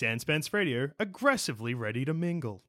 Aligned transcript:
Sanspants 0.00 0.54
Radio, 0.54 0.92
aggressively 0.98 1.74
ready 1.74 2.06
to 2.06 2.14
mingle. 2.14 2.62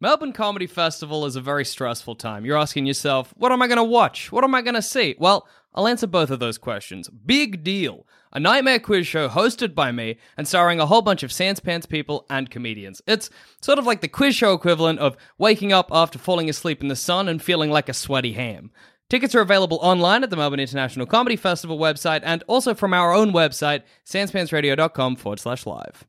Melbourne 0.00 0.32
Comedy 0.32 0.68
Festival 0.68 1.26
is 1.26 1.34
a 1.34 1.40
very 1.40 1.64
stressful 1.64 2.14
time. 2.14 2.44
You're 2.44 2.56
asking 2.56 2.86
yourself, 2.86 3.34
what 3.36 3.50
am 3.50 3.62
I 3.62 3.66
going 3.66 3.78
to 3.78 3.82
watch? 3.82 4.30
What 4.30 4.44
am 4.44 4.54
I 4.54 4.62
going 4.62 4.74
to 4.74 4.82
see? 4.82 5.16
Well, 5.18 5.48
I'll 5.74 5.88
answer 5.88 6.06
both 6.06 6.30
of 6.30 6.38
those 6.38 6.56
questions. 6.56 7.08
Big 7.08 7.64
Deal, 7.64 8.06
a 8.32 8.38
nightmare 8.38 8.78
quiz 8.78 9.08
show 9.08 9.28
hosted 9.28 9.74
by 9.74 9.90
me 9.90 10.18
and 10.36 10.46
starring 10.46 10.78
a 10.78 10.86
whole 10.86 11.02
bunch 11.02 11.24
of 11.24 11.30
Sanspants 11.30 11.88
people 11.88 12.26
and 12.30 12.48
comedians. 12.48 13.02
It's 13.08 13.28
sort 13.60 13.80
of 13.80 13.86
like 13.86 14.02
the 14.02 14.08
quiz 14.08 14.36
show 14.36 14.52
equivalent 14.52 15.00
of 15.00 15.16
waking 15.36 15.72
up 15.72 15.88
after 15.90 16.18
falling 16.18 16.48
asleep 16.48 16.80
in 16.80 16.88
the 16.88 16.94
sun 16.94 17.28
and 17.28 17.42
feeling 17.42 17.70
like 17.70 17.88
a 17.88 17.94
sweaty 17.94 18.34
ham. 18.34 18.70
Tickets 19.08 19.36
are 19.36 19.40
available 19.40 19.78
online 19.82 20.24
at 20.24 20.30
the 20.30 20.36
Melbourne 20.36 20.58
International 20.58 21.06
Comedy 21.06 21.36
Festival 21.36 21.78
website 21.78 22.22
and 22.24 22.42
also 22.48 22.74
from 22.74 22.92
our 22.92 23.14
own 23.14 23.30
website, 23.32 23.82
sanspantsradio.com 24.04 25.14
forward 25.14 25.38
slash 25.38 25.64
live. 25.64 26.04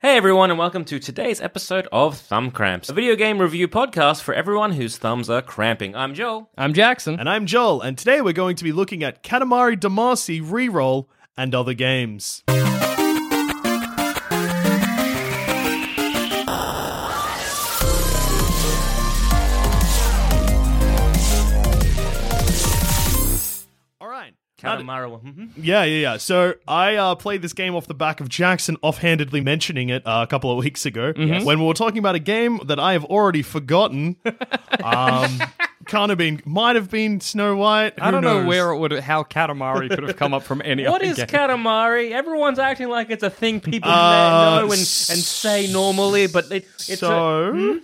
Hey 0.00 0.16
everyone, 0.16 0.50
and 0.50 0.60
welcome 0.60 0.84
to 0.84 1.00
today's 1.00 1.40
episode 1.40 1.88
of 1.90 2.16
Thumb 2.16 2.52
Cramps, 2.52 2.88
a 2.88 2.92
video 2.92 3.16
game 3.16 3.40
review 3.40 3.66
podcast 3.66 4.22
for 4.22 4.32
everyone 4.32 4.70
whose 4.70 4.96
thumbs 4.96 5.28
are 5.28 5.42
cramping. 5.42 5.96
I'm 5.96 6.14
Joel. 6.14 6.48
I'm 6.56 6.72
Jackson. 6.72 7.18
And 7.18 7.28
I'm 7.28 7.46
Joel, 7.46 7.80
and 7.82 7.98
today 7.98 8.20
we're 8.20 8.32
going 8.32 8.54
to 8.54 8.64
be 8.64 8.70
looking 8.70 9.02
at 9.02 9.24
Katamari 9.24 9.76
Damacy 9.76 10.40
Reroll 10.40 11.06
and 11.36 11.52
other 11.52 11.74
games. 11.74 12.44
All 24.64 24.76
right. 24.76 24.84
Now 24.84 25.00
that- 25.08 25.08
Katamari. 25.10 25.22
mhm. 25.34 25.50
Yeah, 25.56 25.84
yeah, 25.84 26.00
yeah. 26.00 26.16
So 26.16 26.54
I 26.66 26.96
uh, 26.96 27.14
played 27.14 27.42
this 27.42 27.52
game 27.52 27.74
off 27.74 27.86
the 27.86 27.94
back 27.94 28.20
of 28.20 28.28
Jackson 28.28 28.76
offhandedly 28.82 29.40
mentioning 29.40 29.88
it 29.88 30.06
uh, 30.06 30.20
a 30.22 30.26
couple 30.26 30.50
of 30.50 30.58
weeks 30.64 30.84
ago 30.86 31.12
when 31.16 31.60
we 31.60 31.66
were 31.66 31.74
talking 31.74 31.98
about 31.98 32.14
a 32.14 32.18
game 32.20 32.60
that 32.66 32.78
I 32.80 32.92
have 32.92 33.04
already 33.04 33.42
forgotten. 33.42 34.16
um, 34.84 35.40
kind 35.86 36.12
of 36.12 36.18
been, 36.18 36.42
might 36.44 36.76
have 36.76 36.90
been 36.90 37.20
Snow 37.20 37.56
White. 37.56 37.94
I 38.00 38.10
don't 38.10 38.22
know 38.22 38.44
where 38.44 38.70
it 38.72 38.78
would 38.78 38.92
how 39.00 39.22
Katamari 39.22 39.88
could 39.88 40.02
have 40.02 40.16
come 40.16 40.34
up 40.34 40.42
from 40.42 40.60
any 40.64 40.86
What 40.86 41.02
other 41.02 41.10
is 41.12 41.16
game. 41.16 41.26
Katamari? 41.26 42.10
Everyone's 42.12 42.58
acting 42.58 42.88
like 42.88 43.10
it's 43.10 43.22
a 43.22 43.30
thing 43.30 43.60
people 43.60 43.90
Uh, 43.90 44.56
know 44.58 44.62
and, 44.64 44.72
and 44.72 44.78
say 44.80 45.70
normally, 45.72 46.26
but 46.26 46.44
it, 46.52 46.64
it's 46.88 46.98
so. 46.98 47.44
a, 47.44 47.52
hmm? 47.52 47.78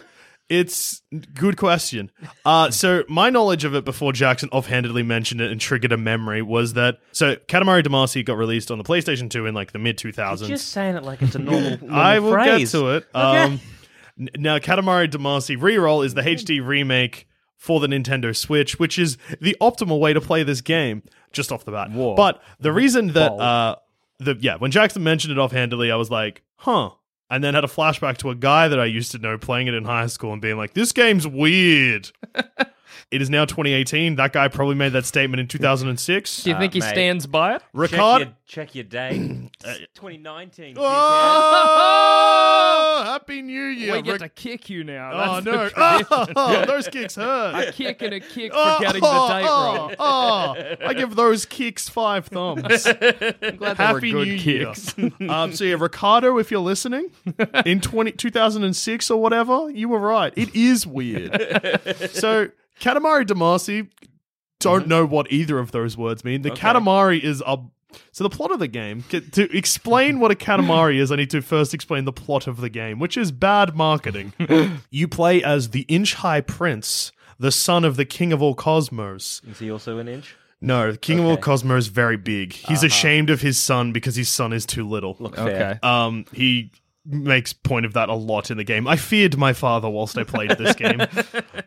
It's 0.51 1.01
good 1.35 1.57
question. 1.57 2.11
Uh, 2.45 2.71
so 2.71 3.03
my 3.09 3.31
knowledge 3.31 3.65
of 3.65 3.75
it 3.75 3.85
before 3.85 4.13
Jackson 4.13 4.51
offhandedly 4.53 5.03
mentioned 5.03 5.41
it 5.41 5.51
and 5.51 5.59
triggered 5.61 5.91
a 5.93 5.97
memory 5.97 6.43
was 6.43 6.75
that 6.75 6.99
so 7.13 7.37
Katamari 7.37 7.83
Damacy 7.83 8.25
got 8.25 8.37
released 8.37 8.71
on 8.71 8.77
the 8.77 8.85
PlayStation 8.85 9.31
2 9.31 9.47
in 9.47 9.55
like 9.55 9.73
the 9.73 9.79
mid 9.79 9.97
2000s. 9.97 10.47
just 10.47 10.69
saying 10.69 10.97
it 10.97 11.03
like 11.03 11.23
it's 11.23 11.35
a 11.35 11.39
normal, 11.39 11.79
normal 11.79 11.91
I 11.99 12.19
will 12.19 12.33
phrase. 12.33 12.71
get 12.73 12.79
to 12.79 12.89
it. 12.91 13.07
Um, 13.15 13.61
n- 14.21 14.29
now, 14.37 14.59
Katamari 14.59 15.11
Damacy 15.11 15.57
Reroll 15.57 16.05
is 16.05 16.13
the 16.13 16.23
HD 16.23 16.65
remake 16.65 17.27
for 17.57 17.81
the 17.81 17.87
Nintendo 17.87 18.37
Switch, 18.37 18.79
which 18.79 18.99
is 18.99 19.17
the 19.41 19.57
optimal 19.63 19.99
way 19.99 20.13
to 20.13 20.21
play 20.21 20.43
this 20.43 20.61
game, 20.61 21.03
just 21.33 21.51
off 21.53 21.65
the 21.65 21.73
bat. 21.73 21.89
But 21.95 22.43
the 22.61 22.73
reason 22.73 23.09
that, 23.15 23.33
uh, 23.33 23.77
the 24.19 24.37
yeah, 24.41 24.57
when 24.57 24.71
Jackson 24.71 25.03
mentioned 25.03 25.33
it 25.33 25.39
offhandedly, 25.39 25.91
I 25.91 25.97
was 25.97 26.11
like, 26.11 26.43
huh. 26.57 26.91
And 27.31 27.43
then 27.43 27.55
had 27.55 27.65
a 27.65 27.69
flashback 27.69 28.19
to 28.19 28.31
a 28.31 28.35
guy 28.35 28.69
that 28.69 28.79
I 28.79 28.85
used 28.85 29.13
to 29.13 29.19
know 29.19 29.39
playing 29.39 29.67
it 29.67 29.75
in 29.75 29.85
high 29.85 30.07
school 30.07 30.33
and 30.33 30.43
being 30.43 30.57
like, 30.57 30.75
this 30.75 30.93
game's 30.93 31.27
weird. 31.27 32.11
it 33.11 33.23
is 33.23 33.31
now 33.31 33.45
2018. 33.45 34.17
That 34.17 34.33
guy 34.33 34.49
probably 34.49 34.75
made 34.75 34.93
that 34.93 35.07
statement 35.07 35.41
in 35.41 35.49
2006. 35.49 36.43
Do 36.45 36.51
you 36.51 36.59
think 36.59 36.75
he 36.75 36.81
mate. 36.81 36.89
stands 36.91 37.27
by 37.27 37.57
it? 37.57 37.63
Check 37.89 38.19
your, 38.21 38.29
check 38.47 38.75
your 38.75 38.85
date. 38.85 39.51
2019. 39.95 40.77
Oh, 40.79 40.85
Happy 43.05 43.43
New 43.43 43.63
Year. 43.65 43.93
we 43.95 44.03
get 44.03 44.13
Rick- 44.13 44.21
to 44.23 44.29
kick 44.29 44.71
you 44.71 44.85
now. 44.85 45.11
Oh 45.13 45.41
That's 45.41 45.45
no! 45.47 45.53
the 45.53 45.71
tradition. 46.07 46.35
Oh, 46.37 46.65
those 46.67 46.89
kicks 46.89 47.17
hurt. 47.17 47.69
a 47.69 47.73
kick 47.73 48.03
and 48.03 48.15
a 48.15 48.21
kick 48.21 48.53
for 48.53 48.59
Oh, 48.59 48.79
getting 48.81 49.01
the 49.03 49.29
date 49.29 49.47
oh, 49.49 49.77
wrong. 49.77 49.95
Oh, 49.99 50.55
I 50.87 50.95
give 50.95 51.15
those 51.17 51.45
kicks 51.45 51.89
five 51.89 52.27
thumbs. 52.27 52.87
I'm 52.87 52.97
glad 52.97 53.39
they 53.41 53.57
were 53.59 53.75
Happy 53.75 54.11
good 54.11 54.29
New 54.29 54.39
kicks. 54.39 54.97
Year. 54.97 55.11
um, 55.31 55.53
so 55.55 55.65
yeah, 55.65 55.77
Ricardo, 55.79 56.39
if 56.39 56.51
you're 56.51 56.61
listening, 56.61 57.11
in 57.65 57.81
20, 57.81 58.13
2006 58.13 59.11
or 59.11 59.21
whatever, 59.21 59.71
you 59.71 59.89
were 59.89 60.01
right. 60.01 60.33
It 60.37 60.55
is 60.55 60.87
weird. 60.87 61.33
so 62.13 62.49
Katamari 62.81 63.27
Damacy, 63.27 63.89
don't 64.61 64.89
know 64.89 65.05
what 65.05 65.31
either 65.31 65.59
of 65.59 65.73
those 65.73 65.97
words 65.97 66.25
mean. 66.25 66.43
The 66.43 66.51
Katamari 66.51 67.21
is 67.21 67.43
a 67.47 67.59
so 68.13 68.25
the 68.25 68.31
plot 68.31 68.51
of 68.51 68.59
the 68.59 68.69
game 68.69 69.05
to 69.09 69.57
explain 69.57 70.19
what 70.19 70.31
a 70.31 70.35
Katamari 70.35 70.99
is, 70.99 71.13
I 71.13 71.17
need 71.17 71.31
to 71.31 71.41
first 71.41 71.75
explain 71.75 72.05
the 72.05 72.13
plot 72.13 72.47
of 72.47 72.61
the 72.61 72.69
game, 72.69 72.99
which 72.99 73.17
is 73.17 73.31
bad 73.31 73.77
marketing. 73.77 74.33
you 74.91 75.09
play 75.09 75.43
as 75.43 75.71
the 75.71 75.83
Inch 75.83 76.15
High 76.15 76.41
Prince, 76.41 77.13
the 77.39 77.53
son 77.53 77.85
of 77.85 77.97
the 77.97 78.05
King 78.05 78.33
of 78.33 78.43
all 78.43 78.55
Cosmos. 78.55 79.43
Is 79.49 79.59
he 79.59 79.71
also 79.71 79.99
an 79.99 80.09
inch? 80.09 80.37
No, 80.61 80.93
the 80.93 80.99
King 80.99 81.19
of 81.19 81.27
all 81.27 81.37
Cosmos 81.37 81.85
is 81.85 81.89
very 81.89 82.17
big. 82.17 82.53
He's 82.53 82.83
ashamed 82.83 83.31
of 83.31 83.43
his 83.43 83.59
son 83.59 83.93
because 83.93 84.17
his 84.17 84.29
son 84.29 84.53
is 84.53 84.65
too 84.65 84.89
little. 84.89 85.17
Look 85.21 85.39
Okay. 85.39 85.79
Um, 85.83 86.25
he 86.33 86.73
makes 87.07 87.53
point 87.53 87.85
of 87.87 87.93
that 87.93 88.09
a 88.09 88.15
lot 88.15 88.51
in 88.51 88.57
the 88.57 88.65
game. 88.65 88.89
I 88.89 88.97
feared 88.97 89.37
my 89.37 89.53
father 89.53 89.89
whilst 89.91 90.17
I 90.17 90.25
played 90.25 90.51
this 90.53 90.75
game. 90.75 91.01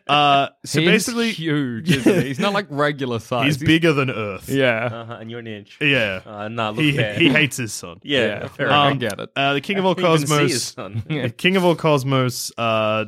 Uh, 0.08 0.48
so 0.64 0.80
He's 0.80 0.88
basically, 0.88 1.32
huge, 1.32 1.90
isn't 1.94 2.22
he? 2.22 2.28
He's 2.28 2.38
not 2.38 2.54
like 2.54 2.64
regular 2.70 3.18
size. 3.18 3.44
he's 3.44 3.56
bigger 3.58 3.92
than 3.92 4.08
Earth. 4.10 4.48
Yeah. 4.48 4.86
Uh-huh, 4.86 5.18
and 5.20 5.30
you're 5.30 5.40
an 5.40 5.46
inch. 5.46 5.76
Yeah. 5.82 6.22
Uh, 6.24 6.48
nah, 6.48 6.70
look 6.70 6.78
he 6.80 6.92
he 6.92 7.28
hates 7.28 7.58
his 7.58 7.74
son. 7.74 8.00
yeah, 8.02 8.20
Yeah, 8.26 8.48
fair 8.48 8.70
I 8.70 8.86
enough. 8.92 9.00
get 9.00 9.20
it. 9.20 9.30
Uh, 9.36 9.52
the 9.52 9.60
King 9.60 9.76
of 9.76 9.84
all 9.84 9.90
I 9.92 9.94
can't 10.00 10.22
even 10.22 10.38
Cosmos. 10.38 10.74
the 10.74 11.34
King 11.36 11.56
of 11.58 11.64
all 11.66 11.76
Cosmos 11.76 12.50
uh, 12.56 13.04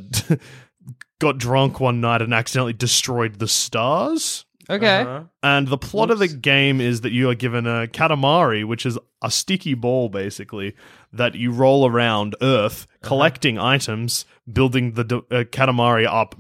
got 1.21 1.39
drunk 1.39 1.81
one 1.81 2.03
night 2.03 2.23
and 2.23 2.35
accidentally 2.35 2.73
destroyed 2.75 3.39
the 3.39 3.49
stars. 3.49 4.45
Okay. 4.69 5.01
Uh-huh. 5.01 5.25
And 5.43 5.69
the 5.69 5.79
plot 5.79 6.11
of 6.11 6.19
the 6.19 6.29
game 6.29 6.81
is 6.83 7.01
that 7.01 7.13
you 7.13 7.29
are 7.31 7.35
given 7.35 7.67
a 7.67 7.87
katamari, 7.87 8.65
which 8.67 8.85
is 8.87 8.99
a 9.23 9.31
sticky 9.31 9.73
ball, 9.75 10.09
basically, 10.11 10.75
that 11.13 11.35
you 11.35 11.51
roll 11.51 11.87
around 11.87 12.37
Earth, 12.41 12.87
collecting 13.03 13.59
items, 13.59 14.25
building 14.51 14.93
the 14.93 15.05
d- 15.05 15.15
uh, 15.31 15.45
katamari 15.45 16.07
up 16.07 16.35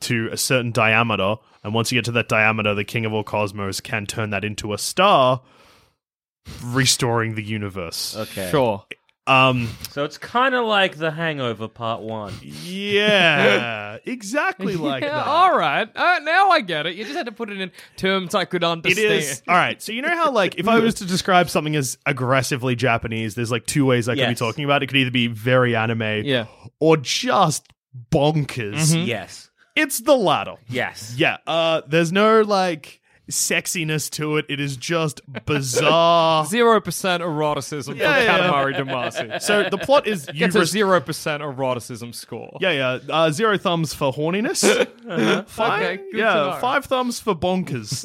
to 0.00 0.28
a 0.32 0.36
certain 0.36 0.72
diameter. 0.72 1.36
And 1.62 1.74
once 1.74 1.90
you 1.92 1.96
get 1.98 2.04
to 2.06 2.12
that 2.12 2.28
diameter, 2.28 2.74
the 2.74 2.84
King 2.84 3.04
of 3.04 3.12
all 3.12 3.24
Cosmos 3.24 3.80
can 3.80 4.06
turn 4.06 4.30
that 4.30 4.44
into 4.44 4.72
a 4.72 4.78
star, 4.78 5.42
restoring 6.62 7.34
the 7.34 7.42
universe. 7.42 8.16
Okay. 8.16 8.50
Sure. 8.50 8.84
Um, 9.26 9.70
So 9.90 10.04
it's 10.04 10.18
kind 10.18 10.54
of 10.54 10.66
like 10.66 10.96
The 10.96 11.10
Hangover 11.10 11.66
Part 11.68 12.02
1. 12.02 12.34
yeah, 12.42 13.96
exactly 14.04 14.76
like 14.76 15.02
yeah, 15.02 15.10
that. 15.10 15.26
all 15.26 15.56
right. 15.56 15.88
Uh, 15.94 16.18
now 16.22 16.50
I 16.50 16.60
get 16.60 16.86
it. 16.86 16.94
You 16.94 17.04
just 17.04 17.16
had 17.16 17.26
to 17.26 17.32
put 17.32 17.50
it 17.50 17.60
in 17.60 17.70
terms 17.96 18.34
I 18.34 18.44
could 18.44 18.62
It 18.62 18.66
understand. 18.66 19.12
is 19.14 19.42
all 19.48 19.54
right. 19.54 19.80
So 19.80 19.92
you 19.92 20.02
know 20.02 20.14
how 20.14 20.30
like 20.30 20.58
if 20.58 20.68
I 20.68 20.78
was 20.78 20.94
to 20.96 21.06
describe 21.06 21.48
something 21.48 21.74
as 21.76 21.96
aggressively 22.06 22.76
Japanese, 22.76 23.34
there's 23.34 23.50
like 23.50 23.66
two 23.66 23.86
ways 23.86 24.08
I 24.08 24.14
could 24.14 24.28
be 24.28 24.34
talking 24.34 24.64
about. 24.64 24.82
It 24.82 24.88
could 24.88 24.96
either 24.98 25.10
be 25.10 25.26
very 25.28 25.74
anime, 25.74 26.24
Yeah. 26.24 26.46
or 26.80 26.96
just 26.98 27.66
bonkers. 28.10 29.06
Yes. 29.06 29.50
It's 29.76 30.00
the 30.00 30.14
latter. 30.16 30.54
Yes. 30.68 31.14
Yeah. 31.16 31.38
Uh, 31.46 31.82
there's 31.86 32.12
no 32.12 32.42
like. 32.42 33.00
Sexiness 33.30 34.10
to 34.10 34.36
it. 34.36 34.44
It 34.50 34.60
is 34.60 34.76
just 34.76 35.22
bizarre. 35.46 36.44
Zero 36.46 36.78
percent 36.80 37.22
eroticism 37.22 37.96
Yeah, 37.96 38.14
for 38.18 38.22
yeah. 38.22 38.38
Katamari 38.38 38.74
Damacy. 38.76 39.40
so 39.42 39.68
the 39.70 39.78
plot 39.78 40.06
is 40.06 40.26
you 40.28 40.40
Gets 40.40 40.56
a 40.56 40.66
zero 40.66 41.00
percent 41.00 41.42
eroticism 41.42 42.12
score. 42.12 42.58
Yeah, 42.60 42.72
yeah. 42.72 42.98
Uh, 43.08 43.30
zero 43.30 43.56
thumbs 43.56 43.94
for 43.94 44.12
horniness. 44.12 44.62
Five, 45.48 45.82
Okay, 45.82 45.96
good 46.12 46.18
yeah, 46.18 46.58
five 46.60 46.84
thumbs 46.84 47.18
for 47.18 47.34
bonkers. 47.34 48.04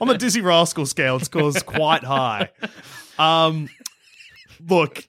On 0.00 0.08
the 0.08 0.14
Dizzee 0.14 0.42
Rascal 0.42 0.86
scale, 0.86 1.16
it 1.16 1.24
scores 1.26 1.62
quite 1.62 2.04
high. 2.04 2.48
Um, 3.18 3.68
look, 4.68 5.06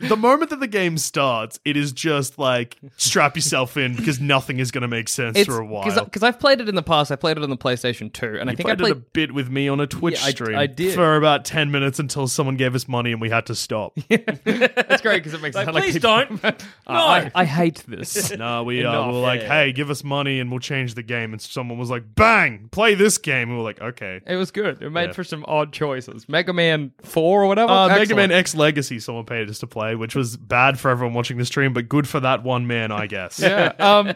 the 0.00 0.16
moment 0.16 0.50
that 0.50 0.60
the 0.60 0.66
game 0.66 0.98
starts, 0.98 1.60
it 1.64 1.76
is 1.76 1.92
just 1.92 2.38
like 2.38 2.76
strap 2.96 3.36
yourself 3.36 3.76
in 3.76 3.94
because 3.94 4.20
nothing 4.20 4.58
is 4.58 4.70
going 4.70 4.82
to 4.82 4.88
make 4.88 5.08
sense 5.08 5.38
for 5.44 5.60
a 5.60 5.64
while. 5.66 5.84
Because 6.04 6.22
I've 6.22 6.38
played 6.40 6.60
it 6.60 6.68
in 6.68 6.74
the 6.74 6.82
past. 6.82 7.12
I 7.12 7.16
played 7.16 7.36
it 7.36 7.42
on 7.42 7.50
the 7.50 7.56
PlayStation 7.56 8.12
2, 8.12 8.38
and 8.40 8.48
I 8.48 8.52
You 8.52 8.56
think 8.56 8.68
I 8.70 8.74
played 8.74 8.90
it 8.92 8.96
a 8.96 9.00
bit 9.00 9.32
with 9.34 9.50
me 9.50 9.68
on 9.68 9.78
a 9.80 9.86
Twitch 9.86 10.20
Yeah, 10.22 10.30
stream 10.30 10.58
I 10.58 10.66
did. 10.66 10.94
for 10.94 11.16
about 11.16 11.44
10 11.44 11.70
minutes 11.70 11.98
until 11.98 12.26
someone 12.28 12.56
gave 12.56 12.74
us 12.74 12.88
money 12.88 13.12
and 13.12 13.20
we 13.20 13.30
had 13.30 13.46
to 13.46 13.54
stop. 13.54 13.94
That's 14.44 15.02
great 15.02 15.18
because 15.22 15.34
it 15.34 15.42
makes 15.42 15.54
Like, 15.54 15.68
it 15.68 15.72
sound 15.74 15.84
please 15.84 16.02
like 16.02 16.28
don't. 16.40 16.64
Uh, 16.86 16.92
I, 16.92 17.30
I 17.34 17.44
hate 17.44 17.84
this. 17.86 18.30
No, 18.40 18.64
we, 18.64 18.84
uh, 18.84 18.88
Enough. 18.90 19.06
we 19.08 19.12
were 19.12 19.20
like, 19.20 19.42
Yeah. 19.42 19.48
hey, 19.48 19.72
give 19.72 19.90
us 19.90 20.02
money 20.02 20.40
and 20.40 20.50
we'll 20.50 20.60
change 20.60 20.94
the 20.94 21.02
game. 21.02 21.32
And 21.32 21.40
someone 21.40 21.78
was 21.78 21.90
like, 21.90 22.02
bang, 22.14 22.68
play 22.72 22.94
this 22.94 23.18
game. 23.18 23.48
And 23.48 23.52
we 23.52 23.56
were 23.58 23.62
like, 23.64 23.80
okay. 23.80 24.20
It 24.26 24.36
was 24.36 24.50
good. 24.50 24.82
It 24.82 24.90
made 24.90 25.06
Yeah. 25.08 25.12
for 25.12 25.22
some 25.24 25.44
odd 25.46 25.72
choices. 25.72 26.28
Mega 26.28 26.52
Man 26.52 26.92
4 27.02 27.42
or 27.42 27.46
whatever. 27.46 27.70
Uh, 27.70 27.88
Mega 27.88 28.14
Man 28.16 28.32
X 28.32 28.54
Legacy, 28.54 28.98
someone 28.98 29.24
paid 29.26 29.48
us 29.50 29.58
to 29.60 29.66
play, 29.66 29.89
which 29.94 30.14
was 30.14 30.36
bad 30.36 30.78
for 30.78 30.90
everyone 30.90 31.14
watching 31.14 31.36
the 31.38 31.44
stream, 31.44 31.72
but 31.72 31.88
good 31.88 32.08
for 32.08 32.20
that 32.20 32.42
one 32.42 32.66
man, 32.66 32.90
I 32.92 33.06
guess. 33.06 33.40
Yeah. 33.50 33.72
Um, 33.78 34.14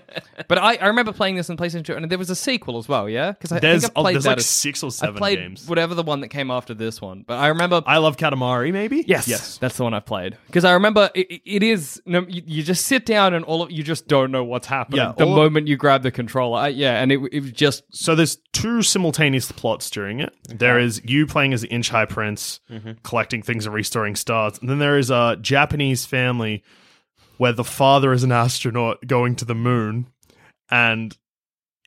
but 0.48 0.58
I, 0.58 0.76
I 0.76 0.86
remember 0.86 1.12
playing 1.12 1.34
this 1.36 1.50
on 1.50 1.56
PlayStation 1.56 1.84
2, 1.84 1.94
and 1.94 2.10
there 2.10 2.18
was 2.18 2.30
a 2.30 2.36
sequel 2.36 2.78
as 2.78 2.88
well, 2.88 3.08
yeah? 3.08 3.32
Because 3.32 3.50
I, 3.52 3.56
I 3.56 3.60
think 3.60 3.84
I 3.84 3.88
oh, 3.96 4.02
played 4.02 4.14
there's 4.14 4.24
that 4.24 4.30
like 4.30 4.38
as- 4.38 4.46
six 4.46 4.82
or 4.82 4.86
I 4.86 4.90
seven 4.90 5.16
played 5.16 5.38
games. 5.38 5.66
whatever 5.66 5.94
the 5.94 6.02
one 6.04 6.20
that 6.20 6.28
came 6.28 6.50
after 6.50 6.72
this 6.74 7.00
one. 7.02 7.24
But 7.26 7.38
I 7.38 7.48
remember. 7.48 7.82
I 7.86 7.98
love 7.98 8.16
Katamari, 8.16 8.72
maybe? 8.72 9.04
Yes, 9.08 9.26
Yes. 9.26 9.58
that's 9.58 9.76
the 9.76 9.82
one 9.82 9.92
I 9.94 10.00
played 10.00 10.36
because 10.46 10.64
I 10.64 10.72
remember 10.74 11.10
it, 11.14 11.26
it- 11.30 11.42
it 11.44 11.62
is. 11.62 12.00
You, 12.06 12.24
you 12.28 12.62
just 12.62 12.86
sit 12.86 13.04
down 13.06 13.34
and 13.34 13.44
all 13.44 13.62
of 13.62 13.70
you 13.72 13.82
just 13.82 14.06
don't 14.08 14.30
know 14.30 14.44
what's 14.44 14.66
happening 14.66 14.98
Yeah, 14.98 15.12
the 15.16 15.26
moment 15.26 15.66
you 15.68 15.76
grab 15.76 16.02
the 16.02 16.10
controller. 16.12 16.58
I, 16.60 16.68
yeah, 16.68 17.00
and 17.02 17.10
it, 17.12 17.20
it 17.32 17.40
was 17.40 17.52
just 17.52 17.82
So 17.90 18.14
there's 18.14 18.36
two 18.52 18.82
simultaneous 18.82 19.50
plots 19.52 19.90
during 19.90 20.20
it. 20.20 20.32
There 20.48 20.78
is 20.78 21.00
you 21.04 21.26
playing 21.26 21.52
as 21.54 21.62
the 21.62 21.68
Inch 21.68 21.88
High 21.90 22.04
Prince, 22.06 22.60
collecting 23.02 23.42
things 23.42 23.66
and 23.66 23.74
restoring 23.74 24.16
stars, 24.16 24.58
and 24.60 24.68
then 24.68 24.78
there 24.78 24.98
is 24.98 25.10
a 25.10 25.36
Japanese 25.64 26.04
family 26.04 26.62
where 27.38 27.52
the 27.52 27.64
father 27.64 28.12
is 28.12 28.22
an 28.22 28.30
astronaut 28.30 29.06
going 29.06 29.34
to 29.34 29.46
the 29.46 29.54
moon, 29.54 30.06
and 30.70 31.16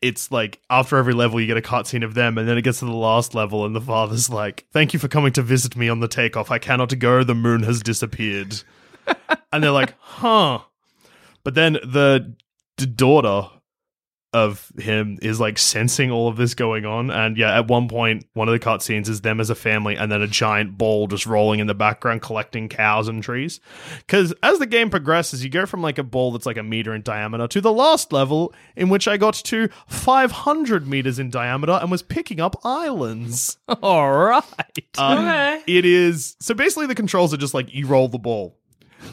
it's 0.01 0.31
like 0.31 0.59
after 0.68 0.97
every 0.97 1.13
level 1.13 1.39
you 1.39 1.45
get 1.45 1.57
a 1.57 1.62
cutscene 1.62 2.03
of 2.03 2.15
them, 2.15 2.39
and 2.39 2.47
then 2.47 2.57
it 2.57 2.63
gets 2.63 2.79
to 2.79 2.85
the 2.85 2.91
last 2.91 3.35
level, 3.35 3.65
and 3.65 3.75
the 3.75 3.81
father's 3.81 4.31
like, 4.31 4.65
"Thank 4.74 4.94
you 4.94 5.00
for 5.00 5.07
coming 5.07 5.31
to 5.33 5.44
visit 5.44 5.75
me 5.75 5.89
on 5.89 6.00
the 6.00 6.07
takeoff. 6.07 6.50
I 6.50 6.57
cannot 6.57 6.97
go. 6.97 7.24
The 7.24 7.35
moon 7.35 7.62
has 7.63 7.83
disappeared." 7.83 8.63
and 9.53 9.63
they're 9.63 9.69
like, 9.69 9.94
"Huh." 10.00 10.62
But 11.44 11.53
then 11.53 11.73
the 11.73 12.35
d- 12.77 12.88
daughter 12.88 13.50
of 14.33 14.71
him 14.77 15.18
is 15.21 15.39
like 15.39 15.57
sensing 15.57 16.12
all 16.12 16.27
of 16.27 16.35
this 16.35 16.53
going 16.53 16.85
on. 16.85 17.09
And 17.09 17.38
yeah, 17.38 17.57
at 17.57 17.68
one 17.68 17.88
point, 17.88 18.25
one 18.33 18.47
of 18.47 18.51
the 18.51 18.59
cutscenes 18.59 19.07
is 19.07 19.21
them 19.21 19.39
as 19.39 19.50
a 19.50 19.56
family 19.56 19.95
and 19.95 20.12
then 20.12 20.21
a 20.21 20.27
giant 20.27 20.77
ball 20.77 21.07
just 21.07 21.25
rolling 21.25 21.59
in 21.59 21.68
the 21.68 21.74
background 21.74 22.21
collecting 22.21 22.68
cows 22.68 23.07
and 23.07 23.24
trees. 23.24 23.59
Because 24.00 24.33
as 24.44 24.59
the 24.59 24.65
game 24.65 24.89
progresses, 24.89 25.44
you 25.44 25.50
go 25.50 25.65
from 25.65 25.81
like 25.81 25.97
a 25.97 26.03
ball 26.03 26.31
that's 26.31 26.45
like 26.45 26.57
a 26.57 26.63
meter 26.63 26.94
in 26.94 27.01
diameter 27.01 27.47
to 27.47 27.62
the 27.62 27.71
last 27.71 28.12
level, 28.12 28.53
in 28.75 28.89
which 28.89 29.07
I 29.07 29.18
got 29.18 29.35
to 29.35 29.69
500 29.88 30.88
meters 30.88 31.19
in 31.19 31.30
diameter 31.30 31.73
and 31.81 31.89
was 31.89 32.03
picking 32.03 32.39
up 32.41 32.56
islands. 32.65 33.57
all 33.81 34.12
right. 34.12 34.44
Um, 34.97 35.18
Okay. 35.18 35.63
It 35.68 35.85
is 35.85 36.35
so 36.39 36.53
basically 36.53 36.85
the 36.88 36.95
controls 36.95 37.33
are 37.33 37.38
just 37.38 37.53
like 37.53 37.73
you 37.73 37.88
roll 37.88 38.07
the 38.07 38.19
ball. 38.19 38.57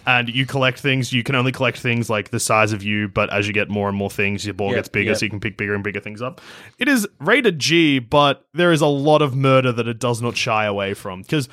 And 0.07 0.29
you 0.29 0.45
collect 0.47 0.81
things. 0.81 1.13
You 1.13 1.23
can 1.23 1.35
only 1.35 1.53
collect 1.53 1.79
things 1.79 2.11
like 2.11 2.31
the 2.31 2.41
size 2.41 2.73
of 2.73 2.83
you, 2.83 3.09
but 3.09 3.33
as 3.33 3.47
you 3.47 3.53
get 3.55 3.69
more 3.71 3.89
and 3.89 3.97
more 3.97 4.11
things, 4.11 4.45
your 4.45 4.55
ball 4.55 4.69
Yep, 4.69 4.77
gets 4.77 4.89
bigger, 4.89 5.11
yep. 5.11 5.19
so 5.19 5.25
you 5.25 5.31
can 5.31 5.41
pick 5.41 5.57
bigger 5.57 5.75
and 5.75 5.83
bigger 5.83 6.01
things 6.01 6.21
up. 6.21 6.41
It 6.79 6.89
is 6.89 7.09
rated 7.21 7.59
G, 7.59 7.99
but 7.99 8.47
there 8.53 8.73
is 8.73 8.81
a 8.81 8.87
lot 8.87 9.23
of 9.23 9.35
murder 9.35 9.73
that 9.73 9.89
it 9.89 9.99
does 9.99 10.21
not 10.21 10.37
shy 10.37 10.65
away 10.67 10.95
from 10.95 11.23
because 11.23 11.49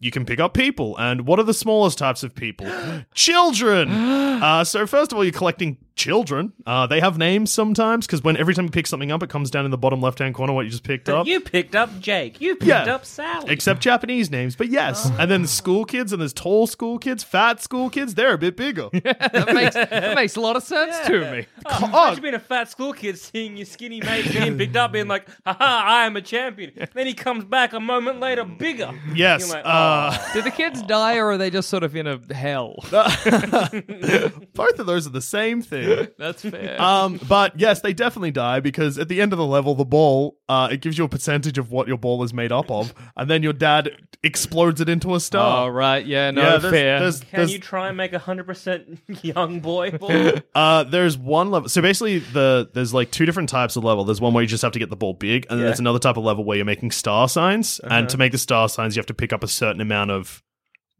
you 0.00 0.10
can 0.10 0.24
pick 0.24 0.38
up 0.38 0.54
people. 0.54 0.96
And 0.98 1.26
what 1.26 1.38
are 1.38 1.44
the 1.44 1.54
smallest 1.54 1.98
types 1.98 2.22
of 2.22 2.34
people? 2.34 2.66
children. 3.14 3.90
Uh, 4.34 4.64
so 4.64 4.84
first 4.86 5.10
of 5.12 5.16
all, 5.16 5.24
you're 5.24 5.32
collecting 5.32 5.78
children. 5.96 6.52
Uh, 6.66 6.86
they 6.86 7.00
have 7.00 7.18
names 7.18 7.52
sometimes 7.52 8.06
because 8.06 8.22
when 8.22 8.36
every 8.36 8.54
time 8.54 8.64
you 8.64 8.70
pick 8.70 8.86
something 8.86 9.12
up, 9.12 9.22
it 9.22 9.30
comes 9.30 9.50
down 9.50 9.64
in 9.64 9.70
the 9.70 9.78
bottom 9.78 10.00
left 10.00 10.18
hand 10.18 10.34
corner 10.34 10.52
what 10.52 10.64
you 10.64 10.70
just 10.70 10.82
picked 10.82 11.08
up. 11.08 11.26
You 11.26 11.40
picked 11.40 11.74
up 11.76 12.00
Jake. 12.00 12.40
You 12.40 12.56
picked 12.56 12.68
Yeah. 12.68 12.94
up 12.94 13.04
Sally. 13.04 13.50
Except 13.52 13.80
Japanese 13.80 14.30
names, 14.30 14.56
but 14.56 14.68
yes. 14.68 15.10
And 15.18 15.30
then 15.30 15.46
school 15.46 15.84
kids, 15.84 16.12
and 16.12 16.20
there's 16.20 16.32
tall 16.32 16.66
school 16.66 16.98
kids, 16.98 17.22
fat 17.22 17.62
school 17.62 17.90
kids. 17.90 18.14
They're 18.14 18.34
a 18.34 18.38
bit 18.38 18.56
bigger. 18.56 18.88
that 18.92 19.50
makes 19.54 19.74
that 19.74 20.14
makes 20.14 20.36
a 20.36 20.40
lot 20.40 20.56
of 20.56 20.62
sense 20.62 20.98
to 21.06 21.20
me. 21.32 21.46
Oh, 21.66 22.06
imagine 22.06 22.22
being 22.22 22.34
a 22.34 22.38
fat 22.40 22.68
school 22.70 22.92
kid 22.92 23.18
seeing 23.18 23.56
your 23.56 23.66
skinny 23.66 24.00
mate 24.00 24.30
being 24.32 24.58
picked 24.58 24.76
up, 24.76 24.92
being 24.92 25.08
like, 25.08 25.28
haha, 25.46 25.64
I 25.64 26.06
am 26.06 26.16
a 26.16 26.22
champion. 26.22 26.72
Then 26.92 27.06
he 27.06 27.14
comes 27.14 27.44
back 27.44 27.72
a 27.72 27.80
moment 27.80 28.20
later, 28.20 28.44
bigger. 28.44 28.92
Yes. 29.14 29.46
You're 29.46 29.56
like, 29.56 29.64
uh, 29.66 30.32
Do 30.32 30.42
the 30.42 30.50
kids 30.50 30.82
die, 30.82 31.16
or 31.18 31.30
are 31.30 31.38
they 31.38 31.50
just 31.50 31.68
sort 31.68 31.82
of 31.84 31.94
in 31.96 32.06
a 32.06 32.18
hell? 32.34 32.76
both 32.90 34.78
of 34.78 34.86
those 34.86 35.06
are 35.06 35.10
the 35.10 35.22
same 35.22 35.62
thing. 35.62 35.83
That's 36.18 36.42
fair. 36.42 36.80
Um, 36.80 37.20
but 37.28 37.58
yes, 37.58 37.80
they 37.80 37.92
definitely 37.92 38.30
die 38.30 38.60
because 38.60 38.98
at 38.98 39.08
the 39.08 39.20
end 39.20 39.32
of 39.32 39.38
the 39.38 39.46
level, 39.46 39.74
the 39.74 39.84
ball, 39.84 40.38
uh, 40.48 40.68
it 40.70 40.80
gives 40.80 40.98
you 40.98 41.04
a 41.04 41.08
percentage 41.08 41.58
of 41.58 41.70
what 41.70 41.88
your 41.88 41.98
ball 41.98 42.22
is 42.22 42.32
made 42.34 42.52
up 42.52 42.70
of, 42.70 42.94
and 43.16 43.28
then 43.30 43.42
your 43.42 43.52
dad 43.52 43.90
explodes 44.22 44.80
it 44.80 44.88
into 44.88 45.10
a 45.10 45.14
oh 45.14 45.18
star. 45.18 45.70
right, 45.72 46.04
yeah, 46.06 46.30
no 46.30 46.42
yeah, 46.42 46.56
there's, 46.58 46.72
fair. 46.72 47.00
There's, 47.00 47.20
Can 47.20 47.28
there's- 47.32 47.52
you 47.52 47.58
try 47.58 47.88
and 47.88 47.96
make 47.96 48.12
a 48.12 48.18
100% 48.18 48.98
young 49.22 49.60
boy 49.60 49.90
ball? 49.92 50.32
Uh, 50.54 50.84
there's 50.84 51.18
one 51.18 51.50
level. 51.50 51.68
So 51.68 51.82
basically, 51.82 52.18
the 52.20 52.70
there's 52.74 52.94
like 52.94 53.10
two 53.10 53.26
different 53.26 53.48
types 53.48 53.76
of 53.76 53.82
level. 53.84 54.04
There's 54.04 54.20
one 54.20 54.32
where 54.34 54.42
you 54.42 54.48
just 54.48 54.62
have 54.62 54.72
to 54.72 54.78
get 54.78 54.88
the 54.88 54.96
ball 54.96 55.14
big, 55.14 55.46
and 55.50 55.58
then 55.58 55.66
there's 55.66 55.80
another 55.80 55.98
type 55.98 56.16
of 56.16 56.22
level 56.24 56.44
where 56.44 56.56
you're 56.56 56.64
making 56.64 56.92
star 56.92 57.28
signs. 57.28 57.80
And 57.80 58.08
to 58.08 58.16
make 58.18 58.32
the 58.32 58.38
star 58.38 58.68
signs, 58.68 58.94
you 58.94 59.00
have 59.00 59.06
to 59.06 59.14
pick 59.14 59.32
up 59.32 59.42
a 59.42 59.48
certain 59.48 59.80
amount 59.80 60.10
of 60.12 60.42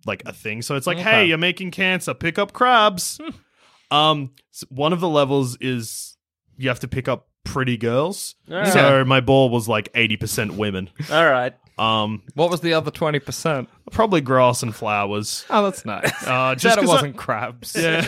like 0.07 0.23
a 0.27 0.33
thing. 0.33 0.61
So 0.63 0.75
it's 0.77 0.87
like, 0.87 0.99
hey, 0.99 1.25
you're 1.27 1.39
making 1.39 1.71
cancer, 1.71 2.15
pick 2.15 2.39
up 2.39 2.53
crabs. 2.53 3.21
Um, 3.95 4.31
one 4.69 4.93
of 4.93 5.01
the 5.01 5.09
levels 5.09 5.57
is 5.61 6.17
you 6.57 6.69
have 6.69 6.81
to 6.81 6.89
pick 6.89 7.09
up 7.09 7.29
pretty 7.45 7.77
girls. 7.77 8.35
So 8.73 9.05
my 9.05 9.21
ball 9.21 9.51
was 9.51 9.69
like 9.69 9.89
eighty 9.95 10.17
percent 10.17 10.55
women. 10.55 10.91
All 11.11 11.25
right. 11.31 11.55
Um, 11.77 12.23
what 12.35 12.51
was 12.51 12.61
the 12.61 12.75
other 12.75 12.91
twenty 12.91 13.19
percent? 13.19 13.69
probably 13.91 14.21
grass 14.21 14.63
and 14.63 14.75
flowers. 14.75 15.45
Oh, 15.51 15.63
that's 15.63 15.85
nice. 15.85 16.11
Uh, 16.27 16.55
just 16.55 16.63
Just 16.63 16.79
it 16.79 16.81
'cause 16.81 16.89
I- 16.91 16.93
wasn't 16.95 17.17
crabs. 17.17 17.77
Yeah, 17.79 17.99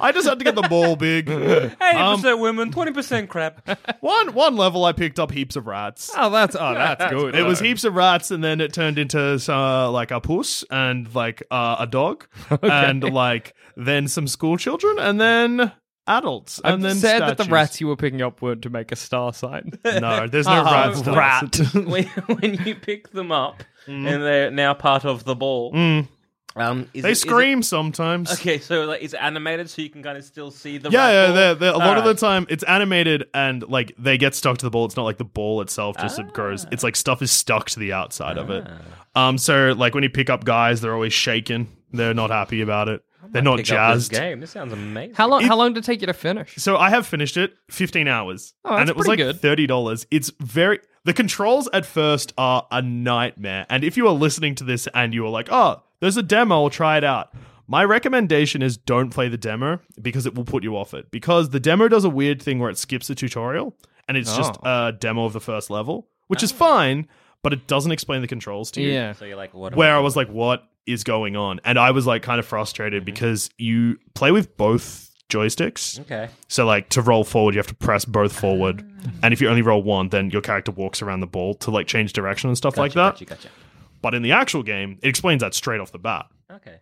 I 0.00 0.12
just 0.12 0.26
had 0.26 0.38
to 0.38 0.44
get 0.44 0.54
the 0.54 0.62
ball 0.62 0.96
big. 0.96 1.26
80% 1.26 2.40
women, 2.40 2.72
20% 2.72 3.28
crap. 3.28 3.68
One 4.00 4.32
one 4.34 4.56
level, 4.56 4.84
I 4.84 4.92
picked 4.92 5.18
up 5.20 5.30
heaps 5.30 5.56
of 5.56 5.66
rats. 5.66 6.10
Oh, 6.16 6.30
that's 6.30 6.56
oh, 6.58 6.74
that's 6.74 7.10
good. 7.12 7.34
It 7.34 7.42
was 7.44 7.60
heaps 7.60 7.84
of 7.84 7.94
rats, 7.94 8.30
and 8.30 8.42
then 8.42 8.60
it 8.60 8.72
turned 8.72 8.98
into 8.98 9.38
uh, 9.48 9.90
like 9.90 10.10
a 10.10 10.20
puss 10.20 10.64
and 10.70 11.12
like 11.14 11.42
uh, 11.50 11.76
a 11.80 11.86
dog, 11.86 12.26
and 12.62 13.02
like 13.04 13.54
then 13.76 14.08
some 14.08 14.26
school 14.26 14.56
children, 14.56 14.98
and 14.98 15.20
then 15.20 15.72
adults, 16.06 16.60
I'm 16.64 16.74
and 16.74 16.84
then 16.84 16.96
sad 16.96 17.22
that 17.22 17.38
the 17.38 17.44
rats 17.44 17.80
you 17.80 17.86
were 17.88 17.96
picking 17.96 18.22
up 18.22 18.42
weren't 18.42 18.62
to 18.62 18.70
make 18.70 18.92
a 18.92 18.96
star 18.96 19.32
sign. 19.32 19.72
No, 19.84 20.26
there's 20.26 20.46
no 20.46 20.62
Ah, 20.66 20.92
rats. 21.06 21.06
rat. 21.74 21.74
when, 21.86 22.04
when 22.38 22.54
you 22.66 22.74
pick 22.74 23.10
them 23.12 23.32
up 23.32 23.62
and 23.86 24.06
they're 24.06 24.50
now 24.50 24.74
part 24.74 25.04
of 25.04 25.24
the 25.24 25.34
ball, 25.34 25.72
um, 26.56 26.88
is 26.94 27.02
They 27.02 27.10
it- 27.12 27.14
scream 27.16 27.62
sometimes. 27.62 28.32
okay, 28.32 28.58
so 28.58 28.84
like, 28.84 29.02
is 29.02 29.12
it 29.14 29.20
animated 29.20 29.68
so 29.68 29.82
you 29.82 29.90
can 29.90 30.02
kind 30.04 30.16
of 30.16 30.24
still 30.24 30.50
see 30.52 30.78
the 30.78 30.88
Yeah, 30.90 31.10
yeah. 31.10 31.32
They're, 31.32 31.54
they're, 31.56 31.72
a 31.72 31.78
lot 31.78 31.98
of 31.98 32.04
the 32.04 32.14
time, 32.14 32.46
it's 32.48 32.62
animated 32.64 33.24
and 33.34 33.62
like 33.68 33.92
they 33.98 34.16
get 34.18 34.34
stuck 34.36 34.58
to 34.58 34.64
the 34.66 34.70
ball. 34.70 34.84
It's 34.84 34.96
not 34.96 35.02
like 35.04 35.18
the 35.18 35.24
ball 35.24 35.60
itself 35.62 35.96
just 35.98 36.18
it 36.18 36.32
grows. 36.32 36.64
It's 36.70 36.84
like 36.84 36.94
stuff 36.96 37.22
is 37.22 37.32
stuck 37.32 37.70
to 37.70 37.80
the 37.80 37.92
outside 37.92 38.38
of 38.38 38.50
it. 38.50 38.66
Um, 39.16 39.36
so 39.38 39.72
like 39.76 39.94
when 39.94 40.02
you 40.04 40.10
pick 40.10 40.30
up 40.30 40.44
guys, 40.44 40.80
they're 40.80 40.94
always 40.94 41.12
shaking. 41.12 41.68
They're 41.92 42.14
not 42.14 42.30
happy 42.30 42.60
about 42.60 42.88
it. 42.88 43.02
They're 43.30 43.42
not 43.42 43.58
Pick 43.58 43.72
up 43.72 43.94
this 43.94 44.08
jazzed. 44.08 44.12
game. 44.12 44.40
This 44.40 44.50
sounds 44.50 44.72
amazing. 44.72 45.14
How 45.14 45.28
long? 45.28 45.42
how 45.44 45.56
long 45.56 45.72
did 45.72 45.84
it 45.84 45.86
take 45.86 46.00
you 46.00 46.06
to 46.06 46.12
finish? 46.12 46.54
So 46.56 46.76
I 46.76 46.90
have 46.90 47.06
finished 47.06 47.36
it, 47.36 47.54
15 47.70 48.08
hours. 48.08 48.54
Oh, 48.64 48.70
that's 48.70 48.80
and 48.82 48.90
it 48.90 48.96
was 48.96 49.06
like 49.06 49.18
pretty 49.18 49.38
good. 49.38 49.68
$30. 49.68 50.06
It's 50.10 50.30
very 50.40 50.80
the 51.04 51.12
controls 51.12 51.68
at 51.72 51.84
first 51.84 52.32
are 52.38 52.66
a 52.70 52.80
nightmare. 52.82 53.66
And 53.68 53.84
if 53.84 53.96
you 53.96 54.06
are 54.08 54.12
listening 54.14 54.54
to 54.56 54.64
this 54.64 54.88
and 54.94 55.12
you 55.12 55.24
are 55.26 55.30
like, 55.30 55.48
"Oh, 55.50 55.82
there's 56.00 56.16
a 56.16 56.22
demo, 56.22 56.54
I'll 56.64 56.70
try 56.70 56.96
it 56.96 57.04
out." 57.04 57.34
My 57.66 57.82
recommendation 57.84 58.60
is 58.62 58.76
don't 58.76 59.10
play 59.10 59.28
the 59.28 59.38
demo 59.38 59.80
because 60.00 60.26
it 60.26 60.34
will 60.34 60.44
put 60.44 60.62
you 60.62 60.76
off 60.76 60.92
it. 60.92 61.10
Because 61.10 61.48
the 61.50 61.60
demo 61.60 61.88
does 61.88 62.04
a 62.04 62.10
weird 62.10 62.42
thing 62.42 62.58
where 62.58 62.68
it 62.70 62.76
skips 62.76 63.06
the 63.06 63.14
tutorial 63.14 63.74
and 64.06 64.16
it's 64.18 64.36
just 64.36 64.54
Oh. 64.62 64.88
a 64.88 64.92
demo 64.92 65.24
of 65.24 65.32
the 65.32 65.40
first 65.40 65.70
level, 65.70 66.08
which 66.26 66.42
is 66.42 66.52
oh. 66.52 66.56
fine, 66.56 67.08
but 67.42 67.54
it 67.54 67.66
doesn't 67.66 67.90
explain 67.92 68.20
the 68.20 68.28
controls 68.28 68.70
to 68.72 68.82
you 68.82 68.90
Yeah. 68.92 69.12
So 69.12 69.24
you're 69.24 69.36
like, 69.36 69.54
what? 69.54 69.74
where 69.76 69.94
I 69.96 70.00
was 70.00 70.14
like, 70.14 70.28
what 70.28 70.68
is 70.86 71.04
going 71.04 71.36
on? 71.36 71.60
And 71.64 71.78
I 71.78 71.90
was 71.92 72.06
like 72.06 72.22
kind 72.22 72.38
of 72.38 72.46
frustrated 72.46 73.02
Mm-hmm. 73.02 73.12
because 73.12 73.50
you 73.58 73.98
play 74.14 74.30
with 74.32 74.56
both 74.56 75.10
joysticks. 75.30 75.98
Okay. 76.00 76.28
So 76.48 76.64
like 76.66 76.90
to 76.90 77.02
roll 77.02 77.24
forward, 77.24 77.54
you 77.54 77.58
have 77.58 77.66
to 77.68 77.74
press 77.74 78.04
both 78.04 78.32
forward, 78.32 78.84
and 79.22 79.32
if 79.32 79.40
you 79.40 79.48
only 79.48 79.62
roll 79.62 79.82
one, 79.82 80.08
then 80.10 80.30
your 80.30 80.42
character 80.42 80.70
walks 80.72 81.02
around 81.02 81.20
the 81.20 81.26
ball 81.26 81.54
to 81.54 81.70
like 81.70 81.86
change 81.86 82.12
direction 82.12 82.48
and 82.50 82.56
stuff 82.56 82.76
like 82.76 82.92
that. 82.92 83.14
Gotcha, 83.14 83.24
gotcha. 83.24 83.48
But 84.02 84.14
in 84.14 84.22
the 84.22 84.32
actual 84.32 84.62
game, 84.62 84.98
it 85.02 85.08
explains 85.08 85.40
that 85.40 85.54
straight 85.54 85.80
off 85.80 85.90
the 85.92 85.98
bat. 85.98 86.26
Okay. 86.52 86.76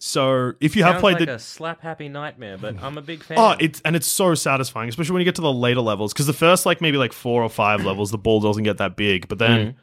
So 0.00 0.52
if 0.60 0.76
you 0.76 0.82
have 0.82 0.94
Sounds 0.94 1.00
played 1.00 1.16
like 1.20 1.26
the 1.26 1.34
a 1.36 1.38
slap 1.38 1.80
happy 1.80 2.08
nightmare, 2.08 2.58
but 2.58 2.82
I'm 2.82 2.98
a 2.98 3.02
big 3.02 3.22
fan. 3.22 3.38
Oh, 3.38 3.54
it's 3.58 3.80
and 3.86 3.96
it's 3.96 4.06
so 4.08 4.34
satisfying, 4.34 4.88
especially 4.88 5.14
when 5.14 5.20
you 5.20 5.24
get 5.24 5.36
to 5.36 5.40
the 5.42 5.52
later 5.52 5.80
levels. 5.80 6.12
Because 6.12 6.26
the 6.26 6.32
first 6.34 6.66
like 6.66 6.80
maybe 6.82 6.98
like 6.98 7.12
four 7.12 7.42
or 7.42 7.48
five 7.48 7.84
levels, 7.84 8.10
the 8.10 8.18
ball 8.18 8.40
doesn't 8.40 8.64
get 8.64 8.78
that 8.78 8.96
big, 8.96 9.28
but 9.28 9.38
then 9.38 9.54
Mm. 9.72 9.74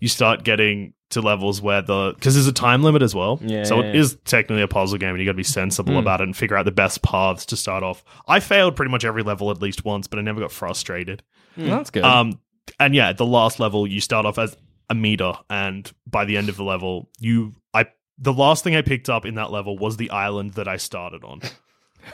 You 0.00 0.08
start 0.08 0.44
getting 0.44 0.94
to 1.10 1.22
levels 1.22 1.62
where 1.62 1.80
the 1.80 2.12
because 2.14 2.34
there's 2.34 2.46
a 2.46 2.52
time 2.52 2.82
limit 2.82 3.02
as 3.02 3.14
well. 3.14 3.40
Yeah, 3.42 3.64
so 3.64 3.80
yeah, 3.80 3.88
it 3.88 3.94
yeah. 3.94 4.00
Is 4.00 4.18
technically 4.24 4.62
a 4.62 4.68
puzzle 4.68 4.98
game, 4.98 5.10
and 5.10 5.18
you 5.18 5.24
got 5.24 5.32
to 5.32 5.36
be 5.36 5.42
sensible 5.42 5.98
about 5.98 6.20
it 6.20 6.24
and 6.24 6.36
figure 6.36 6.56
out 6.56 6.64
the 6.64 6.72
best 6.72 7.02
paths 7.02 7.46
to 7.46 7.56
start 7.56 7.82
off. 7.82 8.04
I 8.26 8.40
failed 8.40 8.76
pretty 8.76 8.90
much 8.90 9.04
every 9.04 9.22
level 9.22 9.50
at 9.50 9.62
least 9.62 9.84
once, 9.84 10.06
but 10.06 10.18
I 10.18 10.22
never 10.22 10.40
got 10.40 10.52
frustrated. 10.52 11.22
That's 11.56 11.90
good. 11.90 12.04
Um, 12.04 12.40
and 12.78 12.94
yeah, 12.94 13.12
the 13.12 13.26
last 13.26 13.58
level 13.58 13.86
you 13.86 14.00
start 14.00 14.26
off 14.26 14.38
as 14.38 14.56
a 14.90 14.94
meter, 14.94 15.32
and 15.48 15.90
by 16.06 16.24
the 16.24 16.36
end 16.36 16.48
of 16.48 16.56
the 16.56 16.64
level, 16.64 17.08
you 17.18 17.54
I 17.72 17.86
the 18.18 18.32
last 18.32 18.64
thing 18.64 18.76
I 18.76 18.82
picked 18.82 19.08
up 19.08 19.24
in 19.24 19.36
that 19.36 19.50
level 19.50 19.78
was 19.78 19.96
the 19.96 20.10
island 20.10 20.54
that 20.54 20.68
I 20.68 20.76
started 20.76 21.24
on. 21.24 21.40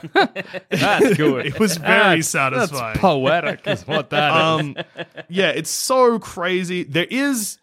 That's 0.69 1.15
good. 1.15 1.45
It 1.45 1.59
was 1.59 1.77
very 1.77 2.21
satisfying. 2.21 2.93
That's 2.93 2.99
poetic, 2.99 3.67
is 3.67 3.87
what 3.87 4.09
that 4.09 4.31
um, 4.31 4.75
yeah, 5.29 5.49
it's 5.49 5.69
so 5.69 6.19
crazy. 6.19 6.83
There 6.83 7.07
is 7.09 7.59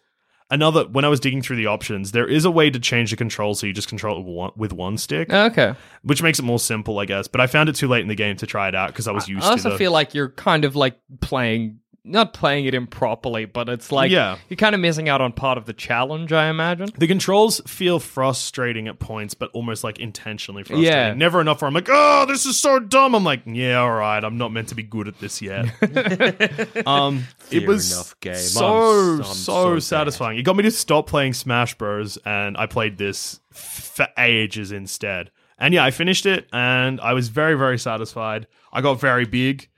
another. 0.53 0.85
When 0.87 1.03
I 1.05 1.09
was 1.09 1.19
digging 1.19 1.41
through 1.41 1.57
the 1.57 1.67
options, 1.67 2.11
there 2.11 2.27
is 2.27 2.45
a 2.45 2.51
way 2.51 2.69
to 2.69 2.79
change 2.79 3.09
the 3.11 3.17
control 3.17 3.55
so 3.55 3.65
you 3.67 3.73
just 3.73 3.87
control 3.87 4.17
it 4.19 4.25
with 4.25 4.33
one, 4.35 4.51
with 4.55 4.73
one 4.73 4.97
stick, 4.97 5.27
oh, 5.31 5.45
Okay. 5.45 5.73
which 6.03 6.21
makes 6.23 6.39
it 6.39 6.43
more 6.43 6.59
simple, 6.59 6.99
I 6.99 7.05
guess. 7.05 7.27
But 7.27 7.41
I 7.41 7.47
found 7.47 7.69
it 7.69 7.75
too 7.75 7.87
late 7.87 8.01
in 8.01 8.07
the 8.07 8.15
game 8.15 8.37
to 8.37 8.45
try 8.47 8.67
it 8.67 8.75
out 8.75 8.87
because 8.89 9.07
I 9.07 9.11
was 9.11 9.27
used 9.27 9.45
I 9.45 9.49
also 9.51 9.69
to 9.69 9.73
the. 9.73 9.77
feel 9.77 9.91
like 9.91 10.13
you're 10.13 10.29
kind 10.29 10.63
of 10.65 10.75
like 10.75 10.97
playing, 11.21 11.79
not 12.05 12.33
playing 12.33 12.65
it 12.65 12.73
improperly, 12.73 13.45
but 13.45 13.69
it's 13.69 13.91
like 13.91 14.11
Yeah. 14.11 14.35
you're 14.49 14.57
kind 14.57 14.75
of 14.75 14.81
missing 14.81 15.07
out 15.07 15.21
on 15.21 15.31
part 15.31 15.57
of 15.57 15.65
the 15.65 15.73
challenge, 15.73 16.33
I 16.33 16.49
imagine. 16.49 16.89
the 16.97 17.07
controls 17.07 17.61
feel 17.65 17.97
frustrating 17.99 18.87
at 18.89 18.99
points, 18.99 19.33
but 19.33 19.49
almost 19.53 19.83
like 19.85 19.99
intentionally 19.99 20.63
frustrating. 20.63 20.91
Yeah. 20.93 21.13
Never 21.13 21.39
enough 21.39 21.61
where 21.61 21.67
I'm 21.69 21.73
like, 21.73 21.87
oh, 21.89 22.25
this 22.27 22.45
is 22.45 22.59
so 22.59 22.79
dumb. 22.79 23.15
I'm 23.15 23.23
like, 23.23 23.41
yeah, 23.45 23.77
all 23.79 23.91
right, 23.93 24.21
I'm 24.23 24.37
not 24.37 24.51
meant 24.51 24.67
to 24.69 24.75
be 24.75 24.83
good 24.83 25.07
at 25.07 25.19
this 25.19 25.41
yet. 25.41 25.65
um, 26.87 27.23
it 27.51 27.67
was 27.67 27.91
enough, 27.93 28.19
game. 28.19 28.33
I'm 28.33 28.39
so 28.39 28.63
so- 28.63 29.13
I'm 29.19 29.23
so, 29.23 29.33
so 29.33 29.73
bad. 29.75 29.83
satisfying. 29.83 30.37
It 30.37 30.43
got 30.43 30.55
me 30.55 30.63
to 30.63 30.71
stop 30.71 31.07
playing 31.07 31.33
Smash 31.33 31.77
Bros. 31.77 32.17
and 32.25 32.57
I 32.57 32.65
played 32.65 32.97
this 32.97 33.39
for 33.51 34.07
ages 34.17 34.71
instead. 34.71 35.31
And 35.57 35.73
yeah, 35.73 35.85
I 35.85 35.91
finished 35.91 36.25
it, 36.25 36.47
and 36.51 36.99
I 36.99 37.13
was 37.13 37.29
very 37.29 37.55
very 37.55 37.77
satisfied. 37.79 38.47
I 38.73 38.81
got 38.81 38.99
very 38.99 39.25
big. 39.25 39.69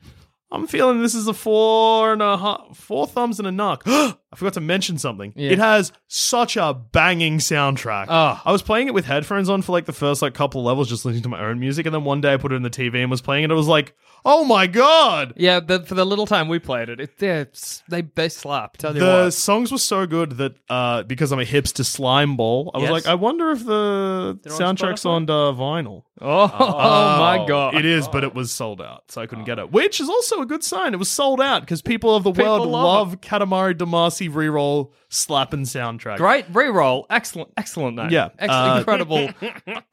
I'm 0.56 0.68
feeling 0.68 1.02
this 1.02 1.16
is 1.16 1.28
a 1.28 1.34
four 1.34 2.14
and 2.14 2.22
a 2.22 2.38
half, 2.38 2.78
four 2.78 3.08
thumbs 3.08 3.40
and 3.40 3.48
a 3.48 3.52
knock. 3.52 3.86
I 4.36 4.38
forgot 4.38 4.54
to 4.56 4.62
mention 4.62 4.98
something. 4.98 5.32
Yeah. 5.36 5.52
It 5.52 5.60
has 5.60 5.94
such 6.08 6.58
a 6.58 6.74
banging 6.74 7.38
soundtrack. 7.38 8.08
Oh. 8.10 8.42
I 8.44 8.52
was 8.52 8.62
playing 8.62 8.88
it 8.88 8.94
with 8.94 9.06
headphones 9.06 9.50
on 9.50 9.62
for 9.62 9.72
like 9.72 9.86
the 9.86 9.94
first 9.94 10.22
like 10.22 10.34
couple 10.34 10.60
of 10.62 10.66
levels, 10.68 10.90
just 10.90 11.06
listening 11.06 11.24
to 11.24 11.30
my 11.30 11.40
own 11.40 11.60
music, 11.60 11.86
and 11.86 11.96
then 11.96 12.04
one 12.04 12.20
day 12.20 12.34
I 12.34 12.38
put 12.38 12.52
it 12.52 12.56
in 12.56 12.64
the 12.64 12.70
TV 12.70 12.96
and 13.02 13.10
was 13.10 13.22
playing 13.22 13.46
it. 13.46 13.52
I 13.52 13.54
was 13.54 13.68
like, 13.68 13.96
oh 14.26 14.44
my 14.44 14.68
god! 14.68 15.34
Yeah, 15.38 15.60
the, 15.62 15.84
for 15.84 15.94
the 15.96 16.06
little 16.06 16.26
time 16.26 16.48
we 16.50 16.60
played 16.60 16.90
it, 16.90 17.00
it 17.00 17.12
yeah, 17.20 17.40
it's, 17.42 17.82
they 17.88 18.02
they 18.02 18.28
slap. 18.28 18.76
Tell 18.78 18.94
you 18.94 19.00
The 19.00 19.24
what. 19.26 19.34
songs 19.34 19.72
were 19.72 19.78
so 19.78 20.06
good 20.06 20.32
that 20.32 20.56
uh, 20.70 21.04
because 21.04 21.32
I'm 21.32 21.40
a 21.40 21.44
hipster 21.46 21.86
slime 21.86 22.36
ball, 22.36 22.72
I 22.74 22.80
was 22.80 22.84
Yes. 22.86 22.92
like, 22.92 23.08
I 23.08 23.16
wonder 23.16 23.52
if 23.52 23.64
the 23.66 24.38
They're 24.44 24.52
on 24.54 24.76
soundtrack's 24.76 25.04
Spotify? 25.04 25.10
on 25.10 25.30
uh, 25.30 25.34
vinyl. 25.54 26.04
Oh, 26.22 26.50
oh 26.60 27.20
my 27.20 27.46
god! 27.48 27.76
It 27.76 27.86
is, 27.86 28.08
but 28.08 28.24
it 28.24 28.34
was 28.34 28.52
sold 28.52 28.82
out, 28.82 29.04
so 29.12 29.22
I 29.22 29.28
couldn't 29.28 29.44
get 29.46 29.60
it. 29.60 29.72
Which 29.72 30.00
is 30.00 30.10
also 30.10 30.42
a 30.42 30.46
good 30.46 30.64
sign. 30.64 30.94
It 30.94 30.98
was 30.98 31.10
sold 31.10 31.40
out 31.42 31.62
because 31.62 31.82
people 31.82 32.16
of 32.16 32.24
the 32.24 32.32
People 32.32 32.52
world 32.60 32.68
love 32.70 33.10
love 33.10 33.22
Katamari 33.22 33.74
Damacy 33.76 34.25
reroll 34.30 34.92
slapping 35.10 35.62
soundtrack. 35.62 36.18
Great 36.18 36.52
reroll, 36.52 37.06
excellent, 37.10 37.52
excellent 37.58 37.96
name. 37.98 38.10
Yeah, 38.10 38.30
Ex- 38.40 38.52
uh, 38.54 38.76
incredible. 38.80 39.18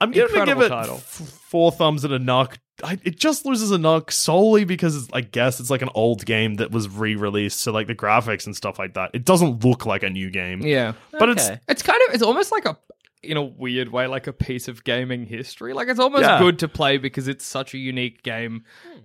I'm 0.01 0.11
going 0.11 0.29
to 0.29 0.45
give 0.47 0.61
it 0.61 0.69
title. 0.69 0.97
f- 0.97 1.03
four 1.49 1.71
thumbs 1.73 2.05
and 2.05 2.13
a 2.13 2.19
knock. 2.19 2.59
I, 2.85 2.99
it 3.05 3.19
just 3.19 3.45
loses 3.47 3.71
a 3.71 3.79
knock 3.79 4.11
solely 4.11 4.65
because 4.65 4.97
it's, 4.97 5.09
I 5.13 5.21
guess 5.21 5.61
it's 5.61 5.71
like 5.71 5.83
an 5.83 5.91
old 5.95 6.25
game 6.27 6.55
that 6.55 6.71
was 6.73 6.89
re-released, 6.89 7.61
so 7.61 7.71
like 7.71 7.87
the 7.87 7.95
graphics 7.95 8.47
and 8.47 8.57
stuff 8.57 8.79
like 8.79 8.95
that. 8.95 9.11
It 9.15 9.25
doesn't 9.25 9.65
look 9.65 9.87
like 9.87 10.03
a 10.03 10.11
new 10.11 10.31
game. 10.31 10.63
yeah, 10.63 10.95
but 11.19 11.29
it's 11.29 11.49
it's 11.69 11.83
kind 11.83 12.01
of 12.09 12.15
it's 12.15 12.23
almost 12.25 12.51
like 12.51 12.65
a 12.65 12.77
in 13.23 13.37
a 13.37 13.43
weird 13.43 13.91
way 13.93 14.09
like 14.09 14.27
a 14.27 14.33
piece 14.33 14.67
of 14.67 14.83
gaming 14.83 15.27
history. 15.27 15.73
Like 15.75 15.87
it's 15.89 16.01
almost 16.01 16.25
Yeah. 16.25 16.41
good 16.41 16.59
to 16.61 16.67
play 16.69 16.99
because 16.99 17.29
it's 17.29 17.45
such 17.45 17.73
a 17.75 17.79
unique 17.79 18.23
game 18.25 18.65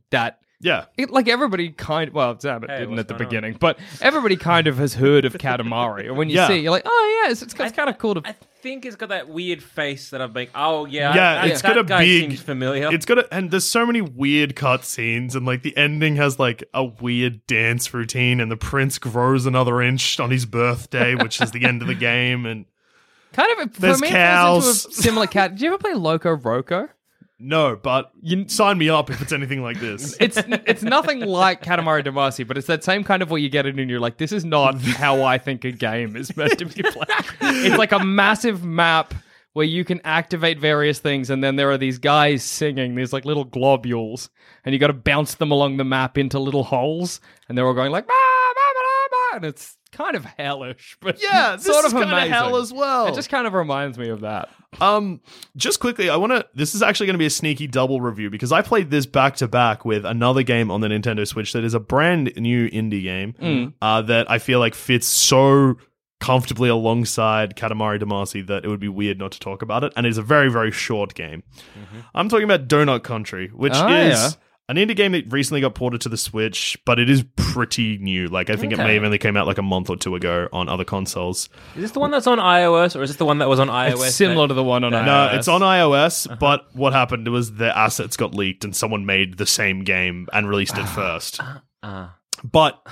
that. 0.09 0.39
Yeah. 0.59 0.85
It, 0.97 1.09
like 1.11 1.27
everybody 1.27 1.69
kind 1.69 2.07
of, 2.09 2.13
well, 2.15 2.35
Zamet 2.35 2.67
Hey, 2.69 2.79
didn't 2.79 2.91
what's 2.91 2.99
at 3.01 3.07
the 3.07 3.13
going 3.13 3.23
on? 3.25 3.29
beginning, 3.29 3.57
but 3.59 3.77
everybody 4.01 4.35
kind 4.37 4.67
of 4.67 4.77
has 4.77 4.93
heard 4.95 5.25
of 5.25 5.33
Katamari. 5.33 6.07
And 6.07 6.17
when 6.17 6.29
you 6.29 6.35
Yeah. 6.37 6.47
see 6.47 6.55
it, 6.57 6.61
you're 6.63 6.71
like, 6.71 6.83
oh 6.85 7.21
yeah, 7.25 7.31
it's, 7.31 7.41
it's, 7.41 7.53
it's 7.53 7.75
kind 7.75 7.89
of 7.89 7.97
cool 7.97 8.15
to. 8.15 8.21
I 8.25 8.35
think 8.61 8.85
it's 8.85 8.95
got 8.95 9.09
that 9.09 9.29
weird 9.29 9.61
face 9.61 10.09
that 10.09 10.21
I've 10.21 10.33
been. 10.33 10.47
Oh 10.55 10.85
yeah, 10.85 11.13
Yeah, 11.15 11.41
I- 11.41 11.45
it's 11.47 11.61
that 11.61 11.75
got 11.75 11.77
a 11.77 11.83
guy 11.83 11.99
big- 11.99 12.29
Seems 12.31 12.41
familiar. 12.41 12.91
It's 12.93 13.05
got 13.05 13.19
a, 13.19 13.33
and 13.33 13.51
there's 13.51 13.65
so 13.67 13.85
many 13.85 14.01
weird 14.01 14.55
cutscenes, 14.55 15.35
and 15.35 15.45
like 15.45 15.61
the 15.61 15.75
ending 15.77 16.15
has 16.15 16.39
like 16.39 16.63
a 16.73 16.83
weird 16.83 17.45
dance 17.47 17.93
routine, 17.93 18.39
and 18.39 18.51
the 18.51 18.57
prince 18.57 18.97
grows 18.97 19.45
another 19.45 19.81
inch 19.81 20.19
on 20.19 20.31
his 20.31 20.45
birthday, 20.45 21.13
which 21.15 21.39
is 21.39 21.51
the 21.51 21.65
end 21.65 21.81
of 21.81 21.87
the 21.87 21.95
game. 22.13 22.45
And 22.45 22.65
Kind 23.33 23.51
of 23.61 23.73
for 23.75 23.81
There's 23.81 24.01
me, 24.01 24.07
it 24.07 24.11
falls 24.13 24.65
cows. 24.65 24.85
into 24.85 24.99
a 24.99 25.03
similar 25.03 25.27
cat. 25.27 25.51
Did 25.51 25.61
you 25.61 25.67
ever 25.67 25.77
play 25.77 25.93
Loco 25.93 26.35
Roco? 26.35 26.89
No, 27.39 27.75
but 27.75 28.11
You- 28.21 28.47
sign 28.49 28.77
me 28.77 28.89
up 28.89 29.09
if 29.09 29.21
it's 29.21 29.31
anything 29.31 29.61
like 29.61 29.79
this. 29.79 30.15
It's 30.21 30.37
it's 30.65 30.81
nothing 30.83 31.19
like 31.21 31.61
Katamari 31.63 32.03
Damacy, 32.05 32.47
but 32.47 32.57
it's 32.57 32.67
that 32.67 32.83
same 32.83 33.03
kind 33.03 33.21
of 33.21 33.29
where 33.29 33.39
you 33.39 33.49
get 33.49 33.65
it 33.65 33.77
and 33.77 33.89
you're 33.89 33.99
like, 33.99 34.17
this 34.17 34.31
is 34.31 34.43
not 34.45 34.79
how 34.81 35.23
I 35.23 35.37
think 35.37 35.63
a 35.65 35.71
game 35.71 36.15
is 36.15 36.35
meant 36.35 36.57
to 36.59 36.65
be 36.65 36.81
played. 36.83 37.07
it's 37.41 37.77
like 37.77 37.91
a 37.91 37.99
massive 38.03 38.63
map 38.63 39.13
where 39.53 39.65
you 39.65 39.83
can 39.83 39.99
activate 40.03 40.59
various 40.59 40.99
things, 40.99 41.31
and 41.31 41.43
then 41.43 41.55
there 41.55 41.71
are 41.71 41.77
these 41.79 41.97
guys 41.97 42.43
singing 42.43 42.93
these 42.93 43.11
like 43.11 43.25
little 43.25 43.43
globules, 43.45 44.29
and 44.63 44.71
you 44.73 44.77
got 44.79 44.87
to 44.87 44.93
bounce 44.93 45.33
them 45.35 45.51
along 45.51 45.77
the 45.77 45.83
map 45.83 46.15
into 46.17 46.37
little 46.37 46.63
holes, 46.63 47.19
and 47.49 47.57
they're 47.57 47.65
all 47.65 47.73
going 47.73 47.91
like, 47.91 48.05
"Bah, 48.05 48.13
bah, 48.13 48.61
bah, 48.75 49.07
bah," 49.31 49.35
and 49.37 49.45
it's 49.45 49.75
kind 49.91 50.15
of 50.15 50.25
hellish, 50.25 50.95
but 51.01 51.19
yeah, 51.23 51.55
sort 51.57 51.85
of 51.85 51.91
kind 51.91 52.03
amazing. 52.11 52.31
hell 52.33 52.57
as 52.57 52.71
well. 52.71 53.07
It 53.07 53.15
just 53.15 53.29
kind 53.31 53.47
of 53.47 53.53
reminds 53.53 53.97
me 53.97 54.09
of 54.09 54.21
that. 54.21 54.49
Um, 54.81 55.21
just 55.55 55.79
quickly, 55.79 56.09
I 56.09 56.17
want 56.17 56.33
to. 56.33 56.45
This 56.53 56.75
is 56.75 56.83
actually 56.83 57.07
going 57.07 57.15
to 57.15 57.19
be 57.19 57.25
a 57.25 57.29
sneaky 57.31 57.67
double 57.67 58.01
review 58.01 58.29
because 58.29 58.51
I 58.51 58.61
played 58.61 58.91
this 58.91 59.05
back 59.05 59.35
to 59.37 59.47
back 59.47 59.85
with 59.85 60.05
another 60.05 60.43
game 60.43 60.69
on 60.69 60.81
the 60.81 60.87
Nintendo 60.87 61.25
Switch 61.25 61.53
that 61.53 61.63
is 61.63 61.73
a 61.73 61.79
brand 61.79 62.33
new 62.35 62.69
indie 62.69 63.01
game 63.01 63.73
uh, 63.81 64.01
that 64.03 64.29
I 64.29 64.39
feel 64.39 64.59
like 64.59 64.75
fits 64.75 65.07
so 65.07 65.77
comfortably 66.19 66.67
alongside 66.67 67.55
Katamari 67.55 68.01
Damacy 68.01 68.45
that 68.47 68.65
it 68.65 68.67
would 68.67 68.79
be 68.79 68.87
weird 68.87 69.19
not 69.19 69.31
to 69.33 69.39
talk 69.39 69.61
about 69.61 69.83
it. 69.83 69.93
And 69.95 70.05
it's 70.05 70.17
a 70.17 70.21
very 70.23 70.51
very 70.51 70.71
short 70.71 71.13
game. 71.13 71.43
I'm 72.13 72.27
talking 72.27 72.43
about 72.45 72.67
Donut 72.67 73.03
County, 73.03 73.47
which 73.47 73.73
Oh, 73.75 73.87
is. 73.87 74.19
yeah. 74.19 74.29
An 74.69 74.75
indie 74.75 74.97
game 74.97 75.13
that 75.13 75.31
recently 75.31 75.61
got 75.61 75.75
ported 75.75 76.01
to 76.01 76.09
the 76.09 76.17
Switch, 76.17 76.77
but 76.85 76.99
it 76.99 77.09
is 77.09 77.23
pretty 77.37 77.97
new. 77.99 78.27
Like 78.27 78.49
I 78.49 78.57
think 78.57 78.73
it 78.73 78.77
may 78.77 78.95
have 78.95 79.03
only 79.05 79.17
came 79.17 79.37
out 79.37 79.47
like 79.47 79.57
a 79.57 79.61
month 79.61 79.89
or 79.89 79.95
two 79.95 80.13
ago 80.15 80.49
on 80.51 80.67
other 80.67 80.83
consoles. 80.83 81.47
is 81.75 81.83
this 81.83 81.91
the 81.91 82.01
one 82.01 82.11
that's 82.11 82.27
on 82.27 82.37
iOS, 82.37 82.93
or 82.97 83.01
is 83.03 83.09
this 83.11 83.15
the 83.17 83.23
one 83.25 83.37
that 83.37 83.47
was 83.47 83.61
on 83.61 83.69
iOS? 83.69 84.07
It's 84.07 84.15
similar 84.15 84.45
to 84.45 84.53
the 84.53 84.63
one 84.65 84.83
on 84.83 84.91
No, 84.91 84.97
iOS. 84.99 85.35
it's 85.37 85.47
on 85.47 85.61
iOS, 85.61 86.37
but 86.39 86.67
what 86.75 86.91
happened 86.91 87.29
was 87.29 87.53
the 87.55 87.75
assets 87.77 88.17
got 88.17 88.35
leaked 88.35 88.65
and 88.65 88.75
someone 88.75 89.05
made 89.05 89.37
the 89.37 89.45
same 89.47 89.85
game 89.85 90.27
and 90.33 90.49
released 90.49 90.77
it 90.77 90.85
first. 90.87 91.39
Uh, 91.81 92.09
But 92.43 92.85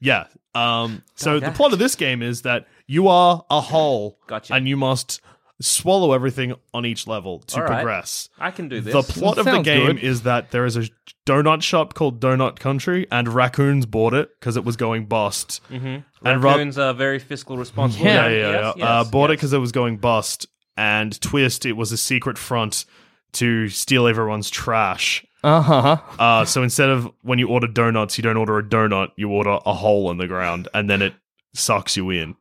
yeah, 0.00 0.26
um, 0.54 1.02
so 1.16 1.40
the 1.40 1.50
plot 1.50 1.72
of 1.72 1.80
this 1.80 1.96
game 1.96 2.22
is 2.22 2.42
that 2.42 2.68
you 2.86 3.08
are 3.08 3.44
a 3.50 3.60
hole 3.60 4.18
Gotcha. 4.28 4.54
and 4.54 4.68
you 4.68 4.76
must 4.76 5.20
swallow 5.60 6.12
everything 6.12 6.54
on 6.74 6.84
each 6.84 7.06
level 7.06 7.40
to 7.40 7.56
All 7.56 7.62
right. 7.62 7.68
progress. 7.68 8.28
I 8.38 8.50
can 8.50 8.68
do 8.68 8.80
this. 8.80 8.92
The 8.92 9.02
plot 9.02 9.38
of 9.38 9.44
the 9.44 9.52
Sounds 9.52 9.64
game 9.64 9.86
good. 9.86 9.98
is 9.98 10.22
that 10.22 10.50
there 10.50 10.64
is 10.64 10.76
a 10.76 10.84
donut 11.26 11.62
shop 11.62 11.94
called 11.94 12.20
Donut 12.20 12.58
County, 12.58 13.06
and 13.10 13.28
raccoons 13.28 13.86
bought 13.86 14.14
it 14.14 14.30
because 14.38 14.56
it 14.56 14.64
was 14.64 14.76
going 14.76 15.06
bust. 15.06 15.60
Mm-hmm. 15.70 16.26
And 16.26 16.42
Rob- 16.42 16.56
Raccoons 16.56 16.78
are 16.78 16.94
very 16.94 17.18
fiscal 17.18 17.56
responsible. 17.56 18.06
Yeah, 18.06 18.28
yeah, 18.28 18.36
yeah, 18.36 18.50
yeah. 18.50 18.60
Yes, 18.60 18.74
yes, 18.78 18.88
uh, 18.88 19.04
bought 19.10 19.30
it 19.30 19.34
yes. 19.34 19.38
because 19.38 19.52
it 19.52 19.58
was 19.58 19.72
going 19.72 19.98
bust. 19.98 20.46
And 20.76 21.20
twist, 21.20 21.66
it 21.66 21.72
was 21.72 21.92
a 21.92 21.96
secret 21.96 22.38
front 22.38 22.84
to 23.32 23.68
steal 23.68 24.06
everyone's 24.06 24.50
trash. 24.50 25.24
Uh 25.44 25.60
huh. 25.60 25.96
Uh, 26.18 26.44
so 26.44 26.62
instead 26.62 26.88
of 26.88 27.10
when 27.22 27.38
you 27.38 27.48
order 27.48 27.66
donuts, 27.66 28.16
you 28.16 28.22
don't 28.22 28.36
order 28.36 28.58
a 28.58 28.62
donut, 28.62 29.08
you 29.16 29.28
order 29.28 29.58
a 29.66 29.74
hole 29.74 30.10
in 30.10 30.16
the 30.18 30.26
ground, 30.28 30.68
and 30.72 30.88
then 30.88 31.02
it 31.02 31.14
sucks 31.54 31.96
you 31.96 32.10
in. 32.10 32.36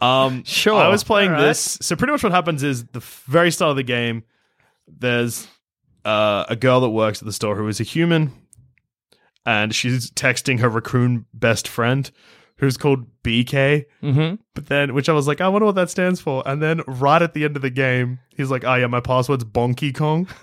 Um, 0.00 0.42
Sure. 0.46 0.80
I 0.80 0.88
was 0.88 1.04
playing 1.04 1.30
Alright. 1.30 1.44
this. 1.46 1.78
So 1.80 1.96
pretty 1.96 2.12
much 2.12 2.22
what 2.22 2.32
happens 2.32 2.62
is 2.62 2.84
the 2.86 3.00
very 3.00 3.50
start 3.50 3.70
of 3.70 3.76
the 3.76 3.82
game. 3.82 4.24
There's 4.86 5.46
uh, 6.04 6.44
a 6.48 6.56
girl 6.56 6.80
that 6.80 6.90
works 6.90 7.20
at 7.20 7.26
the 7.26 7.32
store 7.32 7.56
who 7.56 7.68
is 7.68 7.80
a 7.80 7.84
human, 7.84 8.32
and 9.44 9.74
she's 9.74 10.10
texting 10.10 10.60
her 10.60 10.68
raccoon 10.68 11.26
best 11.34 11.68
friend, 11.68 12.10
who's 12.56 12.76
called 12.76 13.06
BK. 13.22 13.84
Mm-hmm. 14.02 14.36
But 14.54 14.66
then, 14.66 14.94
which 14.94 15.08
I 15.08 15.12
was 15.12 15.26
like, 15.26 15.40
I 15.40 15.48
wonder 15.48 15.66
what 15.66 15.74
that 15.74 15.90
stands 15.90 16.20
for. 16.20 16.42
And 16.46 16.62
then 16.62 16.82
right 16.86 17.20
at 17.20 17.34
the 17.34 17.44
end 17.44 17.56
of 17.56 17.62
the 17.62 17.70
game, 17.70 18.20
he's 18.34 18.50
like, 18.50 18.64
oh 18.64 18.74
yeah, 18.74 18.86
my 18.86 19.00
password's 19.00 19.44
Bonky 19.44 19.94
Kong. 19.94 20.28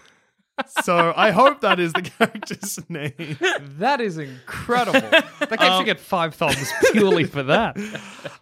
so 0.84 1.14
I 1.16 1.32
hope 1.32 1.62
that 1.62 1.80
is 1.80 1.94
the 1.94 2.02
character's 2.18 2.80
name. 2.90 3.38
That 3.80 4.02
is 4.02 4.18
incredible. 4.18 5.02
that 5.02 5.58
game 5.60 5.78
should 5.78 5.86
get 5.86 6.00
five 6.00 6.36
thumbs 6.36 6.72
purely 6.92 7.26
for 7.26 7.44
that. 7.44 7.78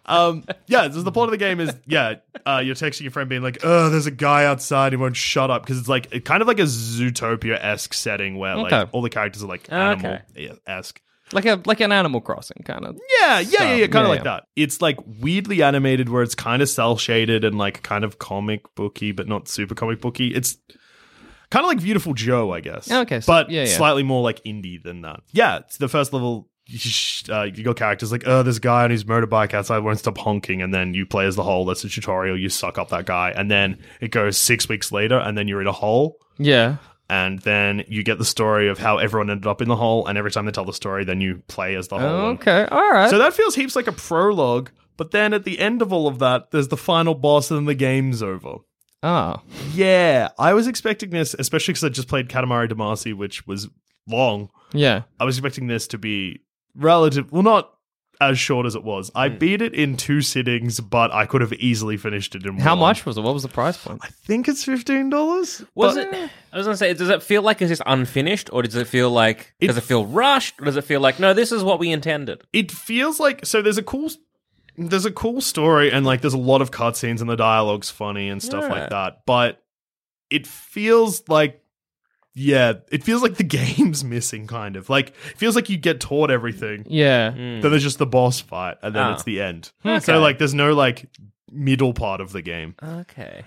Um, 0.06 0.44
yeah, 0.66 0.88
the 0.88 1.12
plot 1.12 1.28
of 1.28 1.32
the 1.32 1.38
game 1.38 1.60
is 1.60 1.74
yeah, 1.86 2.16
uh, 2.46 2.62
you're 2.64 2.74
texting 2.74 3.02
your 3.02 3.10
friend 3.10 3.28
being 3.28 3.42
like, 3.42 3.58
"Oh, 3.62 3.90
there's 3.90 4.06
a 4.06 4.10
guy 4.12 4.44
outside. 4.44 4.92
He 4.92 4.96
won't 4.96 5.16
shut 5.16 5.50
up," 5.50 5.62
because 5.62 5.78
it's 5.78 5.88
like 5.88 6.12
it, 6.12 6.24
kind 6.24 6.40
of 6.40 6.48
like 6.48 6.58
a 6.58 6.64
Zootopia 6.64 7.58
esque 7.60 7.94
setting 7.94 8.38
where 8.38 8.56
like 8.56 8.88
all 8.92 9.02
the 9.02 9.10
characters 9.10 9.42
are 9.42 9.48
like 9.48 9.70
animal 9.72 10.18
okay. 10.36 10.52
esque. 10.66 11.00
Like 11.32 11.46
a 11.46 11.60
like 11.64 11.80
an 11.80 11.90
Animal 11.90 12.20
Crossing 12.20 12.62
kind 12.64 12.84
of. 12.84 12.96
Yeah, 13.20 13.40
yeah, 13.40 13.62
yeah, 13.62 13.74
yeah, 13.74 13.86
kind 13.86 13.94
Yeah, 13.94 14.00
of 14.02 14.08
like 14.08 14.18
yeah. 14.20 14.24
that. 14.24 14.44
It's 14.56 14.82
like 14.82 14.98
weirdly 15.20 15.62
animated 15.62 16.08
where 16.08 16.22
it's 16.22 16.34
kind 16.34 16.60
of 16.60 16.68
cell 16.68 16.96
shaded 16.98 17.44
and 17.44 17.56
like 17.56 17.82
kind 17.82 18.04
of 18.04 18.18
comic 18.18 18.72
booky, 18.74 19.10
but 19.10 19.26
not 19.26 19.48
super 19.48 19.74
comic 19.74 20.00
booky. 20.00 20.28
It's 20.34 20.58
kind 21.54 21.64
of 21.64 21.68
like 21.68 21.80
Beautiful 21.82 22.12
Joe, 22.14 22.52
I 22.52 22.60
guess. 22.60 22.90
Okay, 22.90 23.20
so- 23.20 23.32
but 23.32 23.50
yeah, 23.50 23.62
yeah. 23.64 23.76
slightly 23.76 24.02
more 24.02 24.22
like 24.22 24.42
indie 24.44 24.82
than 24.82 25.02
that. 25.02 25.20
Yeah, 25.32 25.58
it's 25.58 25.78
the 25.78 25.88
first 25.88 26.12
level. 26.12 26.48
you 26.66 26.78
Uh, 27.30 27.42
you 27.44 27.62
got 27.62 27.76
characters 27.76 28.10
like, 28.12 28.24
oh, 28.26 28.42
this 28.42 28.58
guy 28.58 28.84
on 28.84 28.90
his 28.90 29.04
motorbike 29.04 29.52
outside 29.54 29.78
won't 29.80 29.98
stop 29.98 30.16
honking, 30.18 30.62
and 30.62 30.72
then 30.74 30.94
you 30.94 31.04
play 31.06 31.26
as 31.26 31.36
the 31.36 31.42
hole. 31.42 31.64
That's 31.64 31.84
a 31.84 31.88
tutorial. 31.88 32.38
You 32.38 32.48
suck 32.48 32.78
up 32.78 32.88
that 32.88 33.04
guy, 33.06 33.32
and 33.36 33.50
then 33.50 33.78
it 34.00 34.10
goes 34.10 34.36
six 34.36 34.68
weeks 34.68 34.90
later, 34.92 35.18
and 35.18 35.36
then 35.36 35.46
you're 35.48 35.60
in 35.60 35.66
a 35.66 35.72
hole, 35.72 36.16
Yeah. 36.38 36.76
and 37.10 37.38
then 37.40 37.84
you 37.88 38.02
get 38.02 38.16
the 38.18 38.24
story 38.24 38.68
of 38.68 38.78
how 38.78 38.96
everyone 38.98 39.28
ended 39.30 39.46
up 39.46 39.60
in 39.62 39.68
the 39.68 39.76
hole, 39.76 40.06
and 40.06 40.16
every 40.18 40.30
time 40.30 40.46
they 40.46 40.52
tell 40.52 40.64
the 40.64 40.72
story, 40.72 41.04
then 41.04 41.20
you 41.20 41.42
play 41.48 41.74
as 41.76 41.88
the 41.88 41.98
hole. 41.98 42.30
and- 42.30 42.38
Okay. 42.40 42.66
All 42.70 42.90
right. 42.90 43.10
so 43.10 43.18
that 43.18 43.34
feels 43.34 43.54
heaps 43.54 43.76
like 43.76 43.86
a 43.86 43.92
prologue, 43.92 44.70
but 44.96 45.10
then 45.10 45.32
at 45.34 45.44
the 45.44 45.58
end 45.60 45.82
of 45.82 45.92
all 45.92 46.06
of 46.08 46.18
that, 46.20 46.50
there's 46.50 46.68
the 46.68 46.76
final 46.78 47.14
boss 47.14 47.50
and 47.50 47.58
then 47.58 47.64
the 47.66 47.74
game's 47.74 48.22
over. 48.22 48.56
Ah. 49.04 49.42
Yeah, 49.74 50.30
I 50.38 50.54
was 50.54 50.66
expecting 50.66 51.10
this, 51.10 51.34
especially 51.38 51.72
because 51.72 51.84
I 51.84 51.88
just 51.90 52.08
played 52.08 52.28
Katamari 52.28 52.70
Damacy, 52.72 53.14
which 53.14 53.46
was 53.46 53.68
long. 54.08 54.48
Yeah. 54.72 55.02
I 55.20 55.24
was 55.24 55.36
expecting 55.36 55.66
this 55.66 55.86
to 55.88 55.98
be 55.98 56.40
relative, 56.74 57.30
well, 57.30 57.42
not 57.42 57.70
as 58.20 58.38
short 58.38 58.64
as 58.64 58.74
it 58.74 58.82
was. 58.82 59.10
I 59.14 59.28
beat 59.28 59.60
it 59.60 59.74
in 59.74 59.96
two 59.98 60.22
sittings, 60.22 60.80
but 60.80 61.12
I 61.12 61.26
could 61.26 61.40
have 61.42 61.52
easily 61.54 61.96
finished 61.98 62.34
it 62.34 62.46
in 62.46 62.58
How 62.58 62.70
one. 62.70 62.78
much 62.78 63.04
was 63.04 63.18
it? 63.18 63.20
What 63.22 63.34
was 63.34 63.42
the 63.42 63.48
price 63.48 63.76
point? 63.76 64.00
I 64.02 64.08
think 64.08 64.48
it's 64.48 64.64
fifteen 64.64 65.10
dollars. 65.10 65.62
Was 65.74 65.96
it? 65.96 66.08
I 66.14 66.56
was 66.56 66.64
gonna 66.66 66.76
say, 66.76 66.94
does 66.94 67.10
it 67.10 67.22
feel 67.22 67.42
like 67.42 67.60
it's 67.60 67.70
just 67.70 67.82
unfinished, 67.84 68.48
or 68.52 68.62
does 68.62 68.76
it 68.76 68.86
feel 68.86 69.10
like 69.10 69.52
does 69.60 69.76
it 69.76 69.82
feel 69.82 70.06
rushed, 70.06 70.60
or 70.62 70.64
does 70.64 70.76
it 70.76 70.84
feel 70.84 71.00
like 71.00 71.18
no, 71.18 71.34
this 71.34 71.52
is 71.52 71.62
what 71.62 71.78
we 71.78 71.90
intended? 71.90 72.42
it 72.52 72.70
feels 72.70 73.18
like 73.20 73.44
so 73.44 73.60
there's 73.60 73.78
a 73.78 73.82
cool 73.82 74.08
there's 74.76 75.04
a 75.06 75.10
cool 75.12 75.40
story 75.40 75.90
and 75.92 76.04
like 76.04 76.20
there's 76.20 76.34
a 76.34 76.38
lot 76.38 76.60
of 76.62 76.70
cutscenes 76.70 77.20
and 77.20 77.28
the 77.30 77.36
dialogue's 77.36 77.90
funny 77.90 78.28
and 78.28 78.42
stuff 78.42 78.62
Yeah. 78.64 78.68
like 78.72 78.90
that 78.90 79.22
but 79.26 79.62
it 80.30 80.46
feels 80.46 81.22
like 81.28 81.62
yeah 82.34 82.74
it 82.90 83.04
feels 83.04 83.22
like 83.22 83.36
the 83.36 83.44
game's 83.78 84.02
missing 84.02 84.46
kind 84.46 84.76
of 84.76 84.88
like 84.90 85.08
it 85.30 85.36
feels 85.38 85.54
like 85.54 85.68
you 85.70 85.76
get 85.76 86.00
taught 86.00 86.30
everything 86.30 86.84
Yeah. 86.88 87.30
then 87.30 87.60
there's 87.60 87.82
just 87.82 87.98
the 87.98 88.06
boss 88.06 88.40
fight 88.40 88.76
and 88.82 88.94
then 88.94 89.02
Ah. 89.02 89.12
it's 89.14 89.22
the 89.22 89.40
end 89.40 89.70
Okay. 89.84 90.00
so 90.04 90.18
like 90.20 90.38
there's 90.38 90.54
no 90.54 90.72
like 90.74 91.06
middle 91.52 91.92
part 91.94 92.20
of 92.20 92.32
the 92.32 92.42
game 92.42 92.74
Okay. 92.82 93.42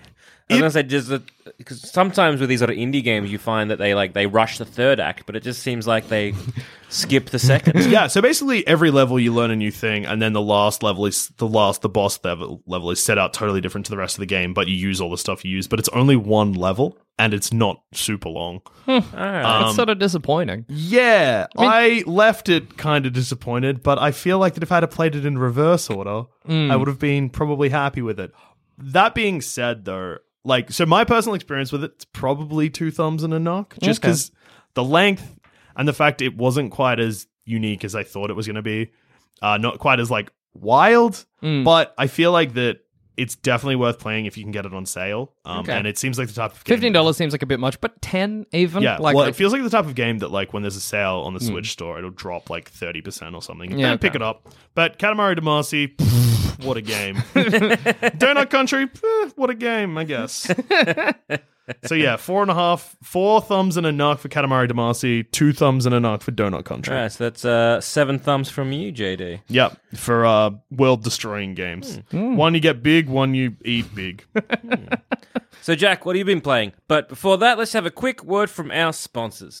I 0.50 0.54
was 0.54 0.60
gonna 0.60 0.70
say, 0.70 0.82
does 0.82 1.10
it? 1.10 1.22
Because 1.58 1.84
uh, 1.84 1.86
sometimes 1.88 2.40
with 2.40 2.48
these 2.48 2.60
sort 2.60 2.70
of 2.70 2.76
indie 2.76 3.02
games, 3.02 3.30
you 3.30 3.38
find 3.38 3.70
that 3.70 3.78
they 3.78 3.94
like 3.94 4.12
they 4.12 4.26
rush 4.26 4.58
the 4.58 4.64
third 4.64 5.00
act, 5.00 5.24
but 5.26 5.36
it 5.36 5.42
just 5.42 5.62
seems 5.62 5.86
like 5.86 6.08
they 6.08 6.34
skip 6.88 7.30
the 7.30 7.38
second. 7.38 7.84
yeah 7.90 8.06
so 8.06 8.22
basically 8.22 8.66
every 8.66 8.90
level 8.90 9.20
you 9.20 9.32
learn 9.32 9.50
a 9.50 9.56
new 9.56 9.70
thing 9.70 10.06
and 10.06 10.20
then 10.22 10.32
the 10.32 10.40
last 10.40 10.82
level 10.82 11.06
is 11.06 11.28
the 11.36 11.46
last 11.46 11.82
the 11.82 11.88
boss 11.88 12.18
level 12.24 12.62
level 12.66 12.90
is 12.90 13.02
set 13.02 13.18
out 13.18 13.32
totally 13.34 13.60
different 13.60 13.84
to 13.86 13.90
the 13.90 13.96
rest 13.96 14.16
of 14.16 14.20
the 14.20 14.26
game 14.26 14.54
but 14.54 14.68
you 14.68 14.74
use 14.74 15.00
all 15.00 15.10
the 15.10 15.18
stuff 15.18 15.44
you 15.44 15.50
use 15.50 15.66
but 15.66 15.78
it's 15.78 15.88
only 15.90 16.16
one 16.16 16.52
level 16.52 16.96
and 17.18 17.34
it's 17.34 17.52
not 17.52 17.82
super 17.92 18.28
long 18.28 18.60
hmm. 18.84 18.90
All 18.90 19.00
right. 19.14 19.42
Um, 19.42 19.66
It's 19.66 19.76
sort 19.76 19.90
of 19.90 19.98
disappointing. 19.98 20.64
yeah 20.68 21.46
i, 21.56 22.02
left 22.06 22.48
it 22.48 22.76
kind 22.76 23.06
of 23.06 23.12
disappointed 23.12 23.82
but 23.82 23.98
i 23.98 24.10
feel 24.10 24.38
like 24.38 24.54
that 24.54 24.62
if 24.62 24.72
i 24.72 24.76
had 24.76 24.90
played 24.90 25.14
it 25.14 25.26
in 25.26 25.38
reverse 25.38 25.90
order 25.90 26.24
i 26.46 26.52
hmm. 26.52 26.78
would 26.78 26.88
have 26.88 26.98
been 26.98 27.28
probably 27.28 27.68
happy 27.68 28.02
with 28.02 28.18
it 28.18 28.32
that 28.78 29.14
being 29.14 29.40
said 29.40 29.84
though 29.84 30.18
like 30.48 30.72
so 30.72 30.84
my 30.86 31.04
personal 31.04 31.34
experience 31.34 31.70
with 31.70 31.84
it's 31.84 32.04
probably 32.06 32.68
two 32.70 32.90
thumbs 32.90 33.22
and 33.22 33.32
a 33.32 33.38
knock 33.38 33.74
just 33.82 34.00
Okay. 34.00 34.08
because 34.08 34.30
the 34.74 34.82
length 34.84 35.36
and 35.76 35.86
the 35.86 35.92
fact 35.92 36.22
it 36.22 36.36
wasn't 36.36 36.70
quite 36.72 36.98
as 36.98 37.26
unique 37.44 37.84
as 37.84 37.94
i 37.94 38.02
thought 38.02 38.30
it 38.30 38.34
was 38.36 38.46
going 38.46 38.56
to 38.56 38.62
be 38.62 38.90
uh 39.42 39.56
not 39.58 39.78
quite 39.78 40.00
as 40.00 40.10
like 40.10 40.30
wild 40.54 41.24
but 41.40 41.94
i 41.98 42.06
feel 42.06 42.32
like 42.32 42.54
that 42.54 42.78
it's 43.16 43.34
definitely 43.34 43.74
worth 43.74 43.98
playing 43.98 44.26
if 44.26 44.36
you 44.38 44.44
can 44.44 44.52
get 44.52 44.64
it 44.64 44.72
on 44.72 44.86
sale 44.86 45.32
um 45.44 45.60
Okay. 45.60 45.72
and 45.72 45.86
it 45.88 45.98
seems 45.98 46.18
like 46.18 46.28
the 46.28 46.34
type 46.34 46.52
of 46.52 46.62
game 46.64 46.76
Fifteen 46.76 46.92
dollars 46.92 47.16
seems 47.16 47.32
like 47.32 47.42
a 47.42 47.46
bit 47.46 47.58
much, 47.58 47.80
but 47.80 48.00
ten 48.00 48.46
even. 48.52 48.80
yeah, 48.82 48.98
Like, 48.98 49.16
well, 49.16 49.24
it 49.26 49.34
feels 49.34 49.52
like 49.52 49.62
the 49.64 49.70
type 49.70 49.86
of 49.86 49.96
game 49.96 50.18
that, 50.18 50.30
like, 50.30 50.52
when 50.52 50.62
there's 50.62 50.76
a 50.76 50.80
sale 50.80 51.22
on 51.26 51.34
the 51.34 51.40
Switch 51.40 51.72
store, 51.72 51.98
it'll 51.98 52.10
drop 52.12 52.48
like 52.48 52.68
thirty 52.70 53.00
percent 53.00 53.34
or 53.34 53.42
something. 53.42 53.72
Yeah, 53.72 53.88
Yeah, 53.90 53.96
pick 53.96 54.10
okay. 54.12 54.16
it 54.18 54.22
up. 54.22 54.46
But 54.76 55.00
Katamari 55.00 55.36
Damacy, 55.36 55.94
what 56.62 56.76
a 56.76 56.82
game! 56.82 57.16
Donut 57.34 58.50
County, 58.50 58.84
eh, 58.84 59.30
what 59.36 59.50
a 59.50 59.54
game, 59.54 59.96
I 59.98 60.04
guess. 60.04 60.50
so 61.84 61.94
yeah, 61.94 62.16
four 62.16 62.42
and 62.42 62.50
a 62.50 62.54
half, 62.54 62.96
four 63.02 63.40
thumbs 63.40 63.76
and 63.76 63.86
a 63.86 63.92
knock 63.92 64.18
for 64.18 64.28
Katamari 64.28 64.70
Damacy, 64.70 65.30
two 65.30 65.52
thumbs 65.52 65.86
and 65.86 65.94
a 65.94 66.00
knock 66.00 66.22
for 66.22 66.32
Donut 66.32 66.64
County. 66.64 66.90
All 66.90 66.96
right, 66.96 67.12
so 67.12 67.24
that's 67.24 67.44
uh, 67.44 67.80
seven 67.80 68.18
thumbs 68.18 68.50
from 68.50 68.72
you, 68.72 68.92
JD. 68.92 69.40
Yep, 69.48 69.78
for 69.94 70.26
uh, 70.26 70.50
world 70.70 71.04
destroying 71.04 71.54
games. 71.54 72.00
Hmm. 72.10 72.36
One 72.36 72.54
you 72.54 72.60
get 72.60 72.82
big, 72.82 73.08
one 73.08 73.34
you 73.34 73.56
eat 73.64 73.94
big. 73.94 74.24
So, 75.60 75.74
Jack, 75.74 76.06
what 76.06 76.16
have 76.16 76.20
you 76.20 76.24
been 76.24 76.40
playing? 76.40 76.72
But 76.86 77.08
before 77.08 77.36
that, 77.38 77.58
let's 77.58 77.74
have 77.74 77.84
a 77.84 77.90
quick 77.90 78.24
word 78.24 78.48
from 78.48 78.70
our 78.70 78.92
sponsors. 78.92 79.60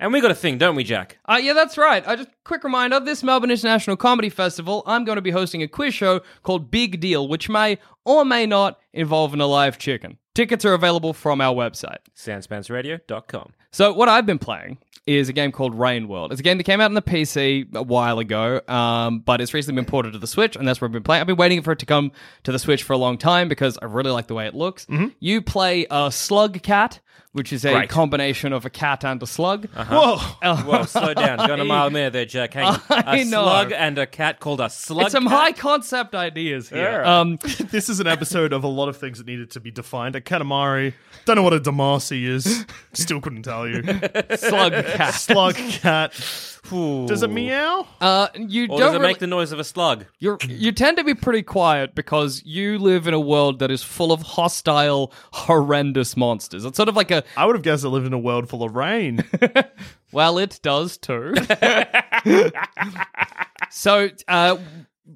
And 0.00 0.14
we 0.14 0.22
got 0.22 0.30
a 0.30 0.34
thing, 0.34 0.56
don't 0.56 0.76
we, 0.76 0.82
Jack? 0.82 1.18
Uh, 1.26 1.38
yeah, 1.40 1.52
that's 1.52 1.76
right. 1.76 2.02
Uh, 2.06 2.16
just 2.16 2.30
quick 2.42 2.64
reminder: 2.64 2.98
this 3.00 3.22
Melbourne 3.22 3.50
International 3.50 3.96
Comedy 3.96 4.30
Festival, 4.30 4.82
I'm 4.86 5.04
going 5.04 5.16
to 5.16 5.22
be 5.22 5.30
hosting 5.30 5.62
a 5.62 5.68
quiz 5.68 5.92
show 5.92 6.22
called 6.42 6.70
Big 6.70 7.00
Deal, 7.00 7.28
which 7.28 7.50
may 7.50 7.78
or 8.06 8.24
may 8.24 8.46
not 8.46 8.80
involve 8.94 9.34
an 9.34 9.42
alive 9.42 9.76
chicken. 9.76 10.16
Tickets 10.34 10.64
are 10.64 10.72
available 10.72 11.12
from 11.12 11.42
our 11.42 11.54
website. 11.54 11.98
Sanspantsradio.com. 12.16 13.52
So 13.72 13.92
what 13.92 14.08
I've 14.08 14.24
been 14.24 14.38
playing 14.38 14.78
is 15.06 15.28
a 15.28 15.32
game 15.32 15.52
called 15.52 15.74
Rain 15.74 16.08
World. 16.08 16.32
It's 16.32 16.40
a 16.40 16.44
game 16.44 16.56
that 16.58 16.64
came 16.64 16.80
out 16.80 16.86
on 16.86 16.94
the 16.94 17.02
PC 17.02 17.74
a 17.74 17.82
while 17.82 18.18
ago, 18.20 18.60
um, 18.68 19.20
but 19.20 19.40
it's 19.40 19.52
recently 19.52 19.80
been 19.82 19.90
ported 19.90 20.12
to 20.14 20.18
the 20.18 20.26
Switch, 20.26 20.56
and 20.56 20.66
that's 20.66 20.80
where 20.80 20.88
I've 20.88 20.92
been 20.92 21.02
playing. 21.02 21.20
I've 21.20 21.26
been 21.26 21.36
waiting 21.36 21.62
for 21.62 21.72
it 21.72 21.78
to 21.80 21.86
come 21.86 22.12
to 22.44 22.52
the 22.52 22.58
Switch 22.58 22.84
for 22.84 22.92
a 22.94 22.96
long 22.96 23.18
time 23.18 23.48
because 23.48 23.78
I 23.82 23.86
really 23.86 24.10
like 24.10 24.28
the 24.28 24.34
way 24.34 24.46
it 24.46 24.54
looks. 24.54 24.86
You 25.18 25.42
play 25.42 25.86
a 25.90 26.10
slug 26.10 26.62
cat 26.62 27.00
which 27.32 27.52
is 27.52 27.64
a 27.64 27.72
Great. 27.72 27.88
combination 27.88 28.52
of 28.52 28.64
a 28.64 28.70
cat 28.70 29.04
and 29.04 29.22
a 29.22 29.26
slug. 29.26 29.68
Whoa. 29.74 30.16
Whoa, 30.16 30.84
slow 30.84 31.14
down. 31.14 31.38
Going 31.46 31.60
a 31.60 31.64
mile 31.76 31.88
there, 31.90 32.10
there, 32.10 32.24
Jack. 32.24 32.54
Hang 32.54 32.64
on. 32.74 32.80
I 32.90 33.18
A 33.18 33.24
know. 33.24 33.44
slug 33.44 33.72
and 33.72 33.98
a 33.98 34.06
cat 34.06 34.40
called 34.40 34.60
a 34.60 34.68
slug. 34.68 35.04
It's 35.04 35.12
some 35.12 35.24
cat? 35.28 35.32
high 35.32 35.52
concept 35.52 36.14
ideas 36.16 36.68
here. 36.68 37.02
Yeah. 37.04 37.20
Um, 37.20 37.38
this 37.70 37.88
is 37.88 38.00
an 38.00 38.06
episode 38.08 38.52
of 38.52 38.64
a 38.64 38.68
lot 38.68 38.88
of 38.88 38.96
things 38.96 39.18
that 39.18 39.26
needed 39.28 39.50
to 39.52 39.60
be 39.60 39.70
defined. 39.70 40.16
A 40.16 40.20
Katamari. 40.20 40.94
Don't 41.24 41.36
know 41.36 41.42
what 41.42 41.54
a 41.54 41.60
Damacy 41.60 42.24
is. 42.24 42.66
Still 42.94 43.20
couldn't 43.20 43.42
tell 43.42 43.68
you. 43.68 43.82
slug 44.36 44.72
cat. 44.72 45.14
Slug 45.14 45.54
cat. 45.54 46.12
Does 46.70 47.22
it 47.22 47.30
meow? 47.30 47.86
Uh, 48.00 48.28
you 48.36 48.64
Or 48.64 48.66
don't 48.68 48.78
does 48.78 48.94
it 48.94 48.98
really- 48.98 49.06
make 49.08 49.18
the 49.18 49.26
noise 49.26 49.50
of 49.50 49.58
a 49.58 49.64
slug? 49.64 50.04
You're, 50.18 50.38
you 50.46 50.72
tend 50.72 50.98
to 50.98 51.04
be 51.04 51.14
pretty 51.14 51.42
quiet 51.42 51.94
because 51.94 52.42
you 52.44 52.78
live 52.78 53.06
in 53.08 53.14
a 53.14 53.18
world 53.20 53.58
that 53.60 53.70
is 53.70 53.82
full 53.82 54.12
of 54.12 54.22
hostile, 54.22 55.12
horrendous 55.32 56.16
monsters. 56.16 56.64
It's 56.64 56.76
sort 56.76 56.88
of 56.88 56.96
like 57.00 57.10
a 57.10 57.24
I 57.36 57.46
would 57.46 57.56
have 57.56 57.62
guessed 57.62 57.84
it 57.84 57.88
lived 57.88 58.06
in 58.06 58.12
a 58.12 58.18
world 58.18 58.48
full 58.48 58.62
of 58.62 58.76
rain. 58.76 59.24
well, 60.12 60.38
it 60.38 60.60
does 60.62 60.98
too. 60.98 61.34
so, 63.70 64.10
uh, 64.28 64.58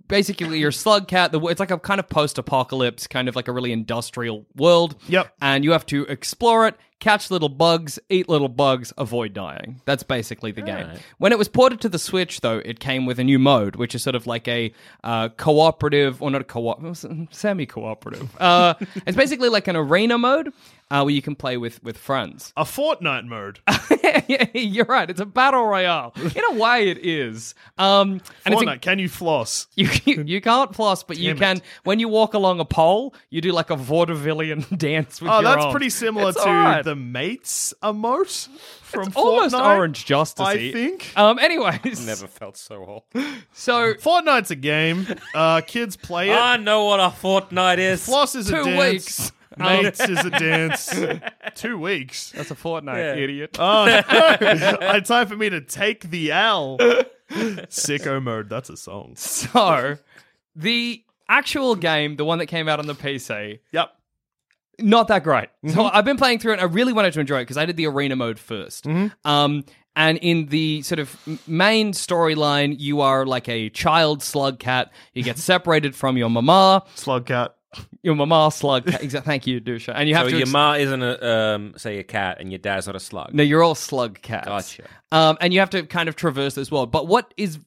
basically, 0.08 0.58
your 0.58 0.72
slug 0.72 1.08
cat. 1.08 1.32
The 1.32 1.40
it's 1.46 1.60
like 1.60 1.70
a 1.70 1.78
kind 1.78 2.00
of 2.00 2.08
post-apocalypse, 2.08 3.06
kind 3.06 3.28
of 3.28 3.36
like 3.36 3.48
a 3.48 3.52
really 3.52 3.72
industrial 3.72 4.46
world. 4.56 4.96
Yep. 5.08 5.32
And 5.40 5.64
you 5.64 5.72
have 5.72 5.86
to 5.86 6.04
explore 6.06 6.66
it, 6.66 6.76
catch 7.00 7.30
little 7.30 7.48
bugs, 7.48 7.98
eat 8.08 8.28
little 8.28 8.48
bugs, 8.48 8.92
avoid 8.96 9.32
dying. 9.32 9.80
That's 9.84 10.02
basically 10.02 10.52
the 10.52 10.62
game. 10.62 10.88
When 11.18 11.32
it 11.32 11.38
was 11.38 11.48
ported 11.48 11.80
to 11.82 11.88
the 11.88 11.98
Switch, 11.98 12.40
though, 12.40 12.58
it 12.58 12.80
came 12.80 13.06
with 13.06 13.18
a 13.18 13.24
new 13.24 13.38
mode, 13.38 13.76
which 13.76 13.94
is 13.94 14.02
sort 14.02 14.16
of 14.16 14.26
like 14.26 14.48
a 14.48 14.72
uh, 15.02 15.28
cooperative, 15.30 16.22
or 16.22 16.30
not 16.30 16.40
a 16.40 16.44
co 16.44 16.94
semi-cooperative. 17.30 18.40
Uh, 18.40 18.74
it's 19.06 19.16
basically 19.16 19.48
like 19.48 19.68
an 19.68 19.76
arena 19.76 20.18
mode 20.18 20.52
uh, 20.94 21.02
where 21.02 21.12
you 21.14 21.22
can 21.22 21.34
play 21.34 21.56
with 21.56 21.82
with 21.82 21.98
friends. 21.98 22.52
a 22.56 22.64
Fortnite 22.64 23.26
mode. 23.26 23.58
You're 24.54 24.84
right. 24.84 25.10
It's 25.10 25.20
a 25.20 25.26
battle 25.26 25.64
royale. 25.66 26.12
In 26.16 26.42
a 26.50 26.54
way, 26.54 26.88
it 26.90 26.98
is. 27.04 27.54
Um, 27.78 28.20
and 28.44 28.54
it's 28.54 28.62
Fortnite, 28.62 28.80
can 28.80 28.98
you 28.98 29.08
floss? 29.08 29.66
you, 29.74 29.88
you 30.04 30.22
you 30.22 30.40
can't 30.40 30.74
floss, 30.74 31.02
but 31.02 31.18
you 31.18 31.30
Damn 31.34 31.38
can. 31.38 31.56
it. 31.58 31.62
When 31.84 31.98
you 31.98 32.08
walk 32.08 32.34
along 32.34 32.60
a 32.60 32.64
pole, 32.64 33.14
you 33.30 33.40
do 33.40 33.52
like 33.52 33.70
a 33.70 33.76
vaudevillian 33.76 34.78
dance 34.78 35.20
with 35.20 35.30
Oh, 35.30 35.34
your 35.34 35.42
that's 35.42 35.62
arms. 35.64 35.72
pretty 35.72 35.90
similar 35.90 36.28
It's 36.30 36.42
to 36.42 36.48
alright. 36.48 36.84
the 36.84 36.94
mates 36.96 37.74
emote 37.82 38.48
from 38.82 39.08
It's 39.08 39.16
almost 39.16 39.54
Orange 39.54 40.04
Justice. 40.04 40.46
I 40.46 40.70
think. 40.72 41.12
Um. 41.16 41.38
Anyways, 41.40 42.06
Never 42.06 42.26
felt 42.28 42.56
so 42.56 42.84
old. 42.84 43.02
So 43.52 43.94
Fortnite's 43.94 44.50
a 44.52 44.56
game. 44.56 45.06
Uh, 45.34 45.60
kids 45.66 45.96
play 45.96 46.30
it. 46.30 46.34
I 46.34 46.56
know 46.56 46.84
what 46.84 47.00
a 47.00 47.10
fortnight 47.10 47.78
is. 47.78 48.04
Floss 48.04 48.34
is 48.34 48.48
a 48.50 48.52
two 48.52 48.64
dance. 48.64 48.92
weeks. 48.92 49.32
Mates 49.58 50.00
is 50.00 50.24
a 50.24 50.30
dance. 50.30 50.94
Two 51.54 51.78
weeks. 51.78 52.32
That's 52.32 52.50
a 52.50 52.54
fortnight, 52.54 52.98
Yeah. 52.98 53.14
idiot. 53.14 53.56
Oh, 53.58 53.86
it's 54.10 55.08
time 55.08 55.26
for 55.26 55.36
me 55.36 55.50
to 55.50 55.60
take 55.60 56.10
the 56.10 56.32
L. 56.32 56.78
Sicko 57.30 58.22
mode. 58.22 58.48
That's 58.48 58.70
a 58.70 58.76
song. 58.76 59.14
So, 59.16 59.96
the 60.56 61.02
actual 61.28 61.74
game, 61.76 62.16
the 62.16 62.24
one 62.24 62.38
that 62.38 62.46
came 62.46 62.68
out 62.68 62.78
on 62.78 62.86
the 62.86 62.94
PC, 62.94 63.60
Yep. 63.72 63.90
not 64.80 65.08
that 65.08 65.24
great. 65.24 65.48
So 65.66 65.74
Mm-hmm. 65.76 65.96
I've 65.96 66.04
been 66.04 66.16
playing 66.16 66.38
through 66.40 66.52
it. 66.52 66.60
and 66.60 66.62
I 66.62 66.72
really 66.72 66.92
wanted 66.92 67.12
to 67.14 67.20
enjoy 67.20 67.38
it 67.38 67.42
because 67.42 67.56
I 67.56 67.66
did 67.66 67.76
the 67.76 67.86
arena 67.86 68.16
mode 68.16 68.36
1st 68.38 68.82
Mm-hmm. 68.82 69.28
Um, 69.30 69.64
and 69.96 70.18
in 70.18 70.46
the 70.46 70.82
sort 70.82 70.98
of 70.98 71.16
m- 71.24 71.38
main 71.46 71.92
storyline, 71.92 72.74
you 72.80 73.00
are 73.00 73.24
like 73.24 73.48
a 73.48 73.70
child 73.70 74.24
slug 74.24 74.58
cat. 74.58 74.90
You 75.12 75.22
get 75.22 75.38
separated 75.52 75.94
from 75.94 76.16
your 76.16 76.28
mama, 76.28 76.82
Slug 76.96 77.26
cat. 77.26 77.54
your 78.02 78.14
mama 78.14 78.50
slug 78.52 78.86
cat. 78.86 79.00
Exa- 79.02 79.22
Thank 79.24 79.46
you, 79.46 79.60
Dusha. 79.60 79.92
And 79.94 80.08
you 80.08 80.14
have 80.14 80.26
So 80.26 80.30
to. 80.30 80.36
your 80.36 80.42
ex- 80.42 80.52
ma 80.52 80.74
isn't 80.74 81.02
a 81.02 81.28
um, 81.54 81.74
say 81.76 81.98
a 81.98 82.04
cat, 82.04 82.38
and 82.40 82.50
your 82.50 82.58
dad's 82.58 82.86
not 82.86 82.96
a 82.96 83.00
slug. 83.00 83.32
no, 83.34 83.42
you're 83.42 83.62
all 83.62 83.74
slug 83.74 84.20
cats. 84.22 84.46
Gotcha. 84.46 84.84
Um, 85.12 85.36
and 85.40 85.52
you 85.52 85.60
have 85.60 85.70
to 85.70 85.84
kind 85.84 86.08
of 86.08 86.16
traverse 86.16 86.54
this 86.54 86.70
world. 86.70 86.90
But 86.90 87.06
what 87.06 87.32
is 87.36 87.58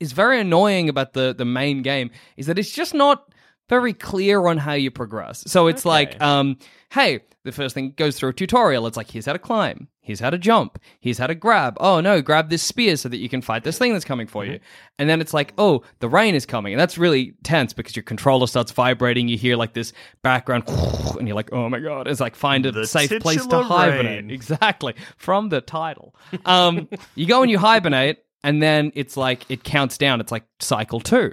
is 0.00 0.12
very 0.12 0.40
annoying 0.40 0.88
about 0.88 1.12
the 1.14 1.34
the 1.36 1.44
main 1.44 1.82
game 1.82 2.10
is 2.36 2.46
that 2.46 2.58
it's 2.58 2.70
just 2.70 2.92
not 2.94 3.32
very 3.68 3.92
clear 3.92 4.46
on 4.46 4.58
how 4.58 4.72
you 4.74 4.90
progress. 4.90 5.44
So 5.46 5.66
it's 5.66 5.84
like, 5.84 6.20
um, 6.22 6.58
hey, 6.90 7.20
the 7.44 7.52
first 7.52 7.74
thing 7.74 7.92
goes 7.96 8.18
through 8.18 8.30
a 8.30 8.32
tutorial. 8.32 8.86
It's 8.86 8.96
like, 8.96 9.10
here's 9.10 9.26
how 9.26 9.32
to 9.32 9.38
climb, 9.38 9.86
here's 10.00 10.18
how 10.20 10.30
to 10.30 10.38
jump, 10.38 10.80
here's 11.00 11.18
how 11.18 11.26
to 11.28 11.34
grab. 11.34 11.76
Oh 11.78 12.00
no, 12.00 12.20
grab 12.20 12.50
this 12.50 12.62
spear 12.62 12.96
so 12.96 13.08
that 13.08 13.18
you 13.18 13.28
can 13.28 13.40
fight 13.40 13.62
this 13.64 13.78
thing 13.78 13.92
that's 13.92 14.04
coming 14.04 14.26
for 14.26 14.44
you. 14.44 14.58
And 14.98 15.08
then 15.08 15.20
it's 15.20 15.32
like, 15.32 15.52
oh, 15.56 15.82
the 16.00 16.08
rain 16.08 16.34
is 16.34 16.44
coming, 16.46 16.72
and 16.72 16.80
that's 16.80 16.98
really 16.98 17.34
tense 17.44 17.72
because 17.72 17.94
your 17.94 18.02
controller 18.02 18.46
starts 18.48 18.72
vibrating. 18.72 19.28
You 19.28 19.36
hear 19.38 19.56
like 19.56 19.74
this 19.74 19.92
background, 20.22 20.64
and 21.18 21.28
you're 21.28 21.36
like, 21.36 21.52
oh 21.52 21.68
my 21.68 21.78
god! 21.78 22.08
It's 22.08 22.20
like 22.20 22.34
find 22.34 22.66
a 22.66 22.72
The 22.72 22.86
safe 22.86 23.10
place 23.20 23.46
to 23.46 23.62
hibernate. 23.62 24.24
rain. 24.24 24.30
Exactly. 24.36 24.94
From 25.16 25.48
the 25.50 25.60
title. 25.60 26.14
Um, 26.44 26.88
you 27.14 27.26
go 27.26 27.42
and 27.42 27.50
you 27.50 27.58
hibernate, 27.58 28.18
and 28.42 28.60
then 28.60 28.90
it's 28.96 29.16
like 29.16 29.44
it 29.48 29.62
counts 29.62 29.98
down. 29.98 30.20
It's 30.20 30.32
like 30.32 30.44
cycle 30.60 31.00
two. 31.00 31.32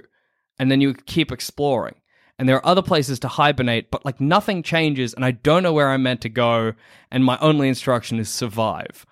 And 0.60 0.70
then 0.70 0.80
you 0.80 0.94
keep 0.94 1.32
exploring. 1.32 1.96
And 2.38 2.48
there 2.48 2.56
are 2.56 2.66
other 2.66 2.82
places 2.82 3.18
to 3.20 3.28
hibernate, 3.28 3.90
but 3.90 4.04
like 4.04 4.20
nothing 4.20 4.62
changes, 4.62 5.14
and 5.14 5.24
I 5.24 5.30
don't 5.30 5.62
know 5.62 5.72
where 5.72 5.90
I'm 5.90 6.02
meant 6.02 6.20
to 6.22 6.28
go, 6.28 6.72
and 7.10 7.24
my 7.24 7.38
only 7.40 7.68
instruction 7.68 8.18
is 8.18 8.28
survive. 8.28 9.06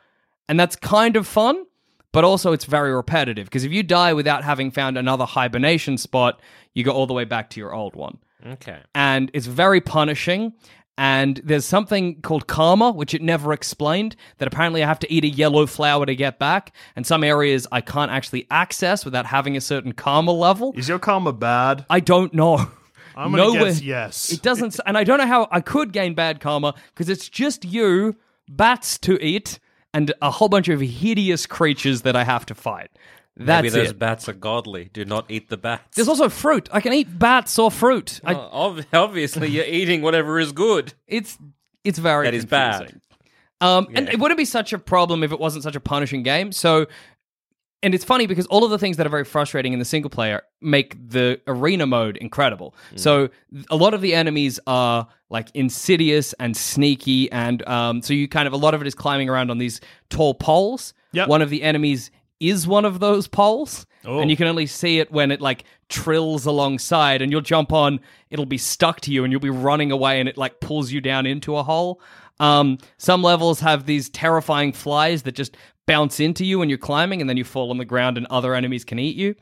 And 0.48 0.58
that's 0.58 0.74
kind 0.76 1.14
of 1.16 1.26
fun, 1.26 1.64
but 2.12 2.24
also 2.24 2.52
it's 2.52 2.64
very 2.64 2.92
repetitive 2.92 3.46
because 3.46 3.64
if 3.64 3.72
you 3.72 3.82
die 3.84 4.12
without 4.12 4.42
having 4.42 4.70
found 4.72 4.98
another 4.98 5.24
hibernation 5.24 5.96
spot, 5.98 6.40
you 6.74 6.82
go 6.82 6.90
all 6.90 7.06
the 7.06 7.14
way 7.14 7.24
back 7.24 7.48
to 7.50 7.60
your 7.60 7.72
old 7.72 7.94
one 7.94 8.18
Okay. 8.44 8.78
and 8.94 9.30
it's 9.34 9.46
very 9.46 9.80
punishing. 9.80 10.52
And 10.98 11.40
there's 11.42 11.64
something 11.64 12.20
called 12.20 12.46
karma, 12.46 12.90
which 12.90 13.14
it 13.14 13.22
never 13.22 13.54
explained, 13.54 14.14
that 14.38 14.46
apparently 14.46 14.84
I 14.84 14.86
have 14.86 14.98
to 14.98 15.10
eat 15.12 15.24
a 15.24 15.28
yellow 15.28 15.64
flower 15.66 16.04
to 16.04 16.14
get 16.14 16.38
back. 16.38 16.72
And 16.96 17.06
some 17.06 17.24
areas 17.24 17.66
I 17.72 17.80
can't 17.80 18.10
actually 18.10 18.46
access 18.50 19.02
without 19.04 19.24
having 19.24 19.56
a 19.56 19.60
certain 19.62 19.92
karma 19.92 20.32
level. 20.32 20.74
Is 20.76 20.90
your 20.90 20.98
karma 20.98 21.32
bad? 21.32 21.86
I 21.88 22.00
don't 22.00 22.34
know. 22.34 22.68
I'm 23.16 23.30
gonna 23.30 23.44
Nowhere- 23.44 23.64
guess 23.66 23.82
yes. 23.82 24.32
It 24.32 24.42
doesn't, 24.42 24.78
and 24.86 24.96
I 24.98 25.04
don't 25.04 25.18
know 25.18 25.26
how 25.26 25.48
I 25.50 25.60
could 25.60 25.92
gain 25.92 26.14
bad 26.14 26.40
karma 26.40 26.74
because 26.88 27.08
it's 27.08 27.28
just 27.28 27.64
you, 27.64 28.16
bats 28.48 28.98
to 29.00 29.22
eat, 29.24 29.58
and 29.94 30.12
a 30.22 30.30
whole 30.30 30.48
bunch 30.48 30.68
of 30.68 30.80
hideous 30.80 31.46
creatures 31.46 32.02
that 32.02 32.16
I 32.16 32.24
have 32.24 32.46
to 32.46 32.54
fight. 32.54 32.90
That's 33.36 33.62
Maybe 33.62 33.68
those 33.70 33.90
it. 33.90 33.98
bats 33.98 34.28
are 34.28 34.34
godly. 34.34 34.90
Do 34.92 35.04
not 35.06 35.24
eat 35.30 35.48
the 35.48 35.56
bats. 35.56 35.96
There's 35.96 36.08
also 36.08 36.28
fruit. 36.28 36.68
I 36.70 36.80
can 36.82 36.92
eat 36.92 37.18
bats 37.18 37.58
or 37.58 37.70
fruit. 37.70 38.20
I, 38.24 38.34
Well, 38.34 38.50
ob- 38.52 38.84
obviously, 38.92 39.48
you're 39.48 39.64
eating 39.64 40.02
whatever 40.02 40.38
is 40.38 40.52
good. 40.52 40.92
it's 41.06 41.38
it's 41.84 41.98
very 41.98 42.26
That 42.26 42.34
is 42.34 42.44
bad. 42.44 42.78
confusing. 42.78 43.00
Um, 43.62 43.86
and 43.94 44.08
it 44.08 44.18
wouldn't 44.18 44.38
be 44.38 44.44
such 44.44 44.72
a 44.72 44.78
problem 44.78 45.22
if 45.22 45.30
it 45.32 45.38
wasn't 45.38 45.62
such 45.62 45.76
a 45.76 45.80
punishing 45.80 46.22
game. 46.24 46.50
So, 46.52 46.86
and 47.82 47.94
it's 47.94 48.04
funny 48.04 48.26
because 48.26 48.46
all 48.46 48.64
of 48.64 48.70
the 48.70 48.78
things 48.78 48.96
that 48.96 49.06
are 49.06 49.10
very 49.10 49.24
frustrating 49.24 49.72
in 49.72 49.78
the 49.78 49.84
single 49.84 50.10
player 50.10 50.42
make 50.60 50.96
the 51.08 51.40
arena 51.46 51.86
mode 51.86 52.16
incredible. 52.18 52.74
Mm. 52.92 53.00
So, 53.00 53.28
a 53.70 53.76
lot 53.76 53.94
of 53.94 54.00
the 54.00 54.14
enemies 54.14 54.60
are 54.66 55.08
like 55.30 55.48
insidious 55.54 56.32
and 56.34 56.56
sneaky, 56.56 57.30
and 57.32 57.66
um, 57.68 58.02
so 58.02 58.14
you 58.14 58.28
kind 58.28 58.46
of 58.46 58.52
a 58.52 58.56
lot 58.56 58.74
of 58.74 58.80
it 58.80 58.86
is 58.86 58.94
climbing 58.94 59.28
around 59.28 59.50
on 59.50 59.58
these 59.58 59.80
tall 60.10 60.34
poles. 60.34 60.94
Yep. 61.12 61.28
One 61.28 61.42
of 61.42 61.50
the 61.50 61.62
enemies 61.62 62.10
is 62.40 62.66
one 62.66 62.84
of 62.84 63.00
those 63.00 63.28
poles, 63.28 63.86
Oh. 64.04 64.18
and 64.18 64.28
you 64.30 64.36
can 64.36 64.48
only 64.48 64.66
see 64.66 64.98
it 64.98 65.12
when 65.12 65.30
it 65.30 65.40
like 65.40 65.64
trills 65.88 66.44
alongside, 66.46 67.22
and 67.22 67.30
you'll 67.30 67.40
jump 67.40 67.72
on. 67.72 68.00
It'll 68.30 68.46
be 68.46 68.58
stuck 68.58 69.00
to 69.02 69.12
you, 69.12 69.24
and 69.24 69.32
you'll 69.32 69.40
be 69.40 69.50
running 69.50 69.92
away, 69.92 70.18
and 70.20 70.28
it 70.28 70.36
like 70.36 70.60
pulls 70.60 70.90
you 70.92 71.00
down 71.00 71.26
into 71.26 71.56
a 71.56 71.62
hole. 71.62 72.00
Um, 72.40 72.78
some 72.98 73.22
levels 73.22 73.60
have 73.60 73.86
these 73.86 74.08
terrifying 74.08 74.72
flies 74.72 75.22
that 75.22 75.32
just 75.36 75.56
bounce 75.86 76.20
into 76.20 76.44
you 76.44 76.58
when 76.58 76.68
you're 76.68 76.78
climbing, 76.78 77.20
and 77.20 77.28
then 77.28 77.36
you 77.36 77.44
fall 77.44 77.70
on 77.70 77.78
the 77.78 77.84
ground, 77.84 78.16
and 78.18 78.26
other 78.30 78.54
enemies 78.54 78.84
can 78.84 78.98
eat 78.98 79.16
you. 79.16 79.34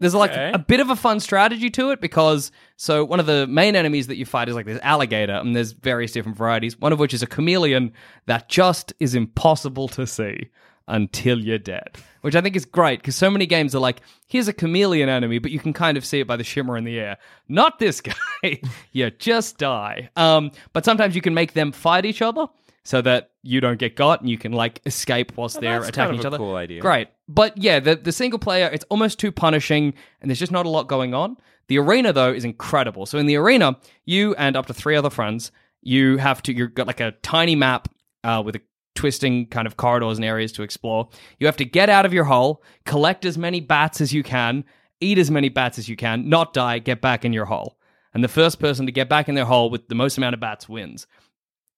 There's 0.00 0.14
like 0.14 0.30
Okay. 0.30 0.52
a 0.54 0.58
bit 0.58 0.78
of 0.78 0.90
a 0.90 0.96
fun 0.96 1.18
strategy 1.18 1.70
to 1.70 1.90
it 1.90 2.00
because 2.00 2.52
so 2.76 3.04
one 3.04 3.18
of 3.18 3.26
the 3.26 3.48
main 3.48 3.74
enemies 3.74 4.06
that 4.06 4.16
you 4.16 4.24
fight 4.26 4.48
is 4.48 4.54
like 4.54 4.66
this 4.66 4.78
alligator, 4.82 5.32
and 5.34 5.56
there's 5.56 5.72
various 5.72 6.12
different 6.12 6.38
varieties. 6.38 6.78
One 6.78 6.92
of 6.92 7.00
which 7.00 7.12
is 7.12 7.22
a 7.22 7.26
chameleon 7.26 7.92
that 8.26 8.48
just 8.48 8.92
is 9.00 9.14
impossible 9.16 9.88
to 9.88 10.06
see 10.06 10.50
until 10.86 11.38
you're 11.40 11.58
dead, 11.58 11.98
which 12.22 12.34
I 12.36 12.40
think 12.40 12.54
is 12.56 12.64
great 12.64 13.00
because 13.00 13.16
so 13.16 13.28
many 13.28 13.44
games 13.44 13.74
are 13.74 13.78
like, 13.80 14.00
here's 14.28 14.48
a 14.48 14.52
chameleon 14.54 15.08
enemy, 15.08 15.38
but 15.38 15.50
you 15.50 15.58
can 15.58 15.72
kind 15.74 15.98
of 15.98 16.04
see 16.06 16.20
it 16.20 16.26
by 16.26 16.36
the 16.36 16.44
shimmer 16.44 16.76
in 16.78 16.84
the 16.84 16.98
air. 16.98 17.18
Not 17.48 17.78
this 17.80 18.00
guy. 18.42 18.60
you 18.92 19.10
just 19.10 19.58
die. 19.58 20.08
Um, 20.16 20.52
but 20.72 20.84
sometimes 20.84 21.14
you 21.16 21.20
can 21.20 21.34
make 21.34 21.52
them 21.54 21.72
fight 21.72 22.06
each 22.06 22.22
other 22.22 22.46
so 22.88 23.02
that 23.02 23.32
you 23.42 23.60
don't 23.60 23.78
get 23.78 23.96
got 23.96 24.22
and 24.22 24.30
you 24.30 24.38
can 24.38 24.50
like 24.50 24.80
escape 24.86 25.36
whilst 25.36 25.60
they're 25.60 25.82
attacking 25.82 25.94
kind 25.94 26.10
of 26.12 26.20
each 26.20 26.24
a 26.24 26.28
other. 26.28 26.38
cool 26.38 26.54
idea. 26.54 26.80
Great. 26.80 27.08
But 27.28 27.54
yeah, 27.58 27.80
the, 27.80 27.96
the 27.96 28.12
single 28.12 28.38
player, 28.38 28.70
it's 28.72 28.86
almost 28.88 29.18
too 29.18 29.30
punishing 29.30 29.92
and 30.22 30.30
there's 30.30 30.38
just 30.38 30.52
not 30.52 30.64
a 30.64 30.70
lot 30.70 30.88
going 30.88 31.12
on. 31.12 31.36
The 31.66 31.78
arena, 31.78 32.14
though, 32.14 32.32
is 32.32 32.46
incredible. 32.46 33.04
So 33.04 33.18
in 33.18 33.26
the 33.26 33.36
arena, 33.36 33.76
you 34.06 34.34
and 34.36 34.56
up 34.56 34.64
to 34.68 34.72
three 34.72 34.96
other 34.96 35.10
friends, 35.10 35.52
you 35.82 36.16
have 36.16 36.40
to, 36.44 36.54
you've 36.54 36.72
got 36.72 36.86
like 36.86 37.00
a 37.00 37.10
tiny 37.22 37.54
map 37.54 37.88
uh, 38.24 38.42
with 38.42 38.56
a 38.56 38.62
twisting 38.94 39.48
kind 39.48 39.66
of 39.66 39.76
corridors 39.76 40.16
and 40.16 40.24
areas 40.24 40.50
to 40.52 40.62
explore. 40.62 41.10
You 41.38 41.46
have 41.46 41.58
to 41.58 41.66
get 41.66 41.90
out 41.90 42.06
of 42.06 42.14
your 42.14 42.24
hole, 42.24 42.62
collect 42.86 43.26
as 43.26 43.36
many 43.36 43.60
bats 43.60 44.00
as 44.00 44.14
you 44.14 44.22
can, 44.22 44.64
eat 45.02 45.18
as 45.18 45.30
many 45.30 45.50
bats 45.50 45.78
as 45.78 45.90
you 45.90 45.96
can, 45.96 46.26
not 46.30 46.54
die, 46.54 46.78
get 46.78 47.02
back 47.02 47.26
in 47.26 47.34
your 47.34 47.44
hole. 47.44 47.76
And 48.14 48.24
the 48.24 48.28
first 48.28 48.58
person 48.58 48.86
to 48.86 48.92
get 48.92 49.10
back 49.10 49.28
in 49.28 49.34
their 49.34 49.44
hole 49.44 49.68
with 49.68 49.88
the 49.88 49.94
most 49.94 50.16
amount 50.16 50.32
of 50.32 50.40
bats 50.40 50.70
wins. 50.70 51.06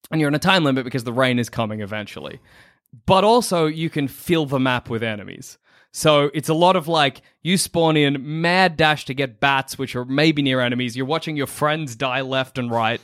And 0.09 0.19
you're 0.19 0.27
in 0.27 0.35
a 0.35 0.39
time 0.39 0.63
limit 0.63 0.83
because 0.83 1.03
the 1.03 1.13
rain 1.13 1.39
is 1.39 1.49
coming 1.49 1.81
eventually. 1.81 2.39
But 3.05 3.23
also, 3.23 3.67
you 3.67 3.89
can 3.89 4.07
fill 4.07 4.45
the 4.45 4.59
map 4.59 4.89
with 4.89 5.03
enemies. 5.03 5.57
So 5.91 6.31
it's 6.33 6.49
a 6.49 6.53
lot 6.53 6.75
of 6.75 6.87
like 6.87 7.21
you 7.41 7.57
spawn 7.57 7.97
in 7.97 8.41
mad 8.41 8.77
dash 8.77 9.05
to 9.05 9.13
get 9.13 9.39
bats, 9.39 9.77
which 9.77 9.95
are 9.95 10.05
maybe 10.05 10.41
near 10.41 10.61
enemies. 10.61 10.95
You're 10.95 11.05
watching 11.05 11.35
your 11.35 11.47
friends 11.47 11.95
die 11.95 12.21
left 12.21 12.57
and 12.57 12.71
right. 12.71 13.01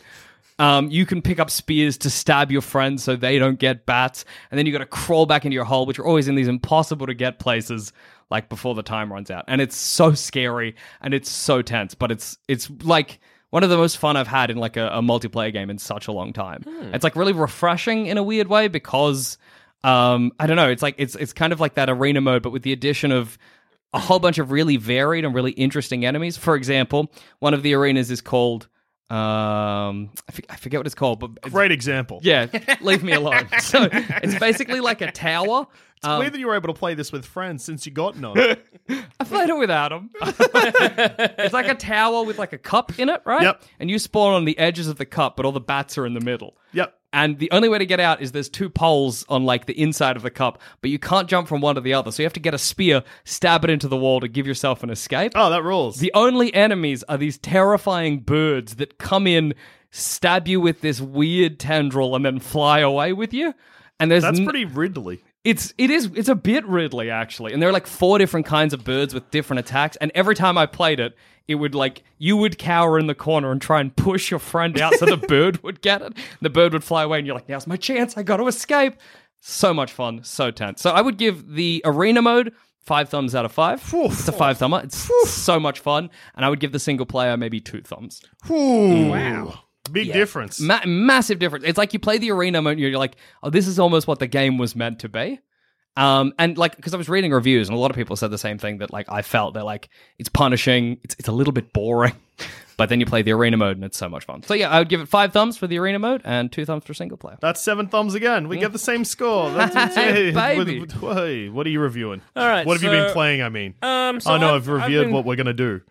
Um, 0.60 0.89
you 0.89 1.05
can 1.05 1.21
pick 1.21 1.39
up 1.39 1.51
spears 1.51 1.97
to 1.99 2.10
stab 2.10 2.51
your 2.51 2.62
friends 2.62 3.03
so 3.03 3.15
they 3.15 3.38
don't 3.38 3.60
get 3.60 3.86
bats, 3.86 4.25
and 4.49 4.57
then 4.57 4.65
you 4.65 4.71
got 4.71 4.79
to 4.79 4.88
crawl 4.88 5.27
back 5.27 5.45
into 5.45 5.53
your 5.53 5.65
hole, 5.65 5.86
which 5.86 5.99
are 5.99 6.05
always 6.05 6.27
in 6.27 6.33
these 6.33 6.47
impossible 6.47 7.05
to 7.05 7.13
get 7.13 7.38
places, 7.38 7.93
like 8.31 8.49
before 8.49 8.73
the 8.73 8.81
time 8.81 9.13
runs 9.13 9.29
out. 9.29 9.45
And 9.47 9.62
it's 9.62 9.77
so 9.77 10.13
scary 10.13 10.75
and 11.01 11.13
it's 11.13 11.29
so 11.29 11.62
tense, 11.62 11.93
but 11.93 12.12
it's 12.12 12.38
it's 12.47 12.71
like 12.83 13.19
one 13.49 13.63
of 13.63 13.69
the 13.69 13.77
most 13.77 13.97
fun 13.97 14.17
I've 14.17 14.27
had 14.27 14.49
in 14.51 14.57
like 14.57 14.77
a, 14.77 14.88
a 14.89 15.01
multiplayer 15.01 15.51
game 15.53 15.69
in 15.69 15.77
such 15.77 16.07
a 16.07 16.12
long 16.12 16.33
time. 16.33 16.63
It's 16.93 17.03
like 17.03 17.15
really 17.15 17.33
refreshing 17.33 18.07
in 18.07 18.17
a 18.17 18.23
weird 18.23 18.47
way 18.47 18.67
because 18.67 19.38
um, 19.83 20.31
I 20.39 20.47
don't 20.47 20.57
know. 20.57 20.69
It's 20.69 20.81
like 20.81 20.95
it's 20.97 21.15
it's 21.15 21.33
kind 21.33 21.53
of 21.53 21.60
like 21.60 21.75
that 21.75 21.89
arena 21.89 22.19
mode, 22.21 22.41
but 22.43 22.51
with 22.51 22.63
the 22.63 22.73
addition 22.73 23.12
of 23.12 23.38
a 23.93 23.99
whole 23.99 24.19
bunch 24.19 24.38
of 24.38 24.51
really 24.51 24.75
varied 24.77 25.23
and 25.23 25.33
really 25.33 25.51
interesting 25.51 26.05
enemies. 26.05 26.36
For 26.36 26.55
example, 26.55 27.12
one 27.39 27.53
of 27.53 27.63
the 27.63 27.73
arenas 27.73 28.12
is 28.12 28.19
called 28.21 28.67
um, 29.10 30.10
I, 30.27 30.29
f- 30.29 30.39
I 30.49 30.55
forget 30.57 30.79
what 30.81 30.86
it's 30.86 30.95
called, 30.95 31.19
but 31.21 31.31
it's- 31.38 31.51
Great 31.53 31.71
example. 31.71 32.19
yeah, 32.23 32.47
leave 32.81 33.03
me 33.03 33.13
alone. 33.13 33.47
So 33.62 33.88
it's 33.91 34.38
basically 34.39 34.81
like 34.81 34.99
a 35.01 35.12
tower. 35.12 35.67
Um, 36.03 36.19
Weird 36.19 36.33
that 36.33 36.39
you 36.39 36.47
were 36.47 36.55
able 36.55 36.67
to 36.73 36.77
play 36.77 36.93
this 36.93 37.12
with 37.12 37.25
friends 37.25 37.63
since 37.63 37.86
you 37.86 37.91
got 37.91 38.15
none. 38.17 38.38
I 38.89 39.23
played 39.23 39.49
it 39.49 39.57
without 39.57 39.91
him. 39.91 40.10
it's 40.21 41.53
like 41.53 41.67
a 41.67 41.75
tower 41.75 42.23
with 42.23 42.38
like 42.38 42.53
a 42.53 42.57
cup 42.57 42.97
in 42.99 43.10
it, 43.10 43.21
right? 43.25 43.41
Yep. 43.41 43.63
And 43.79 43.89
you 43.89 43.97
spawn 43.99 44.33
on 44.33 44.45
the 44.45 44.57
edges 44.60 44.88
of 44.88 44.97
the 44.97 45.05
cup, 45.05 45.36
but 45.36 45.45
all 45.45 45.51
the 45.51 45.60
bats 45.60 45.97
are 45.97 46.05
in 46.05 46.13
the 46.13 46.21
middle. 46.21 46.55
yep. 46.71 46.93
And 47.13 47.39
the 47.39 47.49
only 47.51 47.69
way 47.69 47.77
to 47.79 47.86
get 47.86 48.01
out 48.01 48.21
is 48.21 48.33
there's 48.33 48.49
two 48.49 48.69
poles 48.69 49.25
on 49.29 49.45
like 49.45 49.65
the 49.65 49.81
inside 49.81 50.17
of 50.17 50.23
the 50.23 50.29
cup, 50.29 50.62
but 50.81 50.91
you 50.91 50.99
can't 50.99 51.27
jump 51.27 51.47
from 51.47 51.62
one 51.62 51.75
to 51.75 51.81
the 51.81 51.93
other. 51.93 52.12
So 52.12 52.21
you 52.21 52.25
have 52.25 52.33
to 52.33 52.39
get 52.41 52.53
a 52.53 52.57
spear, 52.60 53.01
stab 53.23 53.63
it 53.63 53.69
into 53.69 53.88
the 53.88 53.95
wall 53.97 54.19
to 54.19 54.27
give 54.27 54.45
yourself 54.45 54.83
an 54.83 54.89
escape. 54.89 55.31
Oh, 55.33 55.49
that 55.49 55.63
rules. 55.63 55.97
The 55.99 56.12
only 56.13 56.53
enemies 56.53 57.03
are 57.03 57.17
these 57.17 57.38
terrifying 57.38 58.19
birds 58.19 58.75
that 58.75 58.97
come 58.97 59.25
in, 59.25 59.55
stab 59.89 60.47
you 60.49 60.60
with 60.60 60.81
this 60.81 60.99
weird 60.99 61.60
tendril, 61.60 62.13
and 62.13 62.25
then 62.25 62.39
fly 62.39 62.79
away 62.79 63.13
with 63.13 63.33
you. 63.33 63.53
And 64.01 64.12
there's 64.12 64.23
That's 64.23 64.39
n- 64.39 64.45
pretty 64.45 64.65
Ridley. 64.65 65.23
It's 65.43 65.73
it 65.78 65.89
is 65.89 66.10
it's 66.15 66.30
a 66.30 66.36
bit 66.36 66.65
Ridley 66.65 67.10
actually, 67.10 67.54
and 67.54 67.62
there 67.62 67.69
are 67.69 67.73
like 67.73 67.88
four 67.88 68.17
different 68.17 68.45
kinds 68.45 68.73
of 68.73 68.84
birds 68.84 69.13
with 69.13 69.30
different 69.32 69.60
attacks. 69.60 69.95
And 69.97 70.12
every 70.13 70.36
time 70.36 70.58
I 70.58 70.65
played 70.65 71.00
it, 71.00 71.15
it 71.47 71.56
would 71.56 71.76
like 71.76 72.04
you 72.17 72.36
would 72.38 72.58
cower 72.58 73.00
in 73.00 73.08
the 73.08 73.15
corner 73.15 73.52
and 73.52 73.62
try 73.62 73.80
and 73.80 73.95
push 73.95 74.30
your 74.30 74.39
friend 74.39 74.80
out 74.80 74.95
so 74.95 75.06
the 75.06 75.17
bird 75.28 75.63
would 75.63 75.82
get 75.82 76.02
it. 76.02 76.13
The 76.41 76.50
bird 76.50 76.73
would 76.73 76.84
fly 76.84 77.04
away, 77.04 77.19
and 77.19 77.28
you're 77.28 77.36
like, 77.36 77.47
"Now's 77.50 77.67
my 77.67 77.78
chance! 77.78 78.17
I 78.17 78.23
got 78.23 78.38
to 78.38 78.47
escape!" 78.47 78.95
So 79.39 79.73
much 79.73 79.91
fun, 79.91 80.23
so 80.23 80.52
tense. 80.52 80.82
So 80.82 80.89
I 80.91 81.02
would 81.02 81.17
give 81.17 81.54
the 81.54 81.82
arena 81.86 82.21
mode 82.21 82.54
five 82.82 83.08
thumbs 83.10 83.36
out 83.36 83.45
of 83.45 83.52
five. 83.52 83.82
It's 84.19 84.28
a 84.28 84.32
five 84.32 84.58
thumber. 84.58 84.82
It's 84.84 85.10
so 85.30 85.60
much 85.60 85.80
fun, 85.80 86.10
and 86.36 86.43
I 86.43 86.50
would 86.50 86.60
give 86.60 86.71
the 86.71 86.80
single 86.80 87.06
player 87.06 87.38
maybe 87.38 87.60
two 87.62 87.82
thumbs. 87.82 88.21
wow. 89.10 89.60
Big 89.88 90.12
difference. 90.13 90.60
Ma- 90.60 90.82
massive 90.86 91.39
difference. 91.39 91.65
It's 91.65 91.78
like 91.78 91.93
you 91.93 92.00
play 92.00 92.17
the 92.17 92.32
arena 92.32 92.62
mode, 92.62 92.73
and 92.73 92.80
you're 92.82 92.97
like, 92.97 93.15
oh, 93.43 93.50
this 93.50 93.67
is 93.67 93.80
almost 93.80 94.08
what 94.08 94.19
the 94.19 94.28
game 94.28 94.58
was 94.58 94.76
meant 94.76 95.00
to 95.00 95.10
be. 95.10 95.39
Um, 95.95 96.34
and 96.38 96.58
like, 96.60 96.76
because 96.76 96.93
I 96.93 96.97
was 96.97 97.10
reading 97.10 97.32
reviews, 97.32 97.67
and 97.69 97.76
a 97.76 97.80
lot 97.80 97.89
of 97.89 97.97
people 97.97 98.15
said 98.15 98.30
the 98.30 98.38
same 98.38 98.60
thing 98.60 98.78
that 98.80 98.93
like 98.93 99.08
I 99.10 99.23
felt 99.23 99.56
they're 99.56 99.63
like 99.63 99.89
it's 100.19 100.30
punishing, 100.30 101.00
it's 101.04 101.15
it's 101.17 101.28
a 101.28 101.32
little 101.32 101.54
bit 101.54 101.73
boring, 101.73 102.13
but 102.78 102.89
then 102.89 103.00
you 103.00 103.08
play 103.08 103.23
the 103.23 103.32
arena 103.32 103.58
mode, 103.58 103.78
and 103.78 103.84
it's 103.84 103.97
so 103.97 104.08
much 104.08 104.23
fun. 104.26 104.43
So 104.43 104.54
yeah, 104.54 104.69
I 104.69 104.78
would 104.78 104.89
give 104.89 105.02
it 105.02 105.08
five 105.08 105.34
thumbs 105.34 105.58
for 105.58 105.65
the 105.65 105.80
arena 105.80 105.97
mode 105.97 106.21
and 106.23 106.52
two 106.52 106.65
thumbs 106.65 106.84
for 106.84 106.93
single 106.93 107.17
player. 107.17 107.39
That's 107.41 107.60
seven 107.62 107.88
thumbs 107.88 108.13
again. 108.13 108.47
We 108.47 108.60
get 108.60 108.73
the 108.73 108.78
same 108.78 109.06
score. 109.06 109.50
That's 109.54 109.95
Hey, 109.95 110.32
hey, 110.32 110.32
baby. 110.32 110.82
What, 110.82 110.91
what- 111.02 111.17
hey, 111.17 111.50
what 111.50 111.65
are 111.65 111.71
you 111.71 111.80
reviewing? 111.80 112.21
All 112.36 112.47
right, 112.47 112.67
What 112.67 112.73
have 112.80 112.84
you 112.84 112.91
been 112.91 113.12
playing? 113.12 113.41
I 113.41 113.50
mean, 113.50 113.73
Um, 113.82 114.19
so 114.19 114.34
oh 114.34 114.38
no, 114.38 114.54
I've, 114.56 114.69
I've, 114.69 114.76
I've 114.76 114.82
reviewed 114.84 115.06
been- 115.06 115.13
what 115.15 115.26
we're 115.26 115.36
gonna 115.36 115.54
do. 115.54 115.82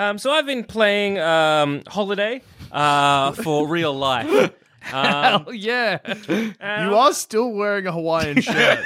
Um, 0.00 0.16
so 0.16 0.30
I've 0.30 0.46
been 0.46 0.64
playing 0.64 1.18
um, 1.18 1.82
Holiday 1.86 2.40
uh, 2.72 3.32
for 3.32 3.68
real 3.68 3.92
life. 3.94 4.52
Um, 4.94 5.44
Hell 5.44 5.52
yeah! 5.52 5.98
you 6.26 6.94
are 6.96 7.12
still 7.12 7.52
wearing 7.52 7.86
a 7.86 7.92
Hawaiian 7.92 8.40
shirt. 8.40 8.82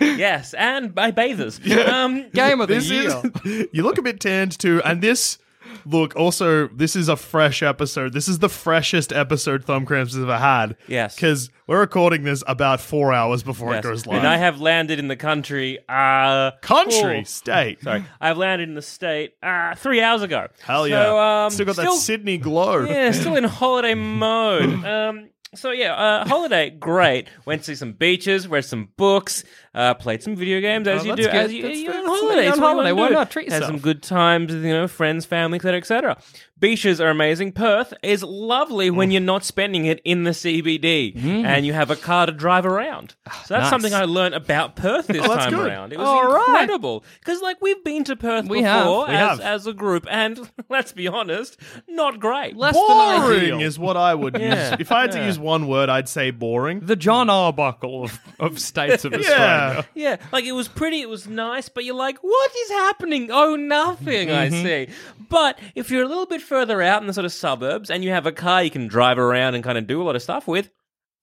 yes, 0.00 0.54
and 0.54 0.92
by 0.92 1.12
bathers. 1.12 1.60
Um, 1.86 2.28
Game 2.30 2.60
of 2.60 2.66
the 2.66 2.74
this 2.74 2.90
year. 2.90 3.22
is. 3.44 3.68
You 3.72 3.84
look 3.84 3.96
a 3.98 4.02
bit 4.02 4.18
tanned 4.18 4.58
too, 4.58 4.82
and 4.84 5.00
this. 5.00 5.38
Look, 5.86 6.16
also, 6.16 6.68
this 6.68 6.96
is 6.96 7.08
a 7.08 7.16
fresh 7.16 7.62
episode. 7.62 8.12
This 8.12 8.28
is 8.28 8.38
the 8.38 8.48
freshest 8.48 9.12
episode 9.12 9.64
Thumbcramps 9.64 10.12
has 10.12 10.18
ever 10.18 10.38
had. 10.38 10.76
Yes. 10.86 11.14
Because 11.14 11.50
we're 11.66 11.80
recording 11.80 12.24
this 12.24 12.42
about 12.46 12.80
four 12.80 13.12
hours 13.12 13.42
before 13.42 13.72
yes. 13.72 13.84
it 13.84 13.88
goes 13.88 14.06
live. 14.06 14.18
And 14.18 14.26
I 14.26 14.36
have 14.36 14.60
landed 14.60 14.98
in 14.98 15.08
the 15.08 15.16
country. 15.16 15.78
Uh, 15.88 16.52
Country, 16.60 17.20
oh, 17.20 17.24
state. 17.24 17.82
sorry, 17.82 18.04
I've 18.20 18.36
landed 18.38 18.68
in 18.68 18.74
the 18.74 18.82
state 18.82 19.34
uh, 19.42 19.74
three 19.74 20.00
hours 20.00 20.22
ago. 20.22 20.48
Hell 20.62 20.84
So, 20.84 20.86
yeah. 20.88 21.44
um, 21.44 21.50
still 21.50 21.66
got 21.66 21.76
that 21.76 21.92
Sydney 21.92 22.38
glow. 22.38 22.84
Yeah, 22.84 23.10
still 23.12 23.36
in 23.36 23.44
holiday 23.44 23.94
mode. 23.94 24.84
Um, 24.84 25.28
so 25.54 25.70
yeah, 25.72 25.94
uh, 25.94 26.28
holiday 26.28 26.70
great. 26.70 27.28
Went 27.44 27.62
to 27.62 27.66
see 27.66 27.74
some 27.74 27.92
beaches, 27.92 28.46
read 28.46 28.64
some 28.64 28.88
books, 28.96 29.42
uh, 29.74 29.94
played 29.94 30.22
some 30.22 30.36
video 30.36 30.60
games 30.60 30.86
as 30.86 31.02
Oh, 31.02 31.04
you 31.04 31.16
do 31.16 31.22
good. 31.24 31.34
as 31.34 31.52
you, 31.52 31.66
you're 31.66 31.94
on 31.96 32.04
holiday. 32.06 32.42
on 32.42 32.44
That's 32.44 32.48
what 32.50 32.56
you 32.56 32.72
holiday. 32.72 32.92
Why 32.92 33.08
not? 33.08 33.30
Treat 33.30 33.46
yourself? 33.46 33.62
Had 33.64 33.68
some 33.68 33.78
good 33.80 34.02
times, 34.02 34.52
with, 34.52 34.64
you 34.64 34.72
know, 34.72 34.86
friends, 34.86 35.26
family, 35.26 35.56
etc., 35.56 35.78
etc. 35.78 36.18
Beaches 36.60 37.00
are 37.00 37.08
amazing. 37.08 37.52
Perth 37.52 37.94
is 38.02 38.22
lovely 38.22 38.90
Mm. 38.90 38.94
when 38.96 39.10
you're 39.10 39.20
not 39.20 39.44
spending 39.44 39.86
it 39.86 40.00
in 40.04 40.24
the 40.24 40.30
CBD 40.34 41.14
mm. 41.16 41.44
and 41.44 41.64
you 41.64 41.72
have 41.72 41.90
a 41.90 41.96
car 41.96 42.26
to 42.26 42.32
drive 42.32 42.66
around. 42.66 43.14
Ah, 43.26 43.42
so 43.46 43.54
that's 43.54 43.62
Nice. 43.64 43.70
something 43.70 43.94
I 43.94 44.04
learned 44.04 44.34
about 44.34 44.76
Perth 44.76 45.06
this 45.06 45.24
Oh, 45.24 45.34
time 45.36 45.50
good. 45.54 45.66
around. 45.66 45.92
It 45.92 45.98
was 45.98 46.06
All 46.06 46.30
right. 46.30 46.60
incredible 46.62 47.04
because, 47.18 47.40
like, 47.40 47.60
we've 47.62 47.82
been 47.82 48.04
to 48.04 48.16
Perth 48.16 48.46
We 48.48 48.58
before 48.62 49.06
have. 49.06 49.08
We 49.08 49.14
as, 49.14 49.28
have. 49.38 49.40
as 49.40 49.66
a 49.66 49.72
group, 49.72 50.06
and 50.10 50.50
let's 50.68 50.92
be 50.92 51.08
honest, 51.08 51.56
not 51.88 52.20
great. 52.20 52.56
Less 52.56 52.74
Boring 52.74 53.22
ideal. 53.42 53.60
is 53.60 53.78
what 53.78 53.96
I 53.96 54.14
would 54.14 54.36
Yeah. 54.38 54.70
use. 54.72 54.80
If 54.80 54.92
I 54.92 55.02
had 55.02 55.12
to 55.12 55.24
use 55.24 55.38
one 55.38 55.66
word, 55.66 55.88
I'd 55.88 56.08
say 56.08 56.30
boring. 56.30 56.80
the 56.80 56.96
Jon 56.96 57.30
Arbuckle 57.30 58.04
of, 58.04 58.18
of 58.38 58.58
states 58.60 59.04
of 59.06 59.12
Yeah. 59.12 59.18
Australia. 59.20 59.86
Yeah, 59.94 60.16
like 60.32 60.44
it 60.44 60.52
was 60.52 60.68
pretty, 60.68 61.00
it 61.00 61.08
was 61.08 61.26
nice, 61.26 61.68
but 61.70 61.84
you're 61.84 61.94
like, 61.94 62.18
what 62.18 62.50
is 62.64 62.70
happening? 62.70 63.30
Oh, 63.32 63.56
nothing, 63.56 64.30
I 64.30 64.48
mm-hmm. 64.50 64.62
see. 64.62 64.88
But 65.28 65.58
if 65.74 65.90
you're 65.90 66.02
a 66.02 66.08
little 66.08 66.26
bit 66.26 66.42
further 66.50 66.82
out 66.82 67.00
in 67.00 67.06
the 67.06 67.14
sort 67.14 67.24
of 67.24 67.32
suburbs 67.32 67.90
and 67.90 68.02
you 68.02 68.10
have 68.10 68.26
a 68.26 68.32
car 68.32 68.60
you 68.64 68.70
can 68.72 68.88
drive 68.88 69.18
around 69.18 69.54
and 69.54 69.62
kind 69.62 69.78
of 69.78 69.86
do 69.86 70.02
a 70.02 70.04
lot 70.04 70.16
of 70.16 70.22
stuff 70.22 70.48
with, 70.48 70.68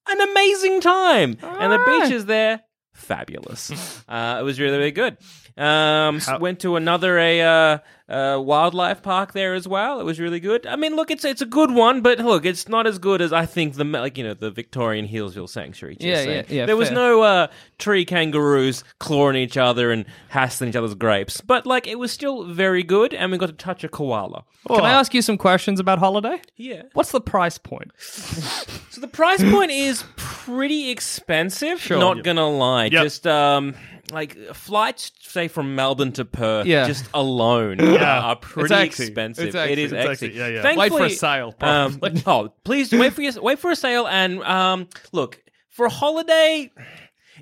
an 0.07 0.21
amazing 0.21 0.79
time. 0.79 1.37
and 1.41 1.73
the 1.73 1.83
beaches 1.85 2.25
there, 2.27 2.61
fabulous. 2.93 3.69
uh, 4.07 4.37
it 4.39 4.43
was 4.43 4.57
really, 4.57 4.77
really 4.77 4.91
good. 4.91 5.17
Um, 5.57 6.17
s- 6.17 6.39
went 6.39 6.59
to 6.59 6.75
another 6.75 7.17
a 7.17 7.41
uh, 7.41 7.77
uh, 8.07 8.39
wildlife 8.39 9.01
park 9.01 9.33
there 9.33 9.55
as 9.55 9.67
well. 9.67 9.99
It 9.99 10.03
was 10.03 10.19
really 10.19 10.39
good. 10.39 10.67
I 10.67 10.75
mean, 10.75 10.95
look, 10.95 11.09
it's 11.09 11.25
it's 11.25 11.41
a 11.41 11.47
good 11.47 11.71
one, 11.71 12.01
but 12.01 12.19
look, 12.19 12.45
it's 12.45 12.67
not 12.67 12.85
as 12.85 12.99
good 12.99 13.21
as 13.21 13.33
I 13.33 13.47
think 13.47 13.73
the 13.73 13.83
like 13.83 14.17
you 14.19 14.23
know 14.23 14.35
the 14.35 14.51
Victorian 14.51 15.07
Healesville 15.07 15.49
Sanctuary. 15.49 15.95
just 15.95 16.05
Yeah, 16.05 16.15
saying. 16.15 16.45
yeah, 16.49 16.55
yeah, 16.55 16.65
There 16.67 16.77
was 16.77 16.89
fair. 16.89 16.95
no 16.97 17.21
uh, 17.23 17.47
tree 17.79 18.05
kangaroos 18.05 18.83
clawing 18.99 19.35
each 19.35 19.57
other 19.57 19.91
and 19.91 20.05
hassling 20.29 20.69
each 20.69 20.75
other's 20.75 20.93
grapes, 20.93 21.41
but 21.41 21.65
like 21.65 21.87
it 21.87 21.97
was 21.97 22.11
still 22.11 22.43
very 22.43 22.83
good, 22.83 23.13
and 23.15 23.31
we 23.31 23.39
got 23.39 23.47
to 23.47 23.53
touch 23.53 23.83
a 23.83 23.89
koala. 23.89 24.43
Can 24.67 24.81
I 24.85 24.91
ask 24.91 25.13
you 25.13 25.21
some 25.21 25.37
questions 25.37 25.79
about 25.79 25.97
holiday? 25.97 26.39
Yeah. 26.57 26.83
What's 26.93 27.11
the 27.11 27.21
price 27.21 27.57
point? 27.57 27.91
So 28.97 29.01
the 29.01 29.07
price 29.07 29.43
point 29.43 29.69
is 29.69 30.03
pretty 30.15 30.89
expensive. 30.89 31.79
Sure. 31.79 31.99
Not 31.99 32.23
gonna 32.23 32.49
lie, 32.49 32.85
Yep. 32.85 33.03
just 33.03 33.27
um. 33.27 33.75
Like 34.11 34.37
flights, 34.53 35.11
say 35.19 35.47
from 35.47 35.75
Melbourne 35.75 36.11
to 36.13 36.25
Perth, 36.25 36.65
Yeah. 36.65 36.87
just 36.87 37.05
alone 37.13 37.79
Yeah. 37.81 38.21
are 38.21 38.35
pretty 38.35 38.73
It's 38.73 38.99
expensive. 38.99 39.47
It's 39.47 39.55
It 39.55 39.79
It's 39.79 39.93
exy. 39.93 40.33
Yeah, 40.33 40.47
yeah. 40.47 40.75
Wait 40.75 40.91
for 40.91 41.03
a 41.05 41.09
sale, 41.09 41.53
Um, 41.61 41.99
oh, 42.25 42.53
please 42.63 42.91
wait 42.91 43.13
for 43.13 43.21
your 43.21 43.33
wait 43.41 43.59
for 43.59 43.71
a 43.71 43.75
sale 43.75 44.07
and 44.07 44.41
um. 44.43 44.87
Look 45.11 45.41
for 45.69 45.85
a 45.85 45.89
holiday, 45.89 46.71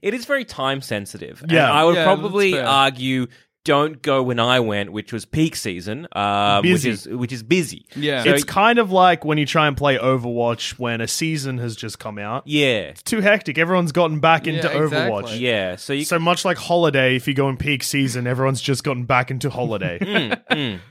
it 0.01 0.13
is 0.13 0.25
very 0.25 0.43
time 0.45 0.81
sensitive. 0.81 1.41
And 1.43 1.51
Yeah. 1.51 1.71
I 1.71 1.83
would 1.85 1.95
Yeah, 1.95 2.03
probably 2.03 2.59
argue 2.59 3.27
don't 3.65 4.01
go 4.01 4.23
when 4.23 4.39
I 4.39 4.61
went, 4.61 4.93
which 4.93 5.11
was 5.11 5.25
peak 5.25 5.57
season, 5.57 6.07
um, 6.13 6.61
which 6.61 6.71
Busy. 6.83 6.89
is 6.91 7.07
which 7.07 7.33
is 7.33 7.43
busy. 7.43 7.85
Yeah. 7.95 8.23
So- 8.23 8.29
It's 8.29 8.43
kind 8.45 8.79
of 8.79 8.91
like 8.91 9.25
when 9.25 9.37
you 9.37 9.45
try 9.45 9.67
and 9.67 9.75
play 9.75 9.97
Overwatch 9.97 10.79
when 10.79 11.01
a 11.01 11.07
season 11.07 11.57
has 11.57 11.75
just 11.75 11.99
come 11.99 12.17
out. 12.17 12.43
yeah, 12.45 12.91
It's 12.91 13.03
too 13.03 13.19
hectic. 13.21 13.57
Everyone's 13.57 13.91
gotten 13.91 14.19
back 14.21 14.47
into 14.47 14.67
Yeah, 14.69 14.83
exactly. 14.83 15.11
Overwatch. 15.33 15.39
yeah. 15.41 15.75
So 15.75 15.91
you 15.91 16.05
So 16.05 16.17
much 16.19 16.45
like 16.45 16.57
Holiday, 16.57 17.15
if 17.17 17.27
you 17.27 17.33
go 17.33 17.49
in 17.49 17.57
peak 17.57 17.83
season, 17.83 18.25
everyone's 18.27 18.61
just 18.61 18.83
gotten 18.85 19.03
back 19.05 19.31
into 19.31 19.49
Holiday 19.49 19.97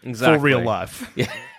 exactly 0.03 0.37
for 0.37 0.39
real 0.39 0.61
life. 0.63 1.11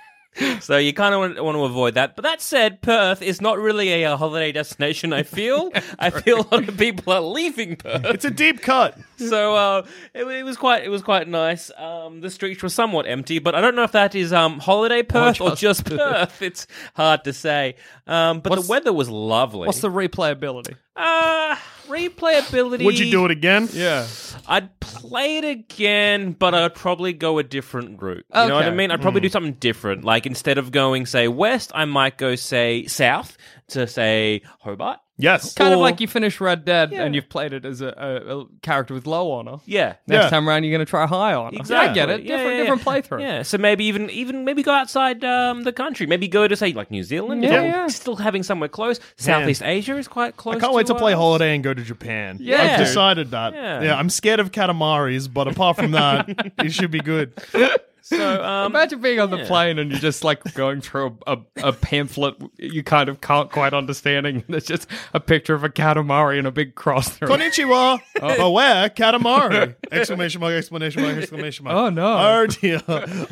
so 0.60 0.78
you 0.78 0.94
kind 0.94 1.14
of 1.14 1.20
want, 1.20 1.44
want 1.44 1.56
to 1.56 1.64
avoid 1.64 1.94
that. 1.96 2.16
But 2.16 2.24
that 2.24 2.42
said, 2.42 2.82
Perth 2.82 3.22
is 3.22 3.42
not 3.42 3.58
really 3.58 4.04
a, 4.04 4.06
uh 4.14 4.18
holiday 4.18 4.52
destination. 4.52 5.14
I 5.14 5.24
feel. 5.24 5.72
I 6.00 6.10
feel 6.10 6.42
a 6.42 6.48
lot 6.56 6.68
of 6.70 6.78
people 6.78 7.14
are 7.14 7.22
leaving 7.22 7.76
Perth. 7.78 8.06
It's 8.06 8.26
a 8.26 8.32
deep 8.32 8.62
cut. 8.62 8.98
So 9.18 9.56
uh, 9.56 9.86
it, 10.14 10.26
it 10.28 10.44
was 10.44 10.58
quite 10.58 10.84
it 10.84 10.90
was 10.90 11.02
quite 11.02 11.30
nice. 11.30 11.72
Um, 11.78 12.20
the 12.20 12.30
streets 12.30 12.62
were 12.62 12.68
somewhat 12.68 13.08
empty, 13.08 13.40
but 13.40 13.56
I 13.56 13.62
don't 13.62 13.74
know 13.74 13.84
if 13.84 13.94
that 13.94 14.14
is 14.14 14.34
um, 14.34 14.60
holiday 14.60 15.04
Perth 15.04 15.40
or 15.40 15.56
just, 15.56 15.86
Perth. 15.86 16.42
It's 16.42 16.68
hard 16.96 17.24
to 17.24 17.32
say. 17.32 17.76
Um, 18.08 18.42
but 18.42 18.50
What's- 18.50 18.68
the 18.68 18.70
weather 18.72 18.92
was 18.92 19.10
lovely. 19.10 19.68
What's 19.68 19.80
the 19.80 19.90
replayability? 19.90 20.76
uh, 20.98 21.56
replayability? 21.88 22.84
Would 22.84 23.00
you 23.00 23.10
do 23.10 23.24
it 23.24 23.32
again? 23.32 23.70
Yeah. 23.72 24.06
I'd 24.48 24.80
play 24.80 25.38
it 25.38 25.46
again, 25.46 26.34
but 26.34 26.54
I'd 26.54 26.76
probably 26.76 27.14
go 27.14 27.38
a 27.38 27.44
different 27.44 28.02
route. 28.02 28.26
You 28.34 28.48
know 28.48 28.56
what 28.56 28.66
I 28.66 28.72
mean? 28.72 28.92
I'd 28.92 29.02
probably 29.02 29.22
do 29.22 29.28
hmm. 29.28 29.34
something 29.34 29.54
different. 29.54 30.04
Like 30.04 30.26
instead 30.26 30.58
of 30.58 30.72
going 30.72 31.06
say 31.06 31.28
west, 31.28 31.72
I 31.74 31.86
might 31.86 32.18
go 32.18 32.36
say 32.36 32.86
south 32.86 33.38
to 33.70 33.88
say 33.88 34.42
Hobart. 34.60 35.00
Yes. 35.18 35.54
Kind 35.54 35.74
of 35.74 35.80
Or- 35.80 35.82
like 35.82 36.02
you 36.02 36.08
finish 36.08 36.42
Red 36.42 36.66
Dead 36.66 36.92
Yeah. 36.92 37.04
and 37.04 37.16
you've 37.16 37.30
played 37.30 37.54
it 37.54 37.64
as 37.64 37.80
a, 37.80 37.88
a, 37.88 38.40
a 38.42 38.46
character 38.62 38.94
with 38.94 39.08
low 39.08 39.32
honor. 39.32 39.58
Yeah. 39.66 39.96
Next 40.08 40.26
Yeah. 40.26 40.30
time 40.30 40.50
around, 40.50 40.64
you're 40.66 40.72
going 40.76 40.86
to 40.86 40.90
try 40.90 41.08
high 41.08 41.34
honor. 41.34 41.60
I 41.74 41.94
get 41.94 42.10
it. 42.10 42.24
Yeah, 42.24 42.26
Different, 42.26 42.26
yeah, 42.26 42.38
yeah. 42.50 42.58
different 42.58 42.82
playthrough. 42.82 43.22
Yeah, 43.22 43.42
so 43.44 43.58
maybe 43.58 43.86
even 43.86 44.10
even 44.10 44.44
maybe 44.44 44.62
go 44.62 44.72
outside 44.74 45.24
um, 45.24 45.64
the 45.64 45.72
country. 45.72 46.06
Maybe 46.06 46.28
go 46.28 46.48
to 46.48 46.56
say 46.56 46.74
like 46.74 46.92
New 46.92 47.04
Zealand. 47.04 47.44
Yeah, 47.44 47.60
I'm 47.60 47.66
yeah. 47.66 47.88
Still 47.88 48.18
having 48.18 48.44
somewhere 48.44 48.68
close. 48.70 49.00
Southeast 49.16 49.62
Asia 49.64 49.96
is 49.98 50.08
quite 50.10 50.36
close. 50.36 50.58
I 50.58 50.60
can't 50.60 50.74
wait 50.74 50.88
to 50.88 50.96
play 50.96 51.14
Holiday 51.14 51.56
and 51.56 51.64
go 51.64 51.74
to 51.74 51.82
Japan. 51.82 52.38
Yeah. 52.42 52.62
I've 52.74 52.80
decided 52.80 53.32
that. 53.32 53.54
Yeah. 53.54 53.82
Yeah. 53.84 53.96
I'm 53.98 54.10
scared 54.10 54.40
of 54.42 54.52
Katamaris, 54.52 55.32
but 55.34 55.48
apart 55.48 55.78
from 55.78 55.92
that, 55.92 56.28
it 56.60 56.74
should 56.74 56.92
be 56.92 57.00
good. 57.00 57.32
So 58.08 58.44
um, 58.46 58.72
Imagine 58.72 59.02
being 59.02 59.20
on 59.20 59.32
the 59.32 59.38
yeah. 59.38 59.48
plane 59.48 59.80
and 59.80 59.90
you're 59.90 60.00
just 60.00 60.24
like 60.24 60.54
going 60.54 60.80
through 60.80 61.18
a, 61.26 61.34
a, 61.34 61.70
a 61.70 61.74
pamphlet 61.74 62.36
you 62.60 62.84
kind 62.84 63.10
of 63.10 63.20
can't 63.20 63.52
quite 63.52 63.74
understanding. 63.74 64.44
It's 64.56 64.68
just 64.68 64.88
a 65.14 65.20
picture 65.20 65.56
of 65.56 65.64
a 65.64 65.70
Katamari 65.70 66.38
and 66.38 66.46
a 66.46 66.52
big 66.52 66.76
cross 66.76 67.10
through 67.10 67.34
it. 67.34 67.40
Konnichiwa. 67.40 68.00
Beware, 68.38 68.90
Katamari. 68.90 69.76
Exclamation 69.92 70.40
mark, 70.40 70.54
exclamation 70.54 71.02
mark, 71.02 71.18
exclamation 71.18 71.64
mark. 71.66 71.76
Oh, 71.76 71.90
no. 71.90 72.06
Oh 72.18 72.46
dear. 72.46 72.80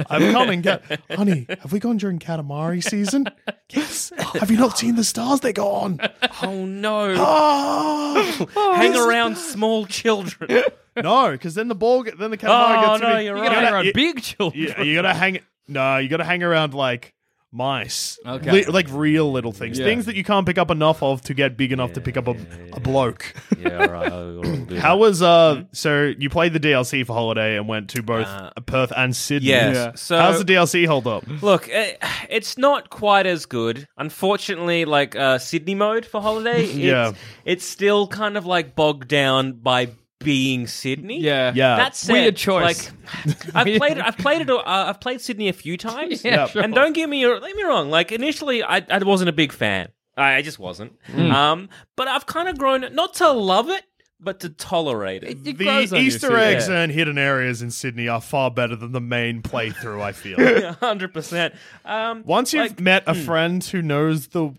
I'm 0.10 0.32
coming. 0.32 0.64
Cat- 0.64 0.82
Honey, 1.12 1.46
have 1.62 1.72
we 1.72 1.80
gone 1.80 1.98
during 1.98 2.18
Katamari 2.18 2.84
season? 2.84 3.28
Yes. 3.70 4.12
Have 4.18 4.50
you 4.50 4.58
not 4.58 4.78
seen 4.80 4.96
the 4.96 5.04
stars 5.04 5.42
they 5.42 5.54
go 5.54 5.68
on? 5.70 6.00
oh 6.42 6.66
no, 6.66 7.14
Oh, 7.18 8.48
hang 8.76 8.96
around 8.96 9.38
small 9.38 9.86
children. 9.86 10.64
No, 10.96 11.32
because 11.32 11.56
then 11.56 11.68
the 11.68 11.76
ball, 11.76 12.04
get, 12.04 12.18
then 12.20 12.32
the 12.32 12.38
Katamari 12.38 12.78
Oh, 12.78 12.88
gets 12.90 13.02
to 13.02 13.08
no, 13.10 13.18
be- 13.18 13.24
you're 13.26 13.36
You 13.38 13.42
right. 13.42 13.48
gotta 13.50 13.56
hang 13.56 13.64
gotta- 13.64 13.76
around 13.76 13.86
you- 13.86 13.94
big 13.94 14.22
children. 14.22 14.64
Yeah, 14.78 14.82
you 14.84 14.96
gotta 14.96 15.14
hang. 15.14 15.40
No, 15.68 15.98
you 15.98 16.10
gotta 16.10 16.24
hang 16.26 16.44
around 16.44 16.74
like 16.74 17.14
mice. 17.56 18.18
Okay. 18.26 18.52
Li- 18.52 18.66
like 18.66 18.88
real 18.92 19.32
little 19.32 19.52
things, 19.52 19.78
Yeah. 19.78 19.86
things 19.86 20.06
that 20.08 20.16
you 20.16 20.24
can't 20.24 20.44
pick 20.46 20.58
up 20.58 20.72
enough 20.72 21.04
of 21.04 21.22
to 21.22 21.36
get 21.36 21.56
big 21.56 21.72
enough 21.72 21.94
to 21.94 22.02
pick 22.02 22.18
up 22.18 22.28
a, 22.28 22.36
a 22.74 22.80
bloke. 22.80 23.32
yeah, 23.60 23.78
all 23.78 23.88
right. 23.90 24.12
I'll, 24.12 24.44
I'll 24.44 24.56
do 24.66 24.76
How 24.80 24.98
was 24.98 25.22
uh? 25.22 25.64
So 25.72 26.14
you 26.18 26.30
played 26.32 26.54
the 26.54 26.60
DLC 26.60 27.06
for 27.06 27.14
Holiday 27.14 27.56
and 27.58 27.68
went 27.68 27.92
to 27.92 28.02
both 28.02 28.28
Perth 28.66 28.92
and 28.98 29.16
Sydney. 29.16 29.50
Yes. 29.50 29.76
Yeah. 29.76 29.92
So 29.94 30.18
How's 30.18 30.44
the 30.44 30.52
DLC 30.54 30.88
hold 30.88 31.06
up? 31.06 31.26
Look, 31.44 31.70
eh, 31.70 31.94
it's 32.28 32.58
not 32.58 32.90
quite 32.90 33.28
as 33.28 33.46
good. 33.46 33.88
Unfortunately, 33.98 34.86
like 34.86 35.16
uh, 35.16 35.38
Sydney 35.38 35.76
mode 35.76 36.06
for 36.08 36.22
holiday, 36.22 36.64
it's, 36.66 36.74
Yeah. 36.76 37.12
it's 37.46 37.66
still 37.66 38.08
kind 38.08 38.36
of 38.36 38.48
like 38.48 38.76
bogged 38.76 39.08
down 39.10 39.52
by 39.54 39.90
being 40.24 40.68
Sydney. 40.68 41.20
Yeah. 41.22 41.52
Yeah. 41.56 41.76
That's 41.76 42.00
said, 42.00 42.14
Weird 42.14 42.36
choice. 42.36 42.92
Like, 42.92 43.36
I've 43.56 43.78
played, 43.78 43.98
it. 43.98 44.04
I've 44.06 44.18
played 44.18 44.42
it. 44.42 44.50
Uh, 44.50 44.62
I've 44.66 45.00
played 45.02 45.22
Sydney 45.22 45.50
a 45.50 45.54
few 45.54 45.78
times. 45.78 46.24
Yeah, 46.24 46.42
Yep. 46.42 46.50
sure. 46.50 46.62
And 46.64 46.74
don't 46.74 46.94
get 46.94 47.10
me, 47.10 47.26
let 47.28 47.56
me 47.56 47.64
wrong. 47.64 47.90
Like 47.90 48.12
initially, 48.12 48.64
I, 48.64 48.86
I 48.90 48.98
wasn't 49.00 49.30
a 49.30 49.34
big 49.34 49.52
fan. 49.52 49.90
I, 50.16 50.36
I 50.36 50.42
just 50.42 50.60
wasn't. 50.60 50.94
Hmm. 51.08 51.32
Um, 51.32 51.70
but 51.96 52.08
I've 52.08 52.26
kind 52.26 52.48
of 52.48 52.58
grown 52.58 52.86
not 52.94 53.16
to 53.16 53.32
love 53.32 53.70
it, 53.70 53.84
but 54.20 54.40
to 54.40 54.50
tolerate 54.50 55.24
it. 55.24 55.32
It 55.32 55.44
The 55.44 55.54
grows 55.54 55.92
you, 55.92 55.98
Easter 55.98 56.38
eggs 56.38 56.70
Yeah. 56.70 56.80
and 56.82 56.92
hidden 56.94 57.18
areas 57.18 57.62
in 57.62 57.72
Sydney 57.72 58.08
are 58.08 58.22
far 58.22 58.50
better 58.52 58.76
than 58.78 58.94
the 58.94 59.02
main 59.02 59.42
playthrough. 59.42 60.02
I 60.02 60.14
feel. 60.14 60.38
Hundred 60.80 61.14
percent. 61.14 61.54
Um, 61.84 62.24
Once 62.26 62.54
you've 62.54 62.70
like- 62.72 62.80
met 62.80 63.04
a 63.06 63.16
friend 63.16 63.62
who 63.62 63.82
knows 63.82 64.28
the 64.28 64.54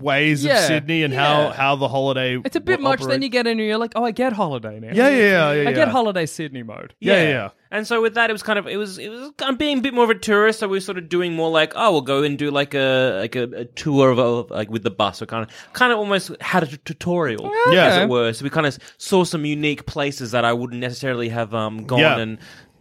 ways 0.00 0.44
Yeah, 0.44 0.58
of 0.58 0.64
Sydney 0.64 1.02
and 1.02 1.12
how 1.14 1.42
yeah. 1.48 1.52
how 1.52 1.76
the 1.76 1.88
holiday, 1.88 2.38
It's 2.44 2.56
a 2.56 2.60
bit 2.60 2.78
will 2.78 2.84
much. 2.84 3.00
operate- 3.00 3.14
Then 3.14 3.22
you 3.22 3.28
get 3.28 3.46
in 3.46 3.58
and 3.58 3.68
you're 3.68 3.78
like, 3.78 3.92
oh, 3.96 4.04
I 4.04 4.10
get 4.10 4.32
holiday 4.32 4.80
now. 4.80 4.88
Yeah, 4.92 5.08
yeah, 5.08 5.16
yeah, 5.18 5.52
yeah. 5.52 5.68
I 5.68 5.72
get 5.72 5.86
yeah. 5.88 5.92
holiday 5.92 6.26
Sydney 6.26 6.62
mode. 6.62 6.94
Yeah, 7.00 7.22
yeah, 7.22 7.28
yeah. 7.28 7.48
And 7.72 7.86
so 7.86 8.02
with 8.02 8.14
that, 8.14 8.30
it 8.30 8.32
was 8.32 8.42
kind 8.42 8.58
of 8.58 8.66
it 8.66 8.76
was 8.76 8.98
it 8.98 9.08
was 9.10 9.30
kind 9.36 9.52
of 9.52 9.58
being 9.58 9.78
a 9.78 9.80
bit 9.80 9.94
more 9.94 10.04
of 10.04 10.10
a 10.10 10.14
tourist. 10.16 10.58
So 10.60 10.66
we 10.68 10.76
were 10.76 10.80
sort 10.80 10.98
of 10.98 11.08
doing 11.08 11.34
more 11.34 11.50
like 11.50 11.72
oh, 11.76 11.92
we'll 11.92 12.00
go 12.00 12.22
and 12.22 12.36
do 12.36 12.50
like 12.50 12.74
a 12.74 13.18
like 13.20 13.36
a, 13.36 13.44
a 13.54 13.64
tour 13.64 14.10
of 14.10 14.18
a, 14.18 14.52
like 14.54 14.70
with 14.70 14.82
the 14.82 14.90
bus. 14.90 15.18
So 15.18 15.26
kind 15.26 15.44
of 15.48 15.72
kind 15.72 15.92
of 15.92 15.98
almost 15.98 16.32
had 16.40 16.64
a 16.64 16.66
t- 16.66 16.78
tutorial, 16.84 17.50
Yeah. 17.70 17.84
as 17.86 17.96
it 17.98 18.08
were. 18.08 18.32
So 18.32 18.42
we 18.44 18.50
kind 18.50 18.66
of 18.66 18.76
saw 18.98 19.22
some 19.24 19.44
unique 19.44 19.86
places 19.86 20.32
that 20.32 20.44
I 20.44 20.52
wouldn't 20.52 20.80
necessarily 20.80 21.28
have 21.28 21.54
um, 21.54 21.84
gone 21.84 21.98
Yeah. 22.00 22.18
and 22.18 22.38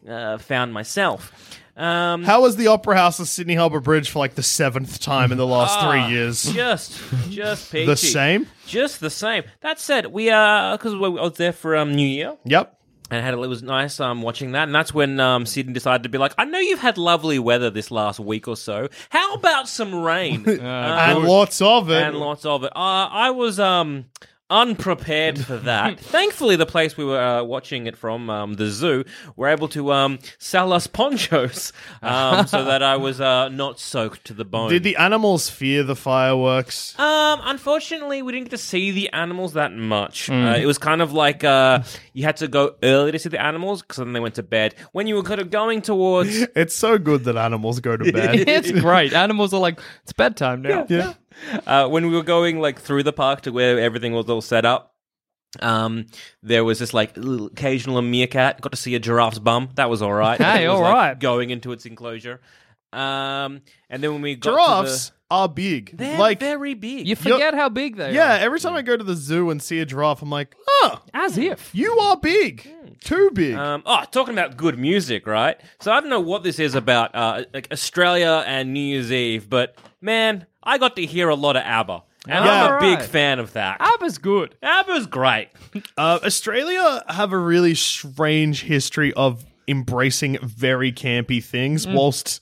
uh, 0.09 0.37
found 0.39 0.73
myself. 0.73 1.48
Um, 1.79 2.23
How 2.23 2.41
was 2.41 2.57
the 2.57 2.67
Opera 2.67 2.97
House 2.97 3.19
at 3.21 3.27
Sydney 3.27 3.55
Harbour 3.55 3.79
Bridge 3.79 4.09
for 4.09 4.19
like 4.19 4.35
the 4.35 4.43
seventh 4.43 4.99
time 4.99 5.31
in 5.31 5.37
the 5.37 5.47
last 5.47 5.77
Ah, 5.79 5.89
three 5.89 6.13
years? 6.13 6.43
Just, 6.43 6.99
just 7.29 7.71
peachy. 7.71 7.85
The 7.85 7.95
same? 7.95 8.47
Just 8.67 8.99
the 8.99 9.09
same. 9.09 9.43
That 9.61 9.79
said, 9.79 10.07
we 10.07 10.29
uh, 10.29 10.75
because 10.75 10.93
I 10.93 10.97
was 10.97 11.37
there 11.37 11.53
for 11.53 11.77
um 11.77 11.95
New 11.95 12.05
Year. 12.07 12.35
Yep. 12.43 12.75
and 13.11 13.23
had 13.25 13.33
it 13.33 13.37
was 13.37 13.63
nice 13.63 13.99
um 13.99 14.21
watching 14.21 14.51
that 14.51 14.63
and 14.63 14.75
that's 14.75 14.93
when 14.93 15.19
um 15.19 15.45
Sydney 15.45 15.73
decided 15.73 16.03
to 16.03 16.09
be 16.09 16.17
like 16.19 16.33
I 16.37 16.45
know 16.45 16.59
you've 16.59 16.79
had 16.79 16.97
lovely 16.99 17.39
weather 17.39 17.69
this 17.71 17.89
last 17.91 18.19
week 18.19 18.47
or 18.47 18.55
so 18.57 18.87
how 19.09 19.33
about 19.33 19.67
some 19.69 19.95
rain 19.95 20.43
Uh, 20.47 20.61
and 20.61 21.23
lots 21.25 21.59
of 21.61 21.89
it. 21.89 22.03
and 22.03 22.17
lots 22.17 22.45
of 22.45 22.63
it 22.65 22.71
uh, 22.75 23.07
I 23.09 23.31
was 23.31 23.59
um 23.59 24.05
unprepared 24.49 25.37
for 25.39 25.57
that 25.57 25.99
thankfully 26.17 26.55
the 26.55 26.65
place 26.65 26.97
we 26.97 27.05
were 27.05 27.19
uh, 27.19 27.43
watching 27.43 27.85
it 27.87 27.95
from 27.95 28.29
um 28.29 28.53
the 28.55 28.67
zoo 28.67 29.03
were 29.35 29.47
able 29.47 29.67
to 29.67 29.91
um 29.91 30.17
sell 30.37 30.73
us 30.73 30.87
ponchos 30.87 31.71
um 32.01 32.47
so 32.53 32.65
that 32.65 32.81
I 32.83 32.97
was 32.97 33.21
uh 33.21 33.49
not 33.49 33.79
soaked 33.79 34.25
to 34.25 34.33
the 34.33 34.45
bone 34.45 34.69
Did 34.69 34.83
the 34.83 34.95
animals 34.95 35.49
fear 35.49 35.83
the 35.83 35.95
fireworks? 35.95 36.97
um, 36.99 37.39
unfortunately, 37.43 38.21
we 38.21 38.31
didn't 38.31 38.45
get 38.45 38.51
to 38.51 38.57
see 38.57 38.91
the 38.91 39.09
animals 39.13 39.53
that 39.53 39.71
much. 39.73 40.27
Hmm. 40.27 40.45
Uh, 40.45 40.55
it 40.55 40.65
was 40.65 40.77
kind 40.77 41.01
of 41.01 41.13
like 41.13 41.43
uh, 41.43 41.83
you 42.13 42.23
had 42.23 42.37
to 42.37 42.47
go 42.47 42.75
early 42.83 43.11
to 43.11 43.19
see 43.19 43.29
the 43.29 43.41
animals 43.41 43.81
because 43.81 43.97
then 43.97 44.13
they 44.13 44.19
went 44.19 44.35
to 44.35 44.43
bed. 44.43 44.75
When 44.91 45.07
you 45.07 45.15
were 45.15 45.23
kind 45.23 45.39
of 45.41 45.49
going 45.51 45.81
towards, 45.81 46.35
It's 46.55 46.75
so 46.75 46.97
good 46.97 47.23
that 47.25 47.37
animals 47.37 47.79
go 47.79 47.95
to 47.97 48.11
bed. 48.11 48.47
it's 48.47 48.71
great. 48.71 49.13
Animals 49.13 49.53
are 49.53 49.59
like, 49.59 49.79
it's 50.03 50.13
bedtime 50.13 50.61
now. 50.61 50.85
yeah. 50.89 51.13
uh, 51.67 51.87
when 51.87 52.07
we 52.07 52.15
were 52.15 52.23
going 52.23 52.59
like 52.59 52.79
through 52.79 53.03
the 53.03 53.13
park 53.13 53.41
to 53.41 53.51
where 53.51 53.79
everything 53.79 54.13
was 54.13 54.29
all 54.29 54.41
set 54.41 54.65
up. 54.65 54.95
Um, 55.59 56.05
there 56.43 56.63
was 56.63 56.77
this 56.79 56.93
like 56.93 57.17
little 57.17 57.47
occasional 57.47 58.01
meerkat. 58.01 58.61
Got 58.61 58.71
to 58.71 58.77
see 58.77 58.93
a 58.95 58.99
giraffe's 58.99 59.39
bum. 59.39 59.69
That 59.75 59.89
was 59.89 60.01
all 60.01 60.13
right. 60.13 60.39
Hey, 60.39 60.65
It 60.65 60.67
was, 60.67 60.75
all 60.75 60.81
like, 60.83 60.93
right. 60.93 61.19
Going 61.19 61.49
into 61.49 61.71
its 61.71 61.85
enclosure. 61.85 62.39
Um, 62.93 63.61
and 63.89 64.03
then 64.03 64.13
when 64.13 64.21
we 64.21 64.35
got 64.35 64.51
Giraffes 64.51 65.09
to 65.09 65.13
are 65.31 65.47
big. 65.47 65.91
the, 65.91 65.97
they're 65.97 66.19
like, 66.19 66.39
very 66.39 66.73
big. 66.73 67.07
You 67.07 67.15
forget 67.15 67.53
how 67.53 67.69
big 67.69 67.97
they 67.97 68.09
are. 68.09 68.11
yeah, 68.11 68.37
every 68.41 68.59
time 68.59 68.73
I 68.73 68.81
go 68.81 68.97
to 68.97 69.03
the 69.03 69.15
zoo 69.15 69.51
and 69.51 69.61
see 69.61 69.79
a 69.79 69.85
giraffe, 69.85 70.21
I'm 70.23 70.29
like, 70.31 70.55
huh, 70.67 70.97
As 71.13 71.37
if. 71.37 71.69
you 71.73 71.91
are 71.99 72.17
big. 72.17 72.67
Too 73.03 73.31
big. 73.33 73.55
Um, 73.55 73.83
oh, 73.85 74.03
talking 74.11 74.33
about 74.33 74.57
good 74.57 74.77
music, 74.77 75.25
right? 75.27 75.59
So 75.79 75.91
I 75.91 75.99
don't 75.99 76.09
know 76.09 76.19
what 76.19 76.43
this 76.43 76.59
is 76.59 76.75
about, 76.75 77.13
uh, 77.15 77.43
like 77.53 77.67
Australia 77.71 78.43
and 78.45 78.73
New 78.73 78.79
Year's 78.81 79.11
Eve, 79.11 79.49
but 79.49 79.75
man, 80.01 80.45
I 80.63 80.77
got 80.77 80.95
to 80.97 81.05
hear 81.05 81.29
a 81.29 81.35
lot 81.35 81.55
of 81.55 81.63
ABBA, 81.63 82.03
and 82.27 82.45
Yeah. 82.45 82.65
I'm 82.65 82.75
a 82.75 82.79
big 82.97 83.05
fan 83.05 83.39
of 83.39 83.53
that. 83.53 83.77
ABBA's 83.79 84.17
good. 84.17 84.55
ABBA's 84.61 85.07
great. 85.07 85.49
Uh, 85.97 86.19
Australia 86.23 87.03
have 87.07 87.31
a 87.31 87.37
really 87.37 87.75
strange 87.75 88.63
history 88.63 89.13
of 89.13 89.45
embracing 89.67 90.37
very 90.41 90.91
campy 90.91 91.43
things 91.43 91.87
whilst 91.87 92.41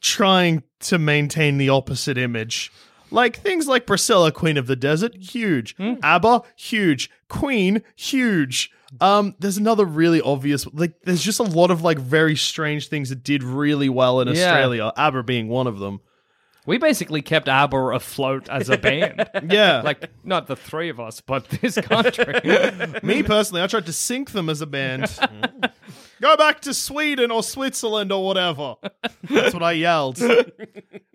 trying 0.00 0.62
to 0.80 0.98
maintain 0.98 1.58
the 1.58 1.68
opposite 1.68 2.18
image. 2.18 2.70
Like 3.10 3.38
things 3.38 3.66
like 3.66 3.86
Priscilla, 3.86 4.30
Queen 4.30 4.56
of 4.58 4.66
the 4.66 4.76
Desert, 4.76 5.16
huge. 5.16 5.74
ABBA, 6.02 6.42
huge. 6.56 7.10
Queen, 7.28 7.82
huge. 7.96 8.70
Um, 9.00 9.34
there's 9.38 9.58
another 9.58 9.84
really 9.84 10.20
obvious 10.20 10.66
like 10.72 11.02
there's 11.02 11.22
just 11.22 11.40
a 11.40 11.44
lot 11.44 11.70
of 11.70 11.82
like 11.82 11.98
very 11.98 12.36
strange 12.36 12.88
things 12.88 13.10
that 13.10 13.22
did 13.22 13.42
really 13.42 13.88
well 13.88 14.20
in 14.20 14.28
Yeah. 14.28 14.46
Australia, 14.46 14.92
ABBA 14.96 15.22
being 15.24 15.48
one 15.48 15.66
of 15.66 15.78
them. 15.78 16.00
We 16.66 16.76
basically 16.76 17.22
kept 17.22 17.48
ABBA 17.48 17.76
afloat 17.94 18.48
as 18.50 18.68
a 18.68 18.76
band. 18.76 19.26
Yeah. 19.50 19.80
like, 19.82 20.10
not 20.22 20.46
the 20.48 20.56
three 20.56 20.90
of 20.90 21.00
us, 21.00 21.20
but 21.22 21.48
this 21.48 21.76
country. 21.76 22.34
Me 23.02 23.22
personally, 23.22 23.62
I 23.62 23.66
tried 23.68 23.86
to 23.86 23.92
sink 23.94 24.32
them 24.32 24.50
as 24.50 24.60
a 24.60 24.66
band. 24.66 25.10
Go 26.20 26.36
back 26.36 26.60
to 26.62 26.74
Sweden 26.74 27.30
or 27.30 27.42
Switzerland 27.42 28.10
or 28.12 28.24
whatever. 28.24 28.74
That's 29.30 29.54
what 29.54 29.62
I 29.62 29.72
yelled. 29.72 30.20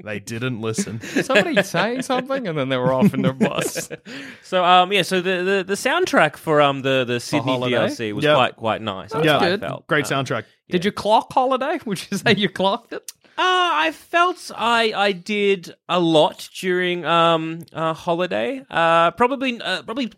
They 0.04 0.20
didn't 0.20 0.60
listen. 0.60 1.00
Somebody 1.00 1.64
saying 1.64 2.02
something, 2.12 2.46
and 2.46 2.58
then 2.58 2.68
they 2.68 2.76
were 2.76 2.92
off 2.92 3.14
in 3.14 3.22
their 3.22 3.32
bus. 3.32 3.90
So 4.44 4.64
um, 4.66 4.92
yeah, 4.92 5.02
so 5.04 5.22
the, 5.22 5.44
the, 5.44 5.64
the 5.66 5.74
soundtrack 5.76 6.36
for 6.36 6.60
um 6.62 6.82
the 6.82 7.06
the 7.06 7.22
Sydney 7.22 7.54
Holiday? 7.54 7.78
DLC 7.88 8.14
was 8.14 8.26
Yeah. 8.26 8.36
quite 8.36 8.56
quite 8.58 8.82
nice. 8.82 9.12
yeah, 9.24 9.38
I 9.38 9.50
good. 9.52 9.62
felt. 9.62 9.88
great 9.88 10.12
Um, 10.12 10.26
soundtrack. 10.26 10.44
Did 10.70 10.84
you 10.84 10.92
clock 10.92 11.32
holiday? 11.32 11.80
Would 11.86 12.06
you 12.12 12.18
say 12.18 12.36
you 12.36 12.50
clocked 12.50 12.92
it? 12.92 13.10
Uh, 13.38 13.72
I 13.86 13.92
felt 13.94 14.52
I 14.56 14.92
I 14.94 15.12
did 15.14 15.74
a 15.88 16.02
lot 16.02 16.50
during 16.60 17.06
um 17.06 17.60
uh, 17.72 17.94
holiday. 17.94 18.62
Uh, 18.70 19.12
probably 19.12 19.62
uh, 19.62 19.84
probably 19.84 20.12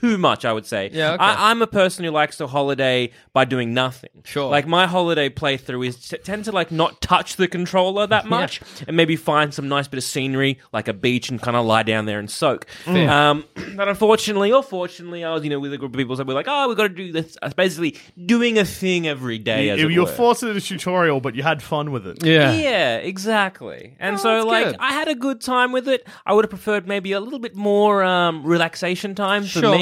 too 0.00 0.18
much, 0.18 0.44
I 0.44 0.52
would 0.52 0.66
say. 0.66 0.90
Yeah, 0.92 1.12
okay. 1.12 1.22
I, 1.24 1.50
I'm 1.50 1.62
a 1.62 1.66
person 1.66 2.04
who 2.04 2.10
likes 2.10 2.36
to 2.38 2.46
holiday 2.46 3.10
by 3.32 3.44
doing 3.44 3.74
nothing. 3.74 4.10
Sure. 4.24 4.50
Like 4.50 4.66
my 4.66 4.86
holiday 4.86 5.28
playthrough 5.28 5.86
is 5.86 5.96
t- 6.08 6.16
tend 6.18 6.44
to 6.46 6.52
like 6.52 6.70
not 6.70 7.00
touch 7.00 7.36
the 7.36 7.48
controller 7.48 8.06
that 8.06 8.26
much, 8.26 8.60
and 8.86 8.96
maybe 8.96 9.16
find 9.16 9.52
some 9.52 9.68
nice 9.68 9.88
bit 9.88 9.98
of 9.98 10.04
scenery, 10.04 10.58
like 10.72 10.88
a 10.88 10.92
beach, 10.92 11.28
and 11.28 11.40
kind 11.40 11.56
of 11.56 11.64
lie 11.66 11.82
down 11.82 12.06
there 12.06 12.18
and 12.18 12.30
soak. 12.30 12.66
Um, 12.86 13.44
but 13.76 13.88
unfortunately, 13.88 14.52
or 14.52 14.62
fortunately, 14.62 15.24
I 15.24 15.32
was 15.34 15.44
you 15.44 15.50
know 15.50 15.60
with 15.60 15.72
a 15.72 15.78
group 15.78 15.92
of 15.92 15.98
people 15.98 16.16
so 16.16 16.24
we're 16.24 16.34
like, 16.34 16.46
oh, 16.48 16.68
we've 16.68 16.76
got 16.76 16.84
to 16.84 16.88
do 16.90 17.12
this. 17.12 17.36
I 17.42 17.46
was 17.46 17.54
basically 17.54 17.96
doing 18.26 18.58
a 18.58 18.64
thing 18.64 19.06
every 19.08 19.38
day. 19.38 19.66
you, 19.66 19.88
it 19.88 19.92
you 19.92 20.00
were 20.00 20.06
were. 20.06 20.12
forced 20.12 20.42
into 20.42 20.54
the 20.54 20.60
tutorial, 20.60 21.20
but 21.20 21.34
you 21.34 21.42
had 21.42 21.62
fun 21.62 21.90
with 21.90 22.06
it. 22.06 22.24
Yeah. 22.24 22.52
Yeah, 22.52 22.96
exactly. 22.96 23.96
And 23.98 24.14
Oh, 24.16 24.18
so, 24.18 24.46
like, 24.46 24.66
good. 24.66 24.76
I 24.78 24.92
had 24.92 25.08
a 25.08 25.14
good 25.14 25.40
time 25.40 25.72
with 25.72 25.88
it. 25.88 26.06
I 26.26 26.32
would 26.34 26.44
have 26.44 26.50
preferred 26.50 26.86
maybe 26.86 27.12
a 27.12 27.20
little 27.20 27.38
bit 27.38 27.56
more 27.56 28.02
um, 28.04 28.44
relaxation 28.44 29.14
time 29.14 29.42
for 29.42 29.60
Sure. 29.60 29.76
me. 29.76 29.81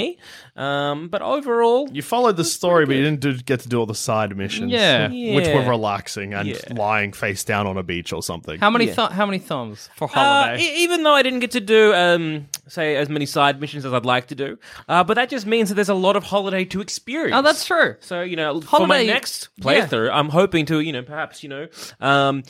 Um, 0.57 1.09
but 1.09 1.23
overall, 1.23 1.89
You 1.93 2.03
followed 2.03 2.37
the 2.37 2.45
story, 2.45 2.85
but 2.87 2.97
you 2.97 3.03
didn't 3.03 3.21
do, 3.21 3.37
get 3.39 3.61
to 3.61 3.69
do 3.69 3.79
all 3.79 3.87
the 3.87 3.95
side 3.95 4.37
missions. 4.37 4.71
Yeah. 4.73 5.09
Which 5.09 5.47
were 5.47 5.63
Yeah. 5.63 5.69
relaxing 5.69 6.35
and 6.35 6.49
Yeah. 6.49 6.57
lying 6.71 7.13
face 7.13 7.45
down 7.45 7.67
on 7.67 7.77
a 7.79 7.83
beach 7.83 8.13
or 8.13 8.23
something. 8.23 8.59
How 8.61 8.71
many 8.71 8.87
Yeah. 8.87 8.95
thu- 8.95 9.15
how 9.15 9.27
many 9.27 9.39
thumbs 9.39 9.89
for 9.97 10.07
uh, 10.07 10.13
holiday? 10.13 10.63
e- 10.63 10.83
even 10.85 11.03
though 11.03 11.15
I 11.15 11.23
didn't 11.23 11.41
get 11.41 11.53
to 11.53 11.61
do, 11.61 11.95
um, 11.95 12.47
say, 12.69 12.97
as 12.97 13.09
many 13.09 13.27
side 13.27 13.61
missions 13.61 13.85
as 13.87 13.93
I'd 13.93 14.05
like 14.07 14.27
to 14.29 14.35
do, 14.35 14.59
uh, 14.89 15.05
but 15.05 15.15
that 15.15 15.29
just 15.31 15.47
means 15.47 15.69
that 15.71 15.77
there's 15.77 15.89
a 15.89 15.95
lot 15.95 16.17
of 16.17 16.25
holiday 16.25 16.65
to 16.67 16.81
experience. 16.81 17.35
oh, 17.37 17.43
that's 17.43 17.65
true. 17.65 17.97
So 18.01 18.23
you 18.23 18.37
know, 18.37 18.61
for 18.61 18.87
my 18.87 18.97
Holiday- 18.97 19.07
next 19.07 19.49
yeah. 19.57 19.65
playthrough, 19.65 20.11
I'm 20.13 20.29
hoping 20.31 20.67
to 20.67 20.81
you 20.81 20.93
know 20.93 21.03
perhaps 21.03 21.43
you 21.43 21.49
know 21.49 21.67
um, 22.01 22.43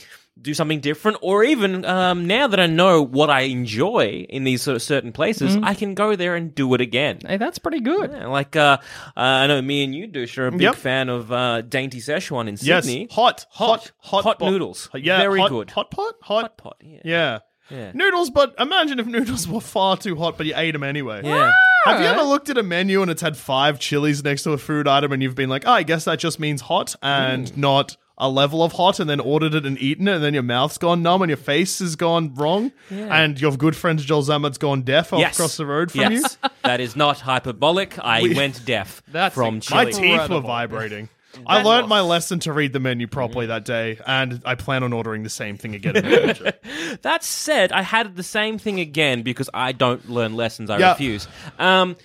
do 0.43 0.55
something 0.55 0.81
different, 0.81 1.19
or 1.21 1.45
even 1.45 1.85
um, 1.85 2.27
now 2.27 2.47
that 2.47 2.59
I 2.61 2.67
know 2.67 3.03
what 3.03 3.29
I 3.31 3.43
enjoy 3.43 4.27
in 4.29 4.45
these 4.45 4.63
sort 4.63 4.75
of 4.77 4.83
certain 4.83 5.13
places, 5.13 5.55
Mm-hmm. 5.57 5.65
I 5.65 5.75
can 5.75 5.95
go 5.95 6.17
there 6.17 6.35
and 6.37 6.55
do 6.55 6.73
it 6.75 6.81
again. 6.81 7.19
Hey, 7.27 7.37
that's 7.37 7.59
pretty 7.59 7.81
good. 7.81 8.11
Yeah, 8.13 8.27
like 8.29 8.57
uh, 8.57 8.79
uh, 9.17 9.21
I 9.21 9.47
know 9.47 9.61
me 9.61 9.85
and 9.85 9.95
you, 9.95 10.07
Douche, 10.07 10.39
are 10.39 10.47
a 10.47 10.53
big 10.53 10.61
Yep. 10.63 10.75
fan 10.77 11.09
of 11.09 11.31
uh, 11.33 11.61
dainty 11.63 11.99
Sichuan 11.99 12.49
in 12.49 12.57
yes, 12.61 12.85
Sydney. 12.85 13.09
hot, 13.11 13.47
hot, 13.51 13.93
Hot. 13.99 14.25
hot, 14.25 14.39
Hot 14.39 14.41
noodles. 14.41 14.89
Yeah, 14.95 15.19
Very 15.19 15.41
hot- 15.41 15.51
good. 15.51 15.71
Hot 15.73 15.91
pot, 15.91 16.15
hot, 16.23 16.43
Hot 16.43 16.57
pot, 16.59 16.77
yeah. 16.81 17.01
Yeah. 17.05 17.39
Yeah. 17.71 17.93
Noodles, 17.95 18.31
but 18.31 18.55
imagine 18.59 18.99
if 18.99 19.07
noodles 19.07 19.47
were 19.49 19.61
far 19.61 19.97
too 19.97 20.17
hot, 20.17 20.37
but 20.37 20.45
you 20.47 20.55
ate 20.57 20.73
them 20.73 20.83
anyway. 20.83 21.21
Yeah. 21.23 21.53
Have 21.85 22.01
you 22.01 22.07
ever 22.07 22.23
looked 22.25 22.51
at 22.51 22.59
a 22.59 22.65
menu 22.65 23.01
and 23.01 23.11
it's 23.11 23.23
had 23.23 23.37
five 23.37 23.79
chilies 23.79 24.25
next 24.25 24.43
to 24.43 24.51
a 24.53 24.59
food 24.59 24.89
item 24.89 25.13
and 25.13 25.23
you've 25.23 25.37
been 25.37 25.49
like, 25.49 25.63
oh, 25.67 25.73
I 25.73 25.85
guess 25.85 26.05
that 26.07 26.19
just 26.19 26.41
means 26.41 26.61
hot 26.63 26.97
and 27.01 27.57
not 27.57 27.97
a 28.21 28.29
level 28.29 28.63
of 28.63 28.73
hot 28.73 29.01
and 29.01 29.09
then 29.11 29.19
ordered 29.19 29.55
it 29.55 29.65
and 29.67 29.77
eaten 29.81 30.07
it 30.07 30.15
and 30.17 30.23
then 30.23 30.35
your 30.35 30.43
mouth's 30.43 30.79
gone 30.79 31.03
numb 31.03 31.23
and 31.23 31.31
your 31.31 31.37
face 31.39 31.79
has 31.81 31.97
gone 31.97 32.35
wrong 32.35 32.71
and 32.91 33.41
your 33.41 33.57
good 33.57 33.75
friend 33.75 33.99
Joel 33.99 34.23
Zammit's 34.23 34.59
gone 34.59 34.83
deaf 34.83 35.11
Yes. 35.13 35.35
across 35.37 35.57
the 35.57 35.65
road 35.67 35.91
from 35.91 36.13
you. 36.13 36.23
that 36.63 36.81
is 36.81 36.95
not 36.95 37.21
hyperbolic. 37.21 37.99
I 37.99 38.23
We- 38.23 38.35
went 38.35 38.65
deaf 38.65 39.03
That's 39.09 39.35
from 39.35 39.57
you. 39.57 39.61
My 39.71 39.87
chili. 39.91 39.93
teeth 40.19 40.29
were 40.29 40.41
vibrating. 40.41 41.09
I 41.47 41.63
learned 41.63 41.87
my 41.89 42.01
lesson 42.01 42.41
to 42.41 42.53
read 42.53 42.73
the 42.73 42.81
menu 42.81 43.07
properly 43.07 43.47
that 43.47 43.65
day, 43.65 44.01
and 44.05 44.43
I 44.45 44.57
plan 44.57 44.83
on 44.83 44.93
ordering 44.93 45.23
the 45.23 45.31
same 45.31 45.57
thing 45.57 45.77
again 45.77 45.95
in 45.97 46.05
the 46.05 46.35
future. 46.35 46.99
That 47.03 47.23
said, 47.23 47.71
I 47.71 47.83
had 47.83 48.17
the 48.17 48.25
same 48.25 48.59
thing 48.59 48.81
again 48.81 49.23
because 49.23 49.49
I 49.55 49.71
don't 49.71 50.11
learn 50.11 50.35
lessons. 50.35 50.71
I 50.71 50.79
Yeah. 50.79 50.91
refuse. 50.91 51.29
Um, 51.61 51.97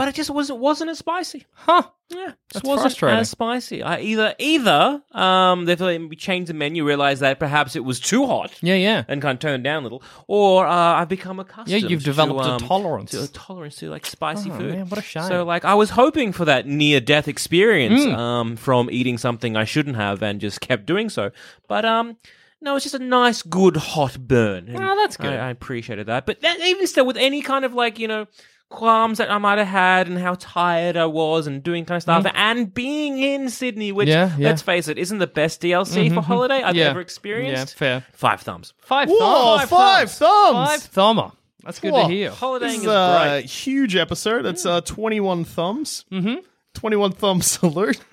but 0.00 0.08
it 0.08 0.14
just 0.14 0.30
wasn't 0.30 0.58
wasn't 0.58 0.88
as 0.88 0.96
spicy. 0.96 1.44
Huh. 1.52 1.82
Yeah, 2.08 2.32
That's 2.54 2.64
wasn't 2.64 2.84
frustrating. 2.84 3.18
as 3.18 3.28
spicy. 3.28 3.82
I 3.82 4.00
either 4.00 4.34
either 4.38 5.02
um 5.12 5.66
they've 5.66 5.78
me 5.78 6.16
the 6.46 6.54
menu, 6.54 6.86
realized 6.86 7.20
that 7.20 7.38
perhaps 7.38 7.76
it 7.76 7.84
was 7.84 8.00
too 8.00 8.24
hot. 8.26 8.50
Yeah, 8.62 8.76
yeah. 8.76 9.04
And 9.08 9.20
kind 9.20 9.36
of 9.36 9.40
turned 9.40 9.62
down 9.62 9.82
a 9.82 9.84
little, 9.84 10.02
or 10.26 10.66
uh, 10.66 10.72
I've 10.72 11.10
become 11.10 11.38
accustomed. 11.38 11.68
Yeah, 11.82 11.86
you've 11.86 12.02
developed 12.02 12.44
to, 12.44 12.48
a 12.50 12.52
um, 12.54 12.60
tolerance. 12.60 13.10
to 13.10 13.24
a 13.24 13.26
tolerance 13.26 13.76
to 13.76 13.90
like 13.90 14.06
spicy 14.06 14.50
Oh, 14.50 14.56
food. 14.56 14.74
man, 14.74 14.88
what 14.88 14.98
a 14.98 15.02
shame. 15.02 15.24
So 15.24 15.44
like 15.44 15.66
I 15.66 15.74
was 15.74 15.90
hoping 15.90 16.32
for 16.32 16.46
that 16.46 16.66
near 16.66 16.98
death 17.00 17.28
experience 17.28 18.00
Mm. 18.00 18.16
um 18.16 18.56
from 18.56 18.88
eating 18.90 19.18
something 19.18 19.54
I 19.54 19.64
shouldn't 19.66 19.96
have 19.96 20.22
and 20.22 20.40
just 20.40 20.62
kept 20.62 20.86
doing 20.86 21.10
so. 21.10 21.30
But 21.68 21.84
um 21.84 22.16
no, 22.62 22.74
it's 22.76 22.84
just 22.86 22.94
a 22.94 22.98
nice, 22.98 23.42
good 23.42 23.76
hot 23.76 24.18
burn. 24.18 24.68
And 24.68 24.82
Oh, 24.82 24.96
that's 24.96 25.18
good. 25.18 25.34
I, 25.34 25.48
I 25.48 25.50
appreciated 25.50 26.06
that. 26.06 26.24
But 26.24 26.40
that, 26.40 26.58
even 26.60 26.86
still, 26.86 27.04
with 27.04 27.18
any 27.18 27.42
kind 27.42 27.66
of 27.66 27.74
like 27.74 27.98
you 27.98 28.08
know 28.08 28.26
qualms 28.70 29.18
that 29.18 29.30
I 29.30 29.36
might 29.38 29.58
have 29.58 29.66
had 29.66 30.06
and 30.08 30.16
how 30.18 30.36
tired 30.38 30.96
I 30.96 31.04
was 31.06 31.46
and 31.46 31.62
doing 31.62 31.84
kind 31.84 31.96
of 31.96 32.02
stuff 32.02 32.24
and 32.34 32.72
being 32.72 33.18
in 33.18 33.50
Sydney, 33.50 33.92
which 33.92 34.08
Mm. 34.08 34.12
Yeah, 34.12 34.36
yeah. 34.38 34.48
let's 34.48 34.62
face 34.62 34.88
it, 34.88 34.96
isn't 34.96 35.18
the 35.18 35.26
best 35.26 35.60
DLC 35.60 36.08
for 36.14 36.22
holiday 36.22 36.62
I've 36.62 36.76
Yeah. 36.76 36.86
ever 36.86 37.00
experienced. 37.00 37.74
Yeah, 37.74 37.78
fair. 37.78 38.06
Five 38.12 38.40
thumbs. 38.40 38.72
Five 38.78 39.08
Whoa, 39.10 39.58
thumbs. 39.58 39.68
five 39.70 40.10
thumbs! 40.10 40.68
Five 40.70 40.82
thumber. 40.82 41.32
That's 41.64 41.78
good 41.80 41.92
Whoa. 41.92 42.06
to 42.08 42.14
hear. 42.14 42.30
Holidaying 42.30 42.70
This 42.70 42.80
is 42.80 42.86
is 42.86 42.92
a 42.92 43.28
great. 43.28 43.44
huge 43.50 43.96
episode. 43.96 44.46
It's 44.46 44.64
uh, 44.64 44.80
21 44.80 45.44
thumbs. 45.44 46.06
Mm-hmm. 46.10 46.36
21 46.74 47.12
thumb 47.12 47.42
salute. 47.42 47.98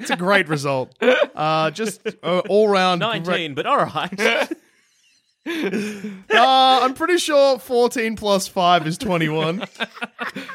it's 0.00 0.10
a 0.10 0.16
great 0.16 0.48
result. 0.48 0.92
Uh, 1.34 1.70
just 1.70 2.00
uh, 2.22 2.40
all 2.48 2.68
round. 2.68 3.00
Nineteen, 3.00 3.54
but 3.54 3.66
all 3.66 3.76
right. 3.84 4.48
Uh, 6.34 6.80
I'm 6.82 6.94
pretty 6.94 7.18
sure 7.18 7.58
14 7.58 8.16
plus 8.16 8.48
5 8.48 8.86
is 8.86 8.96
21. 8.98 9.58
Do 9.58 9.64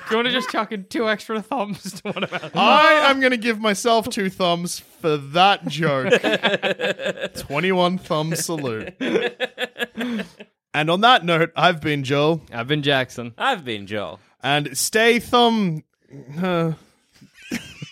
you 0.09 0.15
want 0.15 0.25
to 0.27 0.31
just 0.31 0.49
chuck 0.49 0.71
in 0.71 0.85
two 0.85 1.07
extra 1.07 1.41
thumbs 1.41 2.01
to 2.01 2.11
one 2.11 2.23
of 2.23 2.33
our 2.33 2.49
I 2.55 3.09
am 3.09 3.19
going 3.19 3.31
to 3.31 3.37
give 3.37 3.59
myself 3.59 4.09
two 4.09 4.29
thumbs 4.29 4.79
for 4.79 5.17
that 5.17 5.67
joke. 5.67 6.13
21 7.35 7.99
thumb 7.99 8.35
salute. 8.35 8.95
And 10.73 10.89
on 10.89 11.01
that 11.01 11.23
note, 11.23 11.51
I've 11.55 11.79
been 11.79 12.03
Joel. 12.03 12.41
I've 12.51 12.67
been 12.67 12.81
Jackson. 12.83 13.33
I've 13.37 13.63
been 13.63 13.87
Joel. 13.87 14.19
And 14.41 14.77
stay 14.77 15.19
thumb. 15.19 15.83
uh, 16.41 16.73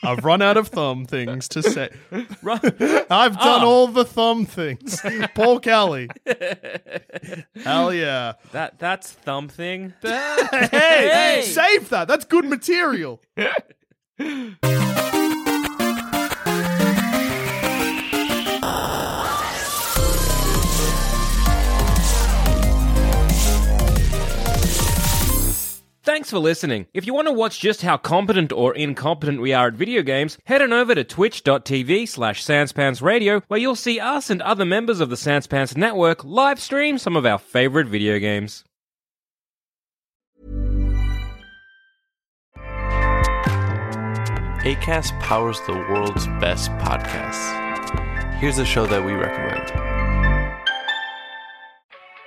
I've 0.03 0.23
run 0.23 0.41
out 0.41 0.57
of 0.57 0.69
thumb 0.69 1.05
things 1.05 1.47
to 1.49 1.63
say. 1.63 1.89
I've 2.11 3.37
done 3.37 3.61
ah. 3.61 3.65
all 3.65 3.87
the 3.87 4.05
thumb 4.05 4.45
things. 4.45 5.01
Paul 5.33 5.59
Kelly. 5.59 6.09
Hell 7.63 7.93
yeah. 7.93 8.33
That 8.51 8.79
that's 8.79 9.11
thumb 9.11 9.49
thing. 9.49 9.93
Hey, 10.71 11.43
save 11.45 11.89
that. 11.89 12.07
That's 12.07 12.25
good 12.25 12.45
material. 12.45 13.21
Thanks 26.05 26.29
for 26.29 26.37
listening. 26.37 26.85
If 26.93 27.07
you 27.07 27.15
want 27.15 27.27
to 27.29 27.33
watch 27.33 27.59
just 27.59 27.81
how 27.81 27.97
competent 27.97 28.51
or 28.51 28.75
incompetent 28.75 29.41
we 29.41 29.53
are 29.53 29.69
at 29.69 29.73
video 29.73 30.03
games, 30.03 30.37
head 30.43 30.61
on 30.61 30.71
over 30.71 30.93
to 30.93 31.03
twitch.tv 31.03 32.07
slash 32.07 32.45
sanspantsradio 32.45 33.41
where 33.47 33.59
you'll 33.59 33.75
see 33.75 33.99
us 33.99 34.29
and 34.29 34.39
other 34.43 34.65
members 34.65 34.99
of 34.99 35.09
the 35.09 35.15
Sanspants 35.15 35.75
Network 35.75 36.23
live 36.23 36.59
stream 36.59 36.99
some 36.99 37.15
of 37.15 37.25
our 37.25 37.39
favorite 37.39 37.87
video 37.87 38.19
games. 38.19 38.63
ACAST 44.61 45.19
powers 45.21 45.59
the 45.61 45.73
world's 45.73 46.27
best 46.39 46.69
podcasts. 46.73 48.39
Here's 48.39 48.59
a 48.59 48.65
show 48.65 48.85
that 48.85 49.03
we 49.03 49.13
recommend. 49.13 49.84